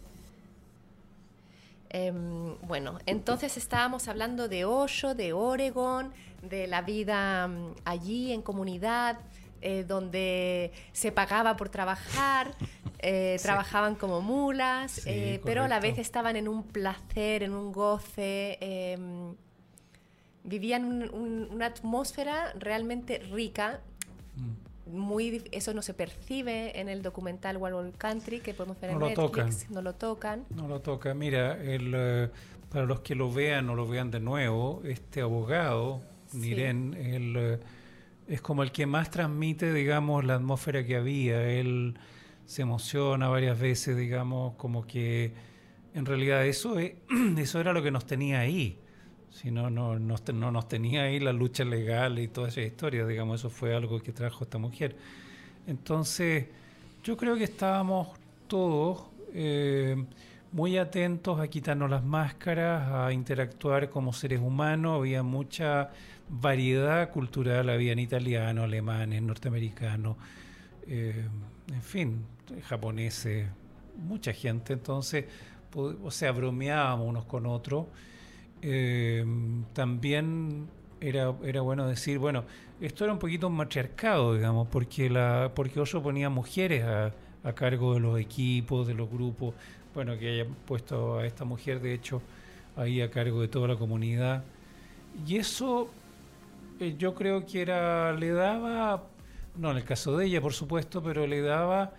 Em, 1.91 2.57
bueno, 2.62 2.99
entonces 3.07 3.57
estábamos 3.57 4.09
hablando 4.09 4.49
de 4.49 4.64
Osho, 4.64 5.14
de 5.14 5.32
Oregon, 5.32 6.12
de 6.43 6.66
la 6.66 6.82
vida 6.82 7.49
mm, 7.49 7.74
allí 7.84 8.32
en 8.32 8.43
comunidad, 8.43 9.18
eh, 9.62 9.84
donde 9.87 10.72
se 10.93 11.12
pagaba 11.12 11.57
por 11.57 11.68
trabajar, 11.68 12.55
eh, 12.99 13.39
trabajaban 13.43 13.95
como 13.95 14.20
mulas, 14.20 15.03
eh, 15.07 15.41
pero 15.45 15.64
a 15.64 15.68
la 15.68 15.80
vez 15.80 15.99
estaban 15.99 16.37
en 16.37 16.49
un 16.49 16.62
placer, 16.62 17.43
en 17.43 17.53
un 17.53 17.72
goce, 17.72 18.59
em, 18.61 19.34
vivían 20.45 21.11
una 21.12 21.66
atmósfera 21.66 22.53
realmente 22.59 23.18
rica. 23.18 23.80
Mm. 24.37 24.66
Muy, 24.87 25.43
eso 25.51 25.74
no 25.74 25.82
se 25.82 25.95
percibe 25.95 26.78
en 26.80 26.89
el 26.89 27.03
documental 27.03 27.57
Wild 27.57 27.74
World 27.74 27.97
Country 27.97 28.41
que 28.41 28.55
podemos 28.55 28.80
ver 28.80 28.91
en 28.91 28.99
Netflix, 29.01 29.68
no 29.70 29.82
lo 29.82 29.95
tocan. 29.95 30.45
No 30.51 30.68
lo 30.68 30.80
tocan. 30.80 31.18
Mira, 31.18 31.61
el, 31.62 32.30
para 32.70 32.87
los 32.87 33.01
que 33.01 33.14
lo 33.14 33.32
vean 33.32 33.68
o 33.68 33.74
lo 33.74 33.87
vean 33.87 34.11
de 34.11 34.20
nuevo, 34.20 34.82
este 34.84 35.20
abogado, 35.20 36.03
Miren, 36.32 36.95
el 36.95 37.61
es 38.28 38.41
como 38.41 38.62
el 38.62 38.72
que 38.72 38.87
más 38.87 39.11
transmite, 39.11 39.72
digamos, 39.72 40.24
la 40.24 40.34
atmósfera 40.34 40.84
que 40.84 40.97
había. 40.97 41.49
Él 41.49 41.95
se 42.45 42.62
emociona 42.62 43.28
varias 43.28 43.59
veces, 43.59 43.97
digamos, 43.97 44.55
como 44.55 44.87
que 44.87 45.32
en 45.95 46.07
realidad 46.07 46.45
eso, 46.47 46.76
eso 47.39 47.61
era 47.61 47.72
lo 47.72 47.82
que 47.82 47.91
nos 47.91 48.07
tenía 48.07 48.41
ahí. 48.41 48.78
Si 49.37 49.51
no, 49.51 49.68
no, 49.68 49.99
no, 49.99 50.51
nos 50.51 50.66
tenía 50.66 51.03
ahí 51.03 51.20
la 51.20 51.30
lucha 51.30 51.62
legal 51.62 52.18
y 52.18 52.26
toda 52.26 52.49
esa 52.49 52.62
historia, 52.62 53.05
digamos, 53.07 53.41
eso 53.41 53.51
fue 53.51 53.76
algo 53.76 54.01
que 54.01 54.11
trajo 54.11 54.45
esta 54.45 54.57
mujer. 54.57 54.97
Entonces, 55.66 56.47
yo 57.05 57.18
creo 57.18 57.37
que 57.37 57.45
estábamos 57.45 58.09
todos 58.49 59.05
eh, 59.34 60.03
muy 60.53 60.78
atentos 60.78 61.39
a 61.39 61.49
quitarnos 61.49 61.91
las 61.91 62.03
máscaras, 62.03 62.91
a 62.91 63.12
interactuar 63.12 63.91
como 63.91 64.14
seres 64.14 64.41
humanos, 64.41 64.97
había 65.01 65.22
mucha 65.22 65.91
variedad 66.30 67.11
cultural, 67.11 67.68
había 67.68 67.93
en 67.93 67.99
italiano, 67.99 68.62
alemanes, 68.62 69.20
norteamericanos, 69.20 70.16
eh, 70.87 71.28
en 71.70 71.82
fin, 71.82 72.24
japoneses, 72.62 73.49
mucha 73.99 74.32
gente, 74.32 74.72
entonces, 74.72 75.26
o 75.74 76.11
sea, 76.11 76.32
bromeábamos 76.32 77.07
unos 77.07 77.26
con 77.26 77.45
otros. 77.45 77.84
Eh, 78.62 79.24
también 79.72 80.68
era, 81.00 81.34
era 81.44 81.61
bueno 81.61 81.86
decir, 81.86 82.18
bueno, 82.18 82.44
esto 82.80 83.04
era 83.04 83.12
un 83.12 83.18
poquito 83.18 83.48
un 83.48 83.54
matriarcado, 83.54 84.34
digamos, 84.34 84.68
porque 84.68 85.11
la 85.11 85.52
porque 85.54 85.80
Oso 85.80 86.02
ponía 86.02 86.28
mujeres 86.30 86.84
a, 86.84 87.12
a 87.44 87.52
cargo 87.54 87.94
de 87.94 88.00
los 88.00 88.18
equipos, 88.18 88.86
de 88.86 88.94
los 88.94 89.11
grupos, 89.11 89.54
bueno, 89.94 90.18
que 90.18 90.28
haya 90.28 90.46
puesto 90.66 91.18
a 91.18 91.26
esta 91.26 91.44
mujer, 91.44 91.80
de 91.80 91.94
hecho, 91.94 92.20
ahí 92.76 93.00
a 93.00 93.11
cargo 93.11 93.40
de 93.40 93.48
toda 93.48 93.68
la 93.68 93.76
comunidad. 93.76 94.44
Y 95.26 95.36
eso 95.36 95.88
eh, 96.78 96.94
yo 96.98 97.14
creo 97.14 97.46
que 97.46 97.62
era, 97.62 98.12
le 98.12 98.30
daba, 98.32 99.04
no 99.57 99.70
en 99.70 99.78
el 99.78 99.84
caso 99.84 100.16
de 100.16 100.26
ella 100.26 100.40
por 100.40 100.52
supuesto, 100.52 101.02
pero 101.02 101.26
le 101.26 101.40
daba 101.40 101.92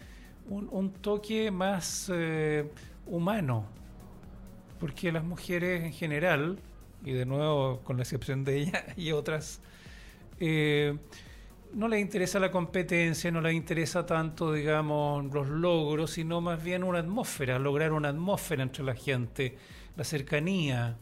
un, 0.50 0.92
toque 0.92 1.52
más 1.52 2.12
eh, 2.14 2.70
humano, 3.08 3.66
porque 4.80 5.12
las 5.12 5.24
mujeres 5.24 5.84
en 5.84 5.94
general, 5.94 6.60
y 7.04 7.12
de 7.12 7.26
nuevo 7.26 7.82
con 7.84 7.98
la 7.98 8.04
excepción 8.04 8.44
de 8.44 8.58
ella 8.58 8.86
y 8.98 9.12
otras, 9.12 9.62
eh, 10.40 10.98
no 11.74 11.88
les 11.88 12.00
interesa 12.02 12.40
la 12.40 12.52
competencia, 12.52 13.30
no 13.32 13.42
les 13.42 13.54
interesa 13.54 14.06
tanto, 14.06 14.54
digamos, 14.54 15.26
los 15.34 15.50
logros, 15.50 16.12
sino 16.12 16.42
más 16.42 16.64
bien 16.64 16.84
una 16.84 17.00
atmósfera, 17.00 17.60
lograr 17.60 17.92
una 17.92 18.10
atmósfera 18.10 18.64
entre 18.64 18.84
la 18.84 18.96
gente, 18.96 19.58
la 19.96 20.04
cercanía. 20.04 20.98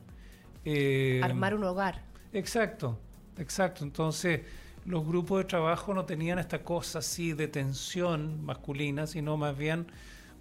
Armar 1.21 1.53
un 1.53 1.63
hogar. 1.63 2.01
Exacto. 2.33 2.99
Exacto, 3.37 3.83
entonces 3.83 4.41
los 4.85 5.05
grupos 5.05 5.39
de 5.39 5.45
trabajo 5.45 5.93
no 5.93 6.05
tenían 6.05 6.39
esta 6.39 6.63
cosa 6.63 6.99
así 6.99 7.33
de 7.33 7.47
tensión 7.47 8.45
masculina, 8.45 9.07
sino 9.07 9.35
más 9.35 9.57
bien, 9.57 9.87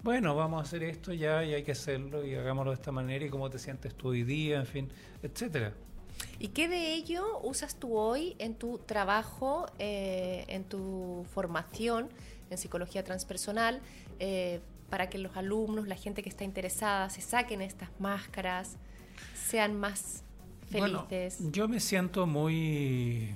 bueno, 0.05 0.35
vamos 0.35 0.59
a 0.59 0.63
hacer 0.63 0.83
esto 0.83 1.13
ya 1.13 1.43
y 1.43 1.55
hay 1.55 1.63
que 1.63 1.71
hacerlo 1.71 2.23
y 2.23 2.35
hagámoslo 2.35 2.69
de 2.69 2.75
esta 2.75 2.91
manera 2.91 3.25
y 3.25 3.29
cómo 3.29 3.49
te 3.49 3.57
sientes 3.57 3.95
tú 3.95 4.09
hoy 4.09 4.21
día, 4.21 4.57
en 4.59 4.67
fin, 4.67 4.87
etcétera. 5.23 5.73
¿Y 6.37 6.49
qué 6.49 6.67
de 6.67 6.93
ello 6.93 7.39
usas 7.41 7.75
tú 7.77 7.97
hoy 7.97 8.35
en 8.37 8.53
tu 8.53 8.77
trabajo, 8.77 9.65
eh, 9.79 10.45
en 10.47 10.63
tu 10.63 11.25
formación 11.33 12.09
en 12.51 12.57
psicología 12.59 13.03
transpersonal, 13.03 13.81
eh, 14.19 14.59
para 14.91 15.09
que 15.09 15.17
los 15.17 15.35
alumnos, 15.37 15.87
la 15.87 15.95
gente 15.95 16.21
que 16.21 16.29
está 16.29 16.43
interesada, 16.43 17.09
se 17.09 17.21
saquen 17.21 17.63
estas 17.63 17.89
máscaras, 17.97 18.77
sean 19.33 19.73
más 19.73 20.23
felices. 20.69 21.39
yo 21.51 21.67
me 21.67 21.79
siento 21.79 22.27
muy 22.27 23.33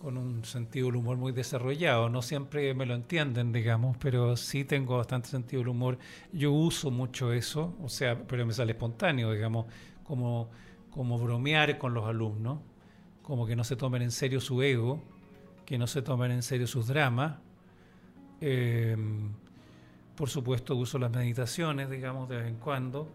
con 0.00 0.16
un 0.16 0.44
sentido 0.44 0.86
del 0.86 0.96
humor 0.96 1.16
muy 1.16 1.32
desarrollado. 1.32 2.08
No 2.08 2.22
siempre 2.22 2.72
me 2.74 2.86
lo 2.86 2.94
entienden, 2.94 3.52
digamos, 3.52 3.96
pero 3.98 4.36
sí 4.36 4.64
tengo 4.64 4.96
bastante 4.96 5.28
sentido 5.28 5.60
del 5.60 5.68
humor. 5.68 5.98
Yo 6.32 6.52
uso 6.52 6.90
mucho 6.90 7.32
eso, 7.32 7.74
o 7.82 7.88
sea, 7.88 8.26
pero 8.26 8.46
me 8.46 8.52
sale 8.52 8.72
espontáneo, 8.72 9.32
digamos, 9.32 9.66
como, 10.04 10.50
como 10.90 11.18
bromear 11.18 11.78
con 11.78 11.94
los 11.94 12.06
alumnos, 12.06 12.60
como 13.22 13.46
que 13.46 13.56
no 13.56 13.64
se 13.64 13.76
tomen 13.76 14.02
en 14.02 14.12
serio 14.12 14.40
su 14.40 14.62
ego, 14.62 15.02
que 15.66 15.78
no 15.78 15.86
se 15.86 16.00
tomen 16.00 16.30
en 16.30 16.42
serio 16.42 16.66
sus 16.66 16.86
dramas. 16.86 17.38
Em, 18.40 19.32
por 20.14 20.30
supuesto, 20.30 20.76
uso 20.76 20.98
las 20.98 21.10
meditaciones, 21.10 21.90
digamos, 21.90 22.28
de 22.28 22.36
vez 22.36 22.46
en 22.46 22.56
cuando. 22.56 23.08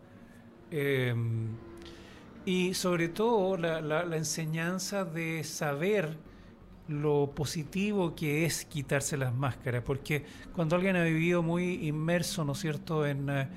Em, 0.70 1.48
y 2.46 2.74
sobre 2.74 3.08
todo 3.08 3.56
la, 3.58 3.82
la 3.82 4.18
enseñanza 4.18 5.06
de 5.06 5.46
saber 5.46 6.18
lo 6.88 7.32
positivo 7.34 8.14
que 8.16 8.46
es 8.46 8.66
quitarse 8.66 9.18
las 9.18 9.34
máscaras, 9.34 9.84
porque 9.84 10.26
cuando 10.54 10.76
alguien 10.76 10.96
ha 10.96 11.04
vivido 11.04 11.42
muy 11.42 11.88
inmerso, 11.88 12.44
¿no 12.44 12.54
es 12.54 12.60
cierto?, 12.60 13.06
en, 13.06 13.30
eh, 13.30 13.48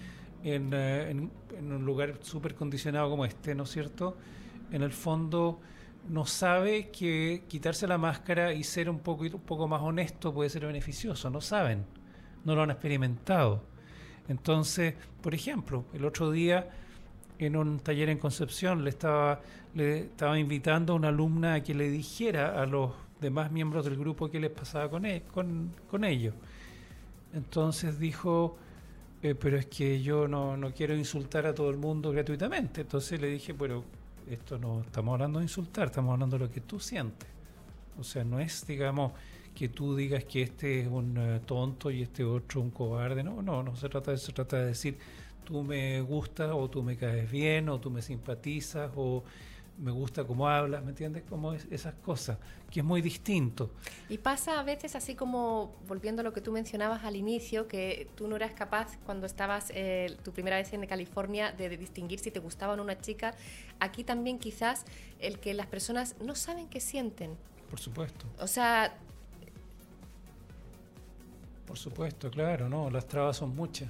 eh, 0.44 1.08
en, 1.10 1.30
en, 1.56 1.72
un 1.72 1.84
lugar 1.84 2.18
súper 2.22 2.54
condicionado 2.54 3.10
como 3.10 3.24
este, 3.24 3.54
¿no 3.54 3.64
es 3.64 3.70
cierto?, 3.70 4.16
en 4.70 4.82
el 4.82 4.92
fondo 4.92 5.60
no 6.08 6.24
sabe 6.24 6.90
que 6.90 7.44
quitarse 7.48 7.86
la 7.86 7.98
máscara 7.98 8.52
y 8.52 8.62
ser 8.62 8.88
un 8.88 9.00
poco, 9.00 9.24
un 9.24 9.40
poco 9.40 9.66
más 9.66 9.82
honesto 9.82 10.32
puede 10.32 10.50
ser 10.50 10.66
beneficioso, 10.66 11.30
no 11.30 11.40
saben, 11.40 11.84
no 12.44 12.54
lo 12.54 12.62
han 12.62 12.70
experimentado. 12.70 13.64
Entonces, 14.28 14.94
por 15.20 15.34
ejemplo, 15.34 15.84
el 15.92 16.04
otro 16.04 16.30
día 16.30 16.68
en 17.38 17.56
un 17.56 17.80
taller 17.80 18.08
en 18.08 18.18
Concepción 18.18 18.84
le 18.84 18.90
estaba, 18.90 19.40
le 19.74 20.00
estaba 20.00 20.38
invitando 20.38 20.92
a 20.92 20.96
una 20.96 21.08
alumna 21.08 21.54
a 21.54 21.62
que 21.62 21.74
le 21.74 21.90
dijera 21.90 22.60
a 22.60 22.66
los 22.66 22.92
demás 23.20 23.50
miembros 23.50 23.84
del 23.84 23.96
grupo 23.96 24.30
qué 24.30 24.40
les 24.40 24.50
pasaba 24.50 24.90
con, 24.90 25.06
él, 25.06 25.16
e, 25.16 25.22
con, 25.88 26.04
ellos. 26.04 26.34
Entonces 27.32 27.98
dijo, 27.98 28.56
eh, 29.22 29.34
pero 29.34 29.56
es 29.56 29.66
que 29.66 30.02
yo 30.02 30.28
no, 30.28 30.56
no, 30.56 30.72
quiero 30.72 30.96
insultar 30.96 31.46
a 31.46 31.54
todo 31.54 31.70
el 31.70 31.76
mundo 31.76 32.12
gratuitamente. 32.12 32.82
Entonces 32.82 33.20
le 33.20 33.28
dije, 33.28 33.54
pero 33.54 33.84
esto 34.28 34.58
no 34.58 34.80
estamos 34.80 35.12
hablando 35.14 35.38
de 35.38 35.44
insultar, 35.44 35.86
estamos 35.86 36.12
hablando 36.12 36.38
de 36.38 36.46
lo 36.46 36.50
que 36.50 36.60
tú 36.60 36.80
sientes. 36.80 37.28
O 37.98 38.04
sea, 38.04 38.24
no 38.24 38.40
es, 38.40 38.66
digamos, 38.66 39.12
que 39.54 39.68
tú 39.68 39.96
digas 39.96 40.24
que 40.24 40.42
este 40.42 40.82
es 40.82 40.88
un 40.88 41.16
eh, 41.16 41.40
tonto 41.46 41.90
y 41.90 42.02
este 42.02 42.24
otro 42.24 42.60
un 42.60 42.70
cobarde. 42.70 43.24
No, 43.24 43.42
no, 43.42 43.62
no 43.62 43.74
se 43.76 43.88
trata 43.88 44.10
de 44.10 44.16
eso, 44.16 44.26
se 44.26 44.32
trata 44.32 44.58
de 44.58 44.66
decir, 44.66 44.98
tú 45.44 45.62
me 45.62 46.00
gustas 46.02 46.50
o 46.52 46.68
tú 46.68 46.82
me 46.82 46.96
caes 46.96 47.30
bien 47.30 47.68
o 47.68 47.80
tú 47.80 47.90
me 47.90 48.02
simpatizas 48.02 48.90
o 48.96 49.24
me 49.78 49.90
gusta 49.90 50.24
cómo 50.24 50.48
hablas, 50.48 50.82
¿me 50.82 50.90
entiendes? 50.90 51.22
Como 51.28 51.52
es, 51.52 51.66
esas 51.70 51.94
cosas, 51.94 52.38
que 52.70 52.80
es 52.80 52.86
muy 52.86 53.02
distinto. 53.02 53.70
Y 54.08 54.18
pasa 54.18 54.58
a 54.58 54.62
veces 54.62 54.96
así 54.96 55.14
como, 55.14 55.74
volviendo 55.86 56.20
a 56.20 56.24
lo 56.24 56.32
que 56.32 56.40
tú 56.40 56.52
mencionabas 56.52 57.04
al 57.04 57.16
inicio, 57.16 57.68
que 57.68 58.08
tú 58.14 58.26
no 58.28 58.36
eras 58.36 58.52
capaz 58.52 58.96
cuando 59.04 59.26
estabas 59.26 59.70
eh, 59.74 60.16
tu 60.24 60.32
primera 60.32 60.56
vez 60.56 60.72
en 60.72 60.86
California 60.86 61.52
de, 61.52 61.76
distinguir 61.76 62.18
si 62.18 62.30
te 62.30 62.40
gustaban 62.40 62.80
una 62.80 62.98
chica. 62.98 63.34
Aquí 63.80 64.04
también 64.04 64.38
quizás 64.38 64.84
el 65.18 65.38
que 65.40 65.52
las 65.52 65.66
personas 65.66 66.16
no 66.20 66.34
saben 66.34 66.68
qué 66.68 66.80
sienten. 66.80 67.36
Por 67.70 67.80
supuesto. 67.80 68.26
O 68.38 68.46
sea... 68.46 68.96
Por 71.66 71.76
supuesto, 71.76 72.30
claro, 72.30 72.68
¿no? 72.68 72.88
Las 72.90 73.08
trabas 73.08 73.36
son 73.36 73.54
muchas. 73.54 73.88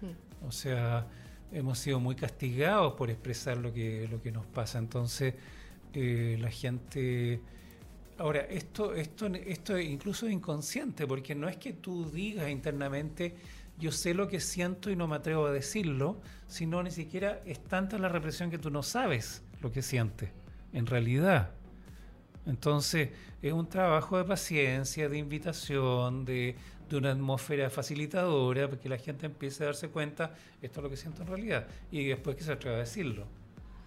Mm. 0.00 0.46
O 0.46 0.52
sea 0.52 1.06
hemos 1.52 1.78
sido 1.78 2.00
muy 2.00 2.14
castigados 2.14 2.94
por 2.94 3.10
expresar 3.10 3.56
lo 3.58 3.72
que, 3.72 4.08
lo 4.10 4.20
que 4.22 4.32
nos 4.32 4.46
pasa. 4.46 4.78
Entonces, 4.78 5.34
eh, 5.92 6.36
la 6.40 6.50
gente... 6.50 7.40
Ahora, 8.18 8.40
esto, 8.40 8.94
esto, 8.94 9.26
esto 9.26 9.78
incluso 9.78 10.28
inconsciente, 10.28 11.06
porque 11.06 11.34
no 11.34 11.48
es 11.48 11.58
que 11.58 11.74
tú 11.74 12.10
digas 12.10 12.48
internamente, 12.48 13.34
yo 13.78 13.92
sé 13.92 14.14
lo 14.14 14.26
que 14.26 14.40
siento 14.40 14.90
y 14.90 14.96
no 14.96 15.06
me 15.06 15.16
atrevo 15.16 15.46
a 15.46 15.52
decirlo, 15.52 16.18
sino 16.48 16.82
ni 16.82 16.90
siquiera 16.90 17.42
es 17.44 17.62
tanta 17.62 17.98
la 17.98 18.08
represión 18.08 18.50
que 18.50 18.56
tú 18.56 18.70
no 18.70 18.82
sabes 18.82 19.42
lo 19.60 19.70
que 19.70 19.82
sientes, 19.82 20.30
en 20.72 20.86
realidad. 20.86 21.50
Entonces, 22.46 23.10
es 23.42 23.52
un 23.52 23.68
trabajo 23.68 24.16
de 24.16 24.24
paciencia, 24.24 25.08
de 25.08 25.18
invitación, 25.18 26.24
de, 26.24 26.56
de 26.88 26.96
una 26.96 27.12
atmósfera 27.12 27.70
facilitadora, 27.70 28.68
para 28.68 28.80
que 28.80 28.88
la 28.88 28.98
gente 28.98 29.26
empiece 29.26 29.62
a 29.64 29.66
darse 29.66 29.88
cuenta, 29.88 30.34
esto 30.62 30.80
es 30.80 30.84
lo 30.84 30.90
que 30.90 30.96
siento 30.96 31.22
en 31.22 31.28
realidad, 31.28 31.66
y 31.90 32.04
después 32.06 32.36
que 32.36 32.44
se 32.44 32.52
atreva 32.52 32.76
a 32.76 32.80
decirlo. 32.80 33.26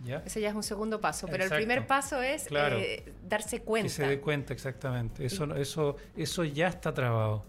¿ya? 0.06 0.24
Ese 0.26 0.42
ya 0.42 0.50
es 0.50 0.56
un 0.56 0.64
segundo 0.64 1.00
paso, 1.00 1.28
pero 1.28 1.44
el 1.44 1.50
primer 1.50 1.88
paso 1.88 2.22
es 2.22 2.48
eh, 2.52 3.14
darse 3.28 3.62
cuenta. 3.62 3.88
Que 3.88 3.94
se 3.94 4.08
dé 4.08 4.20
cuenta, 4.20 4.54
exactamente. 4.54 5.26
Eso, 5.26 5.56
eso, 5.56 5.96
eso 6.16 6.44
ya 6.44 6.68
está 6.68 6.94
trabado. 6.94 7.44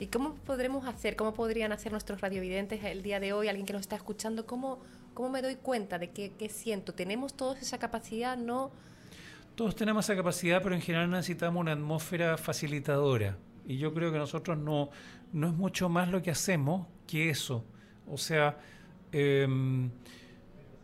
¿Y 0.00 0.06
cómo 0.06 0.34
podremos 0.34 0.86
hacer, 0.86 1.16
cómo 1.16 1.34
podrían 1.34 1.72
hacer 1.72 1.90
nuestros 1.90 2.20
radiovidentes 2.20 2.84
el 2.84 3.02
día 3.02 3.18
de 3.18 3.32
hoy, 3.32 3.48
alguien 3.48 3.66
que 3.66 3.72
nos 3.72 3.82
está 3.82 3.96
escuchando, 3.96 4.46
cómo, 4.46 4.78
cómo 5.12 5.28
me 5.30 5.42
doy 5.42 5.56
cuenta 5.56 5.98
de 5.98 6.10
qué, 6.10 6.32
qué 6.38 6.48
siento? 6.48 6.94
¿Tenemos 6.94 7.34
todos 7.34 7.60
esa 7.60 7.78
capacidad? 7.78 8.36
¿No? 8.36 8.70
Todos 9.56 9.74
tenemos 9.74 10.04
esa 10.04 10.14
capacidad, 10.14 10.62
pero 10.62 10.76
en 10.76 10.80
general 10.80 11.10
necesitamos 11.10 11.60
una 11.60 11.72
atmósfera 11.72 12.36
facilitadora. 12.36 13.36
Y 13.68 13.76
yo 13.76 13.92
creo 13.92 14.10
que 14.10 14.16
nosotros 14.16 14.56
no, 14.56 14.88
no 15.34 15.48
es 15.48 15.52
mucho 15.52 15.90
más 15.90 16.08
lo 16.08 16.22
que 16.22 16.30
hacemos 16.30 16.86
que 17.06 17.28
eso. 17.28 17.64
O 18.06 18.16
sea, 18.16 18.58
em, 19.12 19.90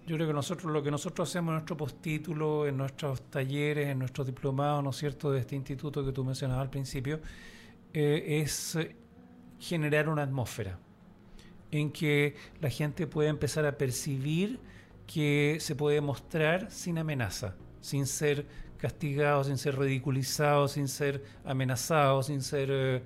yo 0.07 0.16
creo 0.16 0.28
que 0.28 0.35
nosotros 0.35 0.70
lo 0.70 0.82
que 0.82 0.91
nosotros 0.91 1.30
hacemos 1.30 1.49
en 1.49 1.55
nuestro 1.55 1.78
postítulo, 1.78 2.66
en 2.66 2.76
nuestros 2.76 3.22
talleres, 3.30 3.89
en 3.89 3.99
nuestros 3.99 4.26
diplomados, 4.26 4.85
¿no 4.85 4.91
es 4.91 4.97
cierto?, 4.97 5.32
de 5.32 5.41
este 5.41 5.57
instituto 5.57 6.05
que 6.05 6.12
tú 6.12 6.24
mencionabas 6.24 6.62
al 6.62 6.70
principio, 6.70 7.20
eh, 7.95 8.43
es 8.43 8.78
generar 9.59 10.11
una 10.11 10.22
atmósfera 10.22 10.78
en 11.70 11.91
que 11.91 12.35
la 12.61 12.68
gente 12.68 13.07
pueda 13.07 13.30
empezar 13.30 13.64
a 13.64 13.78
percibir 13.78 14.61
que 15.07 15.57
se 15.59 15.74
puede 15.74 16.03
mostrar 16.03 16.70
sin 16.70 16.99
amenaza, 16.99 17.57
sin 17.80 18.07
ser 18.07 18.47
castigado, 18.85 19.43
sin 19.45 19.57
ser 19.57 19.78
ridiculizado, 19.78 20.68
sin 20.68 20.89
ser 20.89 21.24
amenazado, 21.43 22.22
sin 22.22 22.43
ser 22.43 22.68
eh, 22.70 23.03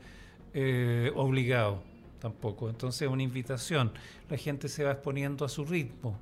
eh, 0.53 1.12
obligado 1.14 1.81
tampoco. 2.20 2.68
Entonces, 2.68 3.07
una 3.07 3.22
invitación. 3.22 3.93
La 4.29 4.37
gente 4.37 4.66
se 4.66 4.83
va 4.83 4.91
exponiendo 4.91 5.45
a 5.45 5.49
su 5.49 5.64
ritmo. 5.64 6.18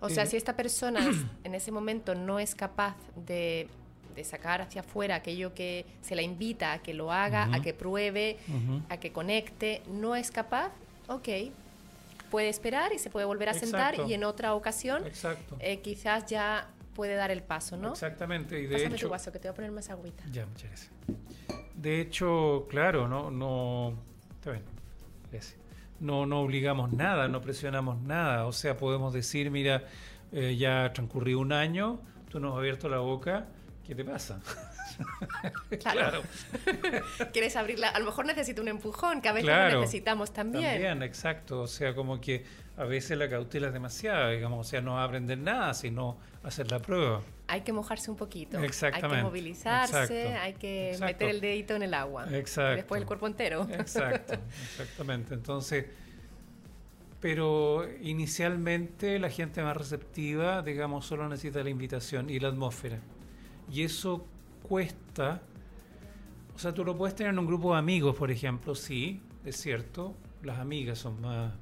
O 0.00 0.10
sea, 0.10 0.24
eh, 0.24 0.26
si 0.26 0.36
esta 0.36 0.54
persona 0.54 1.00
en 1.44 1.54
ese 1.54 1.72
momento 1.72 2.14
no 2.14 2.38
es 2.38 2.54
capaz 2.54 2.94
de, 3.24 3.68
sacar 4.22 4.60
hacia 4.60 4.82
afuera 4.82 5.14
aquello 5.14 5.54
que 5.54 5.86
se 6.02 6.14
la 6.14 6.20
invita 6.20 6.74
a 6.74 6.82
que 6.82 6.92
lo 6.92 7.10
haga, 7.10 7.48
a 7.54 7.62
que 7.62 7.72
pruebe, 7.72 8.36
a 8.90 8.98
que 8.98 9.12
conecte, 9.12 9.80
no 9.88 10.14
es 10.14 10.30
capaz, 10.30 10.72
ok, 11.08 11.28
puede 12.30 12.50
esperar 12.50 12.92
y 12.92 12.98
se 12.98 13.08
puede 13.08 13.24
volver 13.24 13.48
a 13.48 13.54
sentar 13.54 13.94
y 14.06 14.12
en 14.12 14.24
otra 14.24 14.54
ocasión 14.54 15.04
quizás 15.82 16.26
ya 16.26 16.68
puede 16.94 17.14
dar 17.14 17.30
el 17.30 17.42
paso, 17.42 17.76
¿no? 17.76 17.92
Exactamente. 17.92 18.60
Y 18.60 18.66
de 18.66 18.76
Pásame 18.76 18.96
hecho, 18.96 19.06
tu 19.06 19.10
vaso, 19.10 19.32
que 19.32 19.38
te 19.38 19.48
voy 19.48 19.52
a 19.52 19.54
poner 19.54 19.70
más 19.72 19.90
agüita. 19.90 20.24
Ya, 20.30 20.46
muchas 20.46 20.68
gracias. 20.68 20.92
De 21.74 22.00
hecho, 22.00 22.66
claro, 22.68 23.08
no, 23.08 23.30
no, 23.30 23.94
está 24.34 24.52
bien, 24.52 24.64
No, 26.00 26.26
no 26.26 26.40
obligamos 26.40 26.92
nada, 26.92 27.28
no 27.28 27.40
presionamos 27.40 28.00
nada. 28.02 28.46
O 28.46 28.52
sea, 28.52 28.76
podemos 28.76 29.12
decir, 29.12 29.50
mira, 29.50 29.84
eh, 30.32 30.56
ya 30.56 30.84
ha 30.84 30.92
transcurrido 30.92 31.40
un 31.40 31.52
año, 31.52 32.00
tú 32.28 32.40
nos 32.40 32.52
has 32.52 32.58
abierto 32.58 32.88
la 32.88 32.98
boca, 32.98 33.46
¿qué 33.84 33.94
te 33.94 34.04
pasa? 34.04 34.40
claro. 35.80 36.22
¿Quieres 37.32 37.56
abrirla? 37.56 37.88
A 37.88 37.98
lo 37.98 38.06
mejor 38.06 38.26
necesita 38.26 38.60
un 38.60 38.68
empujón, 38.68 39.20
que 39.20 39.28
a 39.28 39.32
veces 39.32 39.48
lo 39.48 39.80
necesitamos 39.80 40.32
también. 40.32 40.70
También, 40.70 41.02
exacto. 41.02 41.62
O 41.62 41.66
sea, 41.66 41.94
como 41.94 42.20
que 42.20 42.44
a 42.76 42.84
veces 42.84 43.18
la 43.18 43.28
cautela 43.28 43.68
es 43.68 43.72
demasiada, 43.72 44.30
digamos, 44.30 44.66
o 44.66 44.68
sea, 44.68 44.80
no 44.80 45.00
aprender 45.00 45.38
nada, 45.38 45.74
sino 45.74 46.16
hacer 46.42 46.70
la 46.70 46.78
prueba. 46.78 47.20
Hay 47.46 47.60
que 47.60 47.72
mojarse 47.72 48.10
un 48.10 48.16
poquito. 48.16 48.58
Exactamente. 48.60 49.16
Hay 49.16 49.20
que 49.20 49.24
movilizarse, 49.24 50.28
hay 50.34 50.54
que 50.54 50.96
meter 51.00 51.28
el 51.28 51.40
dedito 51.40 51.74
en 51.74 51.82
el 51.82 51.92
agua. 51.92 52.26
Exacto. 52.30 52.76
Después 52.76 53.00
el 53.00 53.06
cuerpo 53.06 53.26
entero. 53.26 53.66
Exacto, 53.70 54.34
exactamente. 54.72 55.34
Entonces, 55.34 55.86
pero 57.20 57.86
inicialmente 58.00 59.18
la 59.18 59.30
gente 59.30 59.62
más 59.62 59.76
receptiva, 59.76 60.62
digamos, 60.62 61.06
solo 61.06 61.28
necesita 61.28 61.62
la 61.62 61.70
invitación 61.70 62.30
y 62.30 62.40
la 62.40 62.48
atmósfera. 62.48 62.98
Y 63.70 63.82
eso 63.82 64.26
cuesta. 64.62 65.42
O 66.54 66.58
sea, 66.58 66.72
tú 66.72 66.84
lo 66.84 66.96
puedes 66.96 67.14
tener 67.14 67.32
en 67.32 67.38
un 67.38 67.46
grupo 67.46 67.74
de 67.74 67.78
amigos, 67.78 68.16
por 68.16 68.30
ejemplo, 68.30 68.74
sí, 68.74 69.20
es 69.44 69.56
cierto. 69.56 70.14
Las 70.42 70.58
amigas 70.58 70.98
son 70.98 71.20
más, 71.20 71.52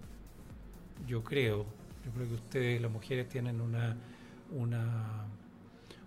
yo 1.06 1.22
creo, 1.24 1.66
yo 2.04 2.10
creo 2.12 2.28
que 2.28 2.34
ustedes, 2.34 2.80
las 2.80 2.90
mujeres, 2.90 3.28
tienen 3.28 3.60
una, 3.60 3.96
una, 4.50 5.26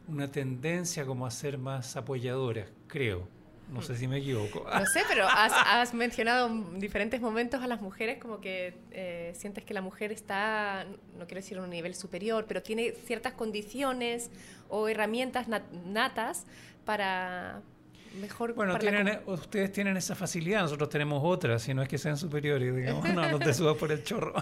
una 0.07 0.31
tendencia 0.31 1.05
como 1.05 1.25
a 1.25 1.31
ser 1.31 1.57
más 1.57 1.95
apoyadoras, 1.95 2.69
creo. 2.87 3.27
No 3.71 3.81
sé 3.81 3.95
si 3.95 4.07
me 4.07 4.17
equivoco. 4.17 4.65
No 4.79 4.85
sé, 4.85 5.01
pero 5.07 5.25
has, 5.27 5.93
mencionado 5.93 6.47
en 6.47 6.79
diferentes 6.79 7.21
momentos 7.21 7.61
a 7.61 7.67
las 7.67 7.81
mujeres 7.81 8.19
como 8.19 8.39
que 8.39 8.75
eh, 8.91 9.33
sientes 9.35 9.63
que 9.63 9.73
la 9.73 9.81
mujer 9.81 10.11
está, 10.11 10.85
no 11.17 11.25
quiero 11.25 11.41
decir 11.41 11.57
a 11.57 11.63
un 11.63 11.69
nivel 11.69 11.95
superior, 11.95 12.45
pero 12.47 12.61
tiene 12.61 12.91
ciertas 12.91 13.33
condiciones 13.33 14.29
o 14.69 14.87
herramientas 14.87 15.47
natas 15.47 16.45
para, 16.85 17.61
mejor 18.19 18.53
bueno, 18.53 18.77
tienen, 18.77 19.19
ustedes 19.25 19.71
tienen 19.71 19.97
esa 19.97 20.15
facilidad, 20.15 20.61
nosotros 20.61 20.89
tenemos 20.89 21.21
otra, 21.23 21.59
si 21.59 21.73
no 21.73 21.81
es 21.81 21.89
que 21.89 21.97
sean 21.97 22.17
superiores, 22.17 22.75
digamos, 22.75 23.13
no, 23.13 23.29
no 23.29 23.39
te 23.39 23.53
subas 23.53 23.77
por 23.77 23.91
el 23.91 24.03
chorro. 24.03 24.33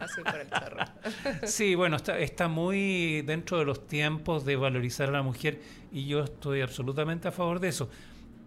Así 0.00 0.22
por 0.22 0.40
el 0.40 0.48
chorro. 0.48 0.76
sí, 1.46 1.74
bueno, 1.74 1.96
está, 1.96 2.18
está 2.18 2.48
muy 2.48 3.22
dentro 3.22 3.58
de 3.58 3.64
los 3.64 3.86
tiempos 3.86 4.44
de 4.44 4.56
valorizar 4.56 5.08
a 5.08 5.12
la 5.12 5.22
mujer 5.22 5.60
y 5.90 6.06
yo 6.06 6.24
estoy 6.24 6.60
absolutamente 6.60 7.28
a 7.28 7.32
favor 7.32 7.60
de 7.60 7.68
eso. 7.68 7.88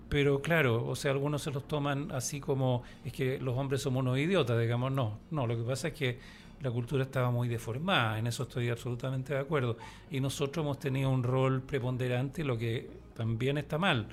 Pero 0.09 0.41
claro, 0.41 0.85
o 0.85 0.95
sea, 0.95 1.11
algunos 1.11 1.41
se 1.41 1.51
los 1.51 1.67
toman 1.67 2.11
así 2.11 2.39
como 2.39 2.83
es 3.03 3.11
que 3.11 3.39
los 3.39 3.57
hombres 3.57 3.81
somos 3.81 4.01
unos 4.01 4.17
idiotas, 4.19 4.59
digamos, 4.59 4.91
no, 4.91 5.19
no, 5.31 5.47
lo 5.47 5.57
que 5.57 5.63
pasa 5.63 5.89
es 5.89 5.93
que 5.93 6.19
la 6.61 6.71
cultura 6.71 7.03
estaba 7.03 7.31
muy 7.31 7.47
deformada, 7.47 8.17
en 8.17 8.27
eso 8.27 8.43
estoy 8.43 8.69
absolutamente 8.69 9.33
de 9.33 9.39
acuerdo. 9.39 9.77
Y 10.11 10.19
nosotros 10.19 10.63
hemos 10.63 10.79
tenido 10.79 11.09
un 11.09 11.23
rol 11.23 11.61
preponderante, 11.61 12.43
lo 12.43 12.57
que 12.57 12.89
también 13.15 13.57
está 13.57 13.77
mal 13.77 14.07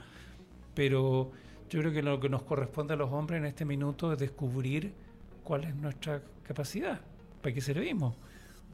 pero 0.74 1.30
yo 1.70 1.80
creo 1.80 1.92
que 1.92 2.02
lo 2.02 2.20
que 2.20 2.28
nos 2.28 2.42
corresponde 2.42 2.94
a 2.94 2.96
los 2.96 3.10
hombres 3.10 3.38
en 3.38 3.46
este 3.46 3.64
minuto 3.64 4.12
es 4.12 4.18
descubrir 4.18 4.92
cuál 5.42 5.64
es 5.64 5.74
nuestra 5.74 6.22
capacidad, 6.42 7.00
para 7.40 7.54
qué 7.54 7.60
servimos. 7.60 8.16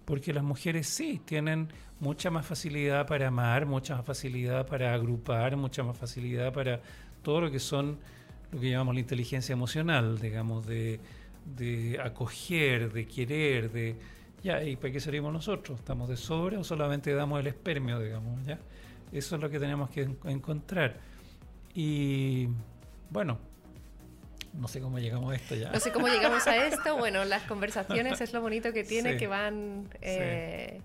Porque 0.05 0.33
las 0.33 0.43
mujeres 0.43 0.87
sí 0.89 1.21
tienen 1.25 1.69
mucha 2.01 2.31
más 2.31 2.47
facilidad 2.47 3.07
para 3.07 3.29
amar, 3.29 3.67
mucha 3.67 3.97
más 3.97 4.05
facilidad 4.05 4.67
para 4.67 4.95
agrupar, 4.95 5.57
mucha 5.57 5.83
más 5.83 5.97
facilidad 5.97 6.53
para 6.53 6.81
todo 7.23 7.43
lo 7.43 7.51
que 7.51 7.59
son 7.59 7.99
lo 8.51 8.61
que 8.61 8.71
llamamos 8.71 8.95
la 8.95 9.01
inteligencia 9.01 9.53
emocional, 9.53 10.19
digamos, 10.19 10.67
de, 10.67 11.01
de 11.57 12.01
acoger, 12.03 12.93
de 12.93 13.07
querer, 13.07 13.71
de... 13.71 13.97
Ya, 14.43 14.63
¿y 14.63 14.77
para 14.77 14.93
qué 14.93 15.01
servimos 15.01 15.33
nosotros? 15.33 15.81
¿Estamos 15.81 16.09
de 16.09 16.17
sobra 16.17 16.59
o 16.59 16.65
solamente 16.65 17.13
damos 17.13 17.41
el 17.41 17.49
espermio, 17.49 17.99
digamos? 17.99 18.45
¿ya? 18.47 18.59
Eso 19.13 19.37
es 19.37 19.43
lo 19.43 19.51
que 19.51 19.59
tenemos 19.59 19.91
que 19.91 20.09
encontrar. 20.25 20.99
Y 21.79 22.49
bueno, 23.09 23.39
no 24.53 24.67
sé 24.67 24.81
cómo 24.81 24.99
llegamos 24.99 25.31
a 25.31 25.37
esto 25.37 25.55
ya. 25.55 25.71
No 25.71 25.79
sé 25.79 25.93
cómo 25.93 26.09
llegamos 26.09 26.45
a 26.49 26.57
esto. 26.67 26.97
Bueno, 26.97 27.25
las 27.25 27.45
conversaciones 27.45 28.21
es 28.21 28.33
lo 28.33 28.41
bonito 28.41 28.73
que 28.73 28.83
tiene, 28.83 29.17
que 29.17 29.29
van 29.29 29.89
eh, 30.03 30.81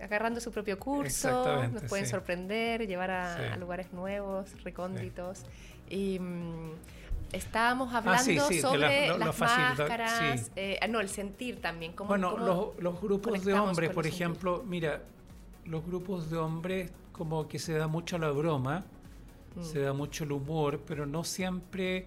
agarrando 0.00 0.40
su 0.40 0.52
propio 0.52 0.78
curso, 0.78 1.66
nos 1.66 1.82
pueden 1.82 2.06
sorprender, 2.06 2.86
llevar 2.86 3.10
a, 3.10 3.56
lugares 3.56 3.92
nuevos, 3.92 4.52
recónditos. 4.62 5.42
Y 5.88 6.20
mm, 6.20 6.70
estábamos 7.32 7.92
ah, 7.92 7.98
hablando 7.98 8.48
sobre 8.60 9.08
las 9.18 9.40
máscaras, 9.40 10.52
eh, 10.54 10.78
no, 10.88 11.00
el 11.00 11.08
sentir 11.08 11.60
también. 11.60 11.94
Cómo, 11.94 12.10
bueno, 12.10 12.38
los, 12.38 12.78
los, 12.78 13.00
grupos 13.00 13.44
de 13.44 13.54
hombres, 13.54 13.90
por 13.90 14.06
ejemplo, 14.06 14.62
mira, 14.64 15.00
los 15.64 15.84
grupos 15.84 16.30
de 16.30 16.36
hombres 16.36 16.92
como 17.10 17.48
que 17.48 17.58
se 17.58 17.72
da 17.72 17.88
mucho 17.88 18.18
la 18.18 18.30
broma 18.30 18.84
se 19.62 19.80
da 19.80 19.92
mucho 19.92 20.24
el 20.24 20.32
humor, 20.32 20.80
pero 20.86 21.06
no 21.06 21.24
siempre 21.24 22.06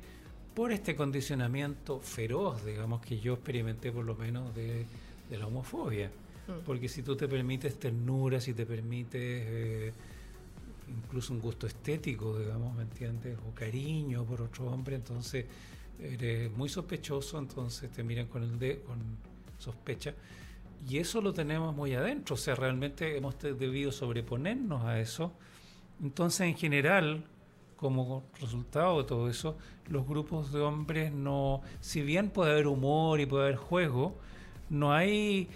por 0.53 0.71
este 0.71 0.95
condicionamiento 0.95 1.99
feroz, 1.99 2.63
digamos, 2.65 3.01
que 3.01 3.19
yo 3.19 3.33
experimenté 3.33 3.91
por 3.91 4.05
lo 4.05 4.15
menos 4.15 4.53
de, 4.55 4.85
la 5.31 5.47
homofobia. 5.47 6.11
Mm. 6.47 6.63
Porque 6.65 6.87
si 6.87 7.01
tú 7.01 7.15
te 7.15 7.27
permites 7.27 7.79
ternura, 7.79 8.39
si 8.39 8.53
te 8.53 8.65
permites 8.65 9.21
eh, 9.21 9.93
incluso 10.87 11.33
un 11.33 11.39
gusto 11.39 11.65
estético, 11.65 12.37
digamos, 12.37 12.75
¿me 12.75 12.83
entiendes? 12.83 13.37
O 13.47 13.53
cariño 13.55 14.23
por 14.25 14.41
otro 14.41 14.67
hombre, 14.67 14.95
entonces 14.95 15.45
eres 15.99 16.51
muy 16.51 16.69
sospechoso, 16.69 17.39
entonces 17.39 17.91
te 17.91 18.03
miran 18.03 18.27
con 18.27 18.43
el 18.43 18.59
de, 18.59 18.81
con 18.81 18.99
sospecha. 19.57 20.13
Y 20.87 20.97
eso 20.97 21.21
lo 21.21 21.33
tenemos 21.33 21.75
muy 21.75 21.93
adentro, 21.93 22.35
o 22.35 22.37
sea, 22.37 22.55
realmente 22.55 23.17
hemos 23.17 23.39
debido 23.39 23.91
sobreponernos 23.91 24.83
a 24.83 24.99
eso. 24.99 25.31
Entonces, 26.01 26.41
en 26.41 26.57
general, 26.57 27.23
como 27.83 28.23
resultado 28.41 28.97
de 29.01 29.07
todo 29.07 29.29
eso, 29.29 29.57
los 29.87 30.07
grupos 30.07 30.51
de 30.51 30.61
hombres 30.61 31.11
no, 31.11 31.61
si 31.81 32.01
bien 32.01 32.31
puede 32.31 32.51
haber 32.51 32.65
humor 32.65 33.19
y 33.19 33.27
puede 33.27 33.43
haber 33.43 33.57
juego, 33.57 34.15
no 34.69 34.93
hay 34.93 35.49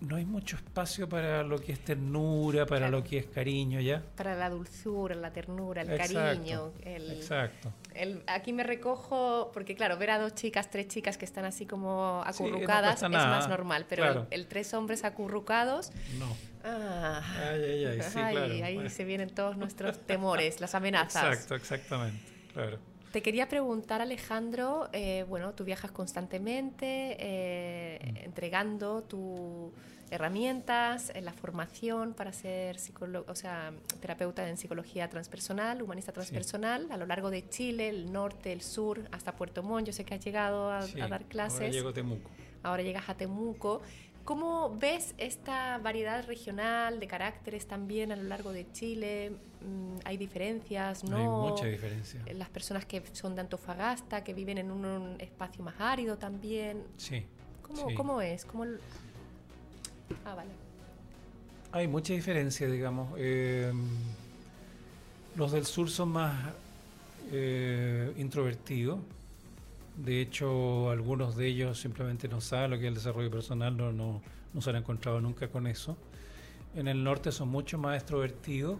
no 0.00 0.16
hay 0.16 0.24
mucho 0.24 0.56
espacio 0.56 1.08
para 1.08 1.42
lo 1.42 1.58
que 1.58 1.72
es 1.72 1.80
ternura, 1.80 2.64
para 2.64 2.88
lo 2.88 3.04
que 3.04 3.18
es 3.18 3.26
cariño, 3.26 3.80
¿ya? 3.80 4.02
Para 4.16 4.34
la 4.34 4.48
dulzura, 4.48 5.14
la 5.14 5.30
ternura, 5.30 5.82
el 5.82 5.96
cariño. 5.96 6.72
El, 6.82 7.10
exacto. 7.12 7.70
El, 8.00 8.22
aquí 8.26 8.52
me 8.52 8.62
recojo, 8.62 9.50
porque 9.52 9.74
claro, 9.74 9.98
ver 9.98 10.10
a 10.10 10.18
dos 10.18 10.34
chicas, 10.34 10.70
tres 10.70 10.88
chicas 10.88 11.18
que 11.18 11.24
están 11.24 11.44
así 11.44 11.66
como 11.66 12.22
acurrucadas 12.24 13.02
es 13.02 13.10
más 13.10 13.48
normal, 13.48 13.84
pero 13.88 14.26
el, 14.30 14.46
tres 14.46 14.72
hombres 14.74 15.04
acurrucados... 15.04 15.92
No. 16.18 16.34
Ah, 16.62 17.22
ay, 17.50 17.62
ay, 17.62 17.86
ay, 17.86 18.02
sí, 18.02 18.18
ahí 18.62 18.90
se 18.90 19.04
vienen 19.04 19.30
todos 19.30 19.56
nuestros 19.56 19.98
temores, 20.06 20.60
las 20.60 20.74
amenazas. 20.74 21.24
Exacto, 21.24 21.54
exactamente, 21.54 22.32
claro. 22.52 22.78
Te 23.12 23.22
quería 23.22 23.48
preguntar, 23.48 24.00
Alejandro, 24.00 24.88
eh, 24.92 25.24
bueno, 25.28 25.52
tú 25.52 25.64
viajas 25.64 25.90
constantemente 25.90 27.16
eh, 27.18 27.98
mm. 28.02 28.16
entregando 28.24 29.02
tus 29.02 29.72
herramientas, 30.10 31.12
en 31.14 31.24
la 31.24 31.32
formación 31.32 32.14
para 32.14 32.32
ser 32.32 32.76
o 33.26 33.34
sea, 33.34 33.72
terapeuta 34.00 34.48
en 34.48 34.56
psicología 34.56 35.08
transpersonal, 35.08 35.82
humanista 35.82 36.12
transpersonal, 36.12 36.88
a 36.90 36.96
lo 36.96 37.06
largo 37.06 37.30
de 37.30 37.48
Chile, 37.48 37.88
el 37.88 38.12
norte, 38.12 38.52
el 38.52 38.60
sur, 38.60 39.08
hasta 39.12 39.32
Puerto 39.32 39.62
Montt. 39.62 39.86
Yo 39.86 39.92
sé 39.92 40.04
que 40.04 40.14
has 40.14 40.24
llegado 40.24 40.70
a, 40.70 40.86
dar 40.86 41.24
clases. 41.24 41.60
Ahora 41.60 41.70
llego 41.70 41.88
a 41.90 41.92
Temuco. 41.92 42.30
Ahora 42.62 42.82
llegas 42.82 43.08
a 43.08 43.14
Temuco. 43.14 43.82
¿Cómo 44.24 44.76
ves 44.76 45.14
esta 45.16 45.78
variedad 45.78 46.26
regional 46.26 47.00
de 47.00 47.06
caracteres 47.06 47.66
también 47.66 48.12
a 48.12 48.16
lo 48.16 48.24
largo 48.24 48.52
de 48.52 48.70
Chile? 48.70 49.32
Mm, 49.60 49.96
¿Hay 50.04 50.16
diferencias? 50.16 51.04
¿no? 51.04 51.16
Hay 51.16 51.50
mucha 51.50 51.66
diferencia. 51.66 52.22
Las 52.34 52.48
personas 52.50 52.84
que 52.84 53.02
son 53.12 53.34
de 53.34 53.40
Antofagasta, 53.40 54.22
que 54.22 54.34
viven 54.34 54.58
en 54.58 54.70
un, 54.70 55.16
espacio 55.20 55.64
más 55.64 55.76
árido 55.78 56.18
también. 56.18 56.84
Sí. 56.96 57.24
¿Cómo, 57.62 57.94
¿cómo 57.94 58.20
es? 58.20 58.44
¿Cómo 58.44 58.64
Ah, 60.24 60.34
vale. 60.34 60.50
Hay 61.72 61.88
mucha 61.88 62.12
diferencia, 62.12 62.68
digamos. 62.68 63.12
Eh, 63.16 63.72
los 65.36 65.52
del 65.52 65.66
sur 65.66 65.88
son 65.88 66.10
más 66.10 66.34
eh, 67.32 68.12
introvertidos 68.16 68.98
de 70.04 70.22
hecho, 70.22 70.90
algunos 70.90 71.36
de 71.36 71.46
ellos 71.46 71.78
simplemente 71.78 72.26
no 72.26 72.40
saben 72.40 72.70
lo 72.70 72.78
que 72.78 72.84
es 72.84 72.88
el 72.88 72.94
desarrollo 72.94 73.30
personal, 73.30 73.76
no, 73.76 73.92
no, 73.92 74.22
se 74.60 74.70
han 74.70 74.76
encontrado 74.76 75.20
nunca 75.20 75.48
con 75.48 75.66
eso. 75.66 75.96
En 76.74 76.88
el 76.88 77.04
norte 77.04 77.32
son 77.32 77.48
mucho 77.48 77.76
más 77.76 77.96
extrovertidos, 77.96 78.78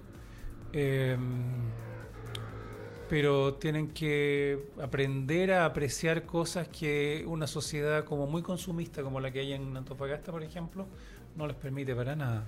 em, 0.72 1.18
pero 3.08 3.54
tienen 3.54 3.88
que 3.88 4.70
aprender 4.80 5.52
a 5.52 5.66
apreciar 5.66 6.24
cosas 6.24 6.68
que 6.68 7.24
una 7.26 7.46
sociedad 7.46 8.04
como 8.04 8.26
muy 8.26 8.40
consumista, 8.42 9.02
como 9.02 9.20
la 9.20 9.30
que 9.30 9.40
hay 9.40 9.52
en 9.52 9.76
Antofagasta, 9.76 10.32
por 10.32 10.42
ejemplo, 10.42 10.86
no 11.36 11.46
les 11.46 11.56
permite 11.56 11.94
para 11.94 12.16
nada. 12.16 12.44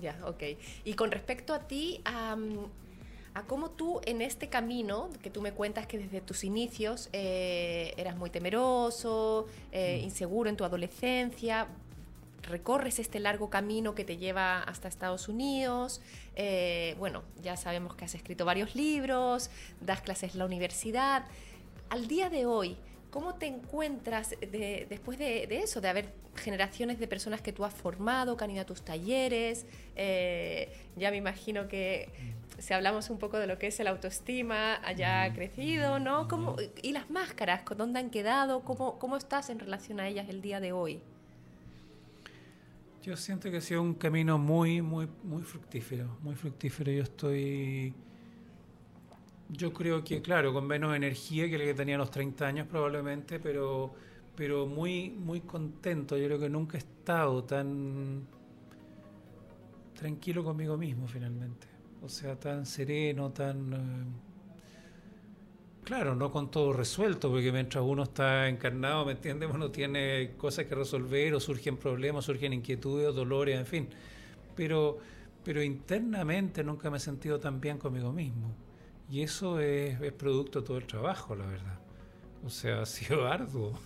Ya, 0.00 0.18
ok. 0.24 0.42
Y 0.84 0.94
con 0.94 1.10
respecto 1.10 1.54
a 1.54 1.60
ti, 1.60 2.00
a 2.04 2.36
cómo 3.46 3.70
tú 3.70 4.00
en 4.04 4.20
este 4.20 4.48
camino, 4.48 5.08
que 5.22 5.30
tú 5.30 5.40
me 5.40 5.52
cuentas 5.52 5.86
que 5.86 5.98
desde 5.98 6.20
tus 6.20 6.44
inicios 6.44 7.08
eh, 7.12 7.94
eras 7.96 8.16
muy 8.16 8.30
temeroso, 8.30 9.46
eh, 9.70 10.00
mm. 10.00 10.04
inseguro 10.04 10.50
en 10.50 10.56
tu 10.56 10.64
adolescencia, 10.64 11.68
recorres 12.42 12.98
este 12.98 13.20
largo 13.20 13.48
camino 13.48 13.94
que 13.94 14.04
te 14.04 14.18
lleva 14.18 14.60
hasta 14.60 14.88
Estados 14.88 15.28
Unidos. 15.28 16.02
Eh, 16.36 16.94
bueno, 16.98 17.22
ya 17.40 17.56
sabemos 17.56 17.94
que 17.94 18.04
has 18.04 18.14
escrito 18.14 18.44
varios 18.44 18.74
libros, 18.74 19.50
das 19.80 20.02
clases 20.02 20.32
en 20.32 20.40
la 20.40 20.44
universidad. 20.44 21.24
Al 21.88 22.08
día 22.08 22.28
de 22.28 22.46
hoy, 22.46 22.76
¿cómo 23.12 23.34
te 23.34 23.46
encuentras 23.46 24.34
después 24.40 25.18
de, 25.18 25.44
eso, 25.62 25.80
de 25.80 25.88
haber 25.88 26.12
generaciones 26.34 26.98
de 26.98 27.06
personas 27.06 27.42
que 27.42 27.52
tú 27.52 27.64
has 27.64 27.74
formado, 27.74 28.36
que 28.36 28.44
han 28.44 28.50
ido 28.50 28.62
a 28.62 28.66
tus 28.66 28.82
talleres? 28.82 29.66
ya 30.96 31.10
me 31.10 31.18
imagino 31.18 31.68
que 31.68 32.08
si 32.58 32.72
hablamos 32.74 33.10
un 33.10 33.18
poco 33.18 33.38
de 33.38 33.46
lo 33.46 33.58
que 33.58 33.68
es 33.68 33.78
el 33.80 33.86
autoestima, 33.86 34.80
haya 34.86 35.32
crecido, 35.34 35.98
¿no? 35.98 36.26
¿Cómo, 36.26 36.56
¿Y 36.82 36.92
las 36.92 37.10
máscaras? 37.10 37.62
¿Dónde 37.76 38.00
han 38.00 38.10
quedado? 38.10 38.60
¿Cómo, 38.60 38.98
¿Cómo 38.98 39.16
estás 39.16 39.50
en 39.50 39.58
relación 39.58 40.00
a 40.00 40.08
ellas 40.08 40.28
el 40.28 40.40
día 40.40 40.58
de 40.60 40.72
hoy? 40.72 41.02
Yo 43.02 43.16
siento 43.16 43.50
que 43.50 43.58
ha 43.58 43.60
sido 43.60 43.82
un 43.82 43.94
camino 43.94 44.38
muy, 44.38 44.80
muy, 44.80 45.08
muy 45.24 45.42
fructífero, 45.42 46.16
muy 46.22 46.34
fructífero. 46.34 46.92
Yo 46.92 47.02
estoy, 47.02 47.92
yo 49.52 49.72
creo 49.72 50.02
que, 50.02 50.22
claro, 50.22 50.52
con 50.52 50.66
menos 50.66 50.96
energía 50.96 51.48
que 51.48 51.58
la 51.58 51.64
que 51.64 51.74
tenía 51.74 51.96
a 51.96 51.98
los 51.98 52.10
30 52.10 52.46
años 52.46 52.66
probablemente, 52.66 53.38
pero, 53.38 53.94
pero 54.34 54.66
muy, 54.66 55.10
muy 55.10 55.42
contento. 55.42 56.16
Yo 56.16 56.26
creo 56.26 56.38
que 56.38 56.48
nunca 56.48 56.78
he 56.78 56.80
estado 56.80 57.44
tan 57.44 58.26
tranquilo 59.94 60.42
conmigo 60.42 60.76
mismo 60.76 61.06
finalmente. 61.06 61.66
O 62.02 62.08
sea, 62.08 62.38
tan 62.38 62.66
sereno, 62.66 63.30
tan... 63.30 63.72
Eh, 63.72 64.04
claro, 65.84 66.14
no 66.14 66.32
con 66.32 66.50
todo 66.50 66.72
resuelto, 66.72 67.30
porque 67.30 67.52
mientras 67.52 67.84
uno 67.86 68.04
está 68.04 68.48
encarnado, 68.48 69.04
¿me 69.04 69.12
entiendes? 69.12 69.50
Uno 69.52 69.70
tiene 69.70 70.32
cosas 70.36 70.64
que 70.64 70.74
resolver 70.74 71.34
o 71.34 71.40
surgen 71.40 71.76
problemas, 71.76 72.24
surgen 72.24 72.54
inquietudes, 72.54 73.14
dolores, 73.14 73.58
en 73.58 73.66
fin. 73.66 73.88
Pero, 74.56 74.98
pero 75.44 75.62
internamente 75.62 76.64
nunca 76.64 76.90
me 76.90 76.96
he 76.96 77.00
sentido 77.00 77.38
tan 77.38 77.60
bien 77.60 77.78
conmigo 77.78 78.12
mismo. 78.12 78.61
Y 79.12 79.22
eso 79.22 79.60
es, 79.60 80.00
es 80.00 80.12
producto 80.12 80.62
de 80.62 80.66
todo 80.66 80.78
el 80.78 80.86
trabajo, 80.86 81.36
la 81.36 81.44
verdad. 81.44 81.78
O 82.46 82.48
sea, 82.48 82.80
ha 82.80 82.86
sido 82.86 83.26
arduo. 83.30 83.78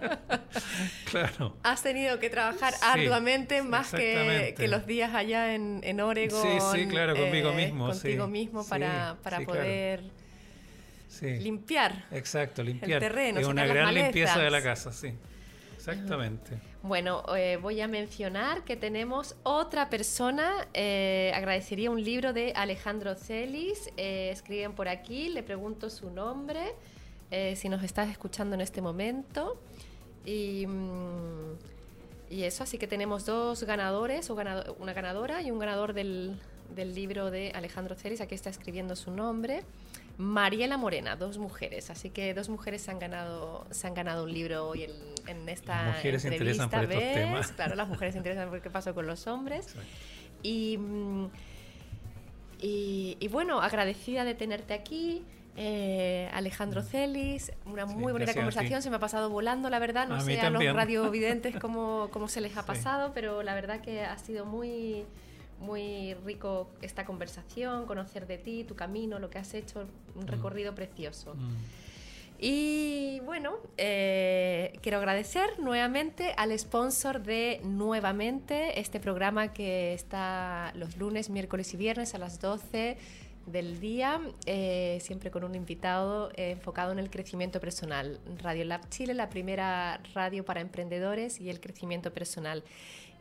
claro. 1.10 1.54
Has 1.62 1.82
tenido 1.82 2.18
que 2.18 2.30
trabajar 2.30 2.72
arduamente 2.82 3.60
más 3.62 3.90
que, 3.90 4.54
que, 4.56 4.68
los 4.68 4.86
días 4.86 5.14
allá 5.14 5.54
en, 5.54 5.80
en 5.84 6.00
Oregon. 6.00 6.40
Sí, 6.40 6.48
sí, 6.72 6.88
claro, 6.88 7.14
conmigo 7.14 7.50
eh, 7.50 7.56
mismo. 7.56 7.88
Contigo 7.88 8.26
mismo 8.26 8.66
para, 8.66 9.18
para 9.22 9.40
poder 9.42 10.02
limpiar. 11.20 12.06
Exacto, 12.10 12.62
limpiar. 12.62 13.02
El 13.02 13.08
terreno. 13.08 13.38
Es 13.38 13.46
una 13.46 13.66
gran 13.66 13.92
limpieza 13.92 14.40
de 14.40 14.50
la 14.50 14.62
casa, 14.62 14.94
sí. 14.94 15.12
Exactamente. 15.90 16.58
Bueno, 16.82 17.24
eh, 17.36 17.58
voy 17.60 17.80
a 17.80 17.88
mencionar 17.88 18.62
que 18.64 18.76
tenemos 18.76 19.34
otra 19.42 19.90
persona. 19.90 20.68
Eh, 20.74 21.32
agradecería 21.34 21.90
un 21.90 22.02
libro 22.02 22.32
de 22.32 22.52
Alejandro 22.54 23.16
Celis. 23.16 23.90
escriben 23.96 24.74
por 24.74 24.88
aquí, 24.88 25.28
le 25.28 25.42
pregunto 25.42 25.90
su 25.90 26.10
nombre. 26.10 26.74
Eh, 27.32 27.56
si 27.56 27.68
nos 27.68 27.82
estás 27.82 28.10
escuchando 28.10 28.54
en 28.54 28.60
este 28.60 28.80
momento. 28.80 29.60
Y, 30.24 30.66
mm, 30.68 31.56
y 32.30 32.44
eso, 32.44 32.62
así 32.62 32.78
que 32.78 32.86
tenemos 32.86 33.26
dos 33.26 33.64
ganadores, 33.64 34.30
o 34.30 34.34
una 34.34 34.92
ganadora 34.92 35.42
y 35.42 35.50
un 35.50 35.58
ganador 35.58 35.94
del, 35.94 36.38
del 36.74 36.94
libro 36.94 37.32
de 37.32 37.50
Alejandro 37.56 37.96
Celis, 37.96 38.20
aquí 38.20 38.36
está 38.36 38.50
escribiendo 38.50 38.94
su 38.94 39.10
nombre. 39.10 39.64
Mariela 40.22 40.76
Morena, 40.76 41.16
dos 41.16 41.38
mujeres. 41.38 41.90
Así 41.90 42.10
que 42.10 42.32
dos 42.32 42.48
mujeres 42.48 42.82
se 42.82 42.90
han 42.90 42.98
ganado, 42.98 43.66
se 43.70 43.86
han 43.86 43.94
ganado 43.94 44.24
un 44.24 44.32
libro 44.32 44.68
hoy 44.68 44.84
en, 44.84 44.92
en 45.26 45.48
esta 45.48 45.84
las 45.84 45.96
mujeres 45.96 46.24
entrevista. 46.24 46.64
Interesan 46.64 46.70
por 46.70 46.92
estos 46.92 47.14
temas. 47.14 47.52
Claro, 47.52 47.74
las 47.74 47.88
mujeres 47.88 48.14
se 48.14 48.18
interesan 48.18 48.48
por 48.48 48.62
qué 48.62 48.70
pasó 48.70 48.94
con 48.94 49.06
los 49.06 49.26
hombres. 49.26 49.74
Y, 50.42 50.78
mm, 50.78 51.26
y, 52.60 53.16
y, 53.18 53.28
bueno, 53.28 53.60
agradecida 53.60 54.24
de 54.24 54.34
tenerte 54.34 54.74
aquí. 54.74 55.24
Eh, 55.54 56.30
Alejandro 56.32 56.80
Celis, 56.80 57.52
una 57.66 57.84
muy 57.84 58.10
bonita 58.12 58.32
conversación, 58.32 58.80
se 58.80 58.88
me 58.88 58.96
ha 58.96 59.00
pasado 59.00 59.28
volando, 59.28 59.68
la 59.68 59.78
verdad, 59.78 60.08
no 60.08 60.18
sé 60.18 60.40
a 60.40 60.48
los 60.48 60.64
radiovidentes 60.64 61.56
cómo, 61.60 62.08
cómo 62.10 62.28
se 62.28 62.40
les 62.40 62.56
ha 62.56 62.64
pasado, 62.64 63.12
pero 63.12 63.42
la 63.42 63.54
verdad 63.54 63.80
que 63.82 64.02
ha 64.02 64.16
sido 64.16 64.46
muy, 64.46 65.04
muy 65.62 66.14
rico 66.24 66.70
esta 66.82 67.04
conversación, 67.04 67.86
conocer 67.86 68.26
de 68.26 68.38
ti, 68.38 68.64
tu 68.64 68.74
camino, 68.74 69.18
lo 69.18 69.30
que 69.30 69.38
has 69.38 69.54
hecho, 69.54 69.86
un 70.14 70.24
mm. 70.24 70.28
recorrido 70.28 70.74
precioso. 70.74 71.34
Mm. 71.34 71.56
Y 72.44 73.20
bueno, 73.20 73.54
eh, 73.76 74.76
quiero 74.82 74.98
agradecer 74.98 75.60
nuevamente 75.60 76.34
al 76.36 76.58
sponsor 76.58 77.22
de 77.22 77.60
Nuevamente, 77.62 78.80
este 78.80 78.98
programa 78.98 79.52
que 79.52 79.94
está 79.94 80.72
los 80.74 80.96
lunes, 80.96 81.30
miércoles 81.30 81.72
y 81.72 81.76
viernes 81.76 82.16
a 82.16 82.18
las 82.18 82.40
12 82.40 82.96
del 83.46 83.78
día, 83.78 84.20
eh, 84.46 84.98
siempre 85.00 85.30
con 85.30 85.44
un 85.44 85.54
invitado 85.54 86.30
eh, 86.30 86.50
enfocado 86.50 86.90
en 86.90 86.98
el 86.98 87.10
crecimiento 87.10 87.60
personal. 87.60 88.18
Radio 88.38 88.64
Lab 88.64 88.88
Chile, 88.88 89.14
la 89.14 89.28
primera 89.28 90.00
radio 90.12 90.44
para 90.44 90.60
emprendedores 90.60 91.40
y 91.40 91.48
el 91.48 91.60
crecimiento 91.60 92.12
personal. 92.12 92.64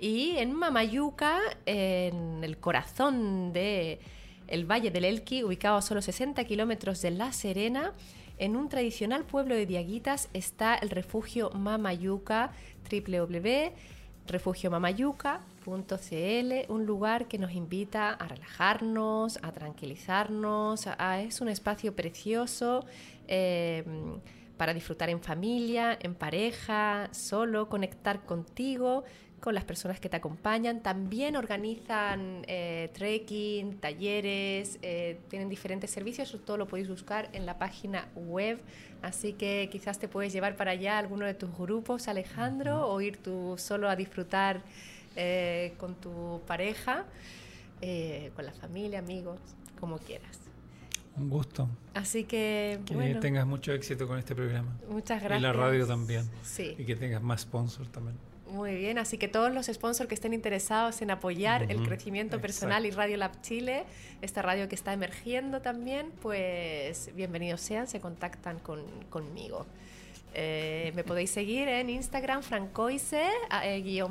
Y 0.02 0.38
en 0.38 0.52
Mamayuca, 0.52 1.40
en 1.68 2.44
el 2.44 2.58
corazón 2.58 3.54
de 3.54 4.00
el 4.48 4.66
Valle 4.66 4.90
del 4.90 5.06
Elqui, 5.06 5.44
ubicado 5.44 5.78
a 5.78 5.84
solo 5.84 6.02
60 6.02 6.44
kilómetros 6.44 7.04
de 7.04 7.12
La 7.12 7.32
Serena, 7.32 7.94
en 8.40 8.56
un 8.56 8.68
tradicional 8.68 9.26
pueblo 9.26 9.54
de 9.54 9.68
Diaguitas 9.68 10.28
está 10.34 10.74
el 10.74 10.90
refugio 10.90 11.52
Mamayuca, 11.52 12.52
www.refugiomamayuca.com 12.92 15.52
un 16.70 16.86
lugar 16.86 17.28
que 17.28 17.38
nos 17.38 17.52
invita 17.52 18.10
a 18.10 18.28
relajarnos, 18.28 19.38
a 19.44 19.52
tranquilizarnos, 19.52 20.88
es 21.20 21.42
un 21.42 21.50
espacio 21.50 21.96
precioso 21.96 22.86
eh, 23.28 23.84
para 24.58 24.74
disfrutar 24.74 25.10
en 25.10 25.22
familia, 25.22 25.98
en 26.02 26.16
pareja, 26.16 27.10
solo, 27.12 27.70
conectar 27.70 28.26
contigo, 28.26 29.04
con 29.42 29.56
las 29.56 29.66
personas 29.66 30.00
que 30.00 30.08
te 30.08 30.16
acompañan. 30.16 30.82
También 30.82 31.36
organizan 31.36 32.46
eh, 32.48 32.90
trekking, 32.94 33.78
talleres, 33.80 34.78
eh, 34.84 35.20
tienen 35.30 35.50
diferentes 35.50 35.90
servicios, 35.90 36.38
todo 36.46 36.58
lo 36.58 36.68
podéis 36.68 36.88
buscar 36.88 37.28
en 37.34 37.46
la 37.46 37.58
página 37.58 38.08
web. 38.16 38.62
Así 39.02 39.34
que 39.34 39.68
quizás 39.72 39.98
te 39.98 40.08
puedes 40.08 40.32
llevar 40.32 40.56
para 40.56 40.72
allá 40.72 41.00
alguno 41.00 41.26
de 41.26 41.34
tus 41.34 41.58
grupos, 41.58 42.08
Alejandro, 42.08 42.88
o 42.88 43.02
ir 43.02 43.18
tú 43.18 43.56
solo 43.58 43.90
a 43.90 43.96
disfrutar 43.96 44.62
eh, 45.16 45.74
con 45.78 45.96
tu 45.96 46.40
pareja, 46.46 47.06
con 48.36 48.46
la 48.46 48.54
familia, 48.54 49.00
amigos, 49.00 49.40
como 49.80 49.98
quieras. 49.98 50.40
Un 51.18 51.30
gusto. 51.30 51.68
Así 51.96 52.26
que, 52.26 52.80
que 52.86 53.16
tengas 53.16 53.48
mucho 53.48 53.74
éxito 53.74 54.08
con 54.08 54.20
este 54.20 54.36
programa. 54.36 54.78
Muchas 54.88 55.20
gracias. 55.20 55.40
Y 55.40 55.44
la 55.44 55.52
radio 55.52 55.88
también. 55.88 56.30
Sí. 56.44 56.76
Y 56.78 56.86
que 56.86 56.96
tengas 56.96 57.24
más 57.24 57.42
sponsors 57.42 57.92
también. 57.92 58.16
Muy 58.52 58.76
bien, 58.76 58.98
así 58.98 59.18
que 59.18 59.30
todos 59.30 59.54
los 59.54 59.68
sponsors 59.68 60.10
que 60.10 60.16
estén 60.16 60.34
interesados 60.34 61.02
en 61.02 61.10
apoyar 61.10 61.72
el 61.72 61.88
crecimiento 61.88 62.42
personal 62.42 62.86
y 62.86 62.92
Radio 62.92 63.16
Lab 63.16 63.42
Chile, 63.42 63.86
esta 64.22 64.42
radio 64.42 64.68
que 64.68 64.76
está 64.76 64.92
emergiendo 64.92 65.62
también, 65.62 66.12
pues 66.22 67.16
bienvenidos 67.16 67.62
sean, 67.62 67.88
se 67.88 68.02
contactan 68.02 68.60
con, 68.60 68.84
conmigo. 69.10 69.66
Eh, 70.34 70.92
me 70.96 71.06
podéis 71.06 71.32
seguir 71.32 71.70
en 71.70 71.90
Instagram, 71.90 72.44
francoise, 72.44 73.24
eh, 73.64 74.04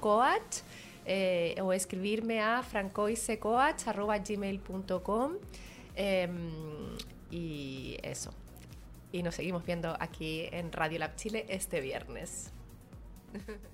coach, 0.00 0.56
eh, 1.06 1.54
o 1.62 1.72
escribirme 1.72 2.40
a 2.40 2.64
francoisecoach.gmail.com 2.64 5.32
em, 5.94 6.50
y 7.30 7.96
eso. 8.02 8.32
Y 9.12 9.22
nos 9.22 9.36
seguimos 9.36 9.64
viendo 9.64 9.96
aquí 10.00 10.48
en 10.50 10.72
Radio 10.72 10.98
Lab 10.98 11.14
Chile 11.14 11.46
este 11.48 11.80
viernes. 11.80 12.50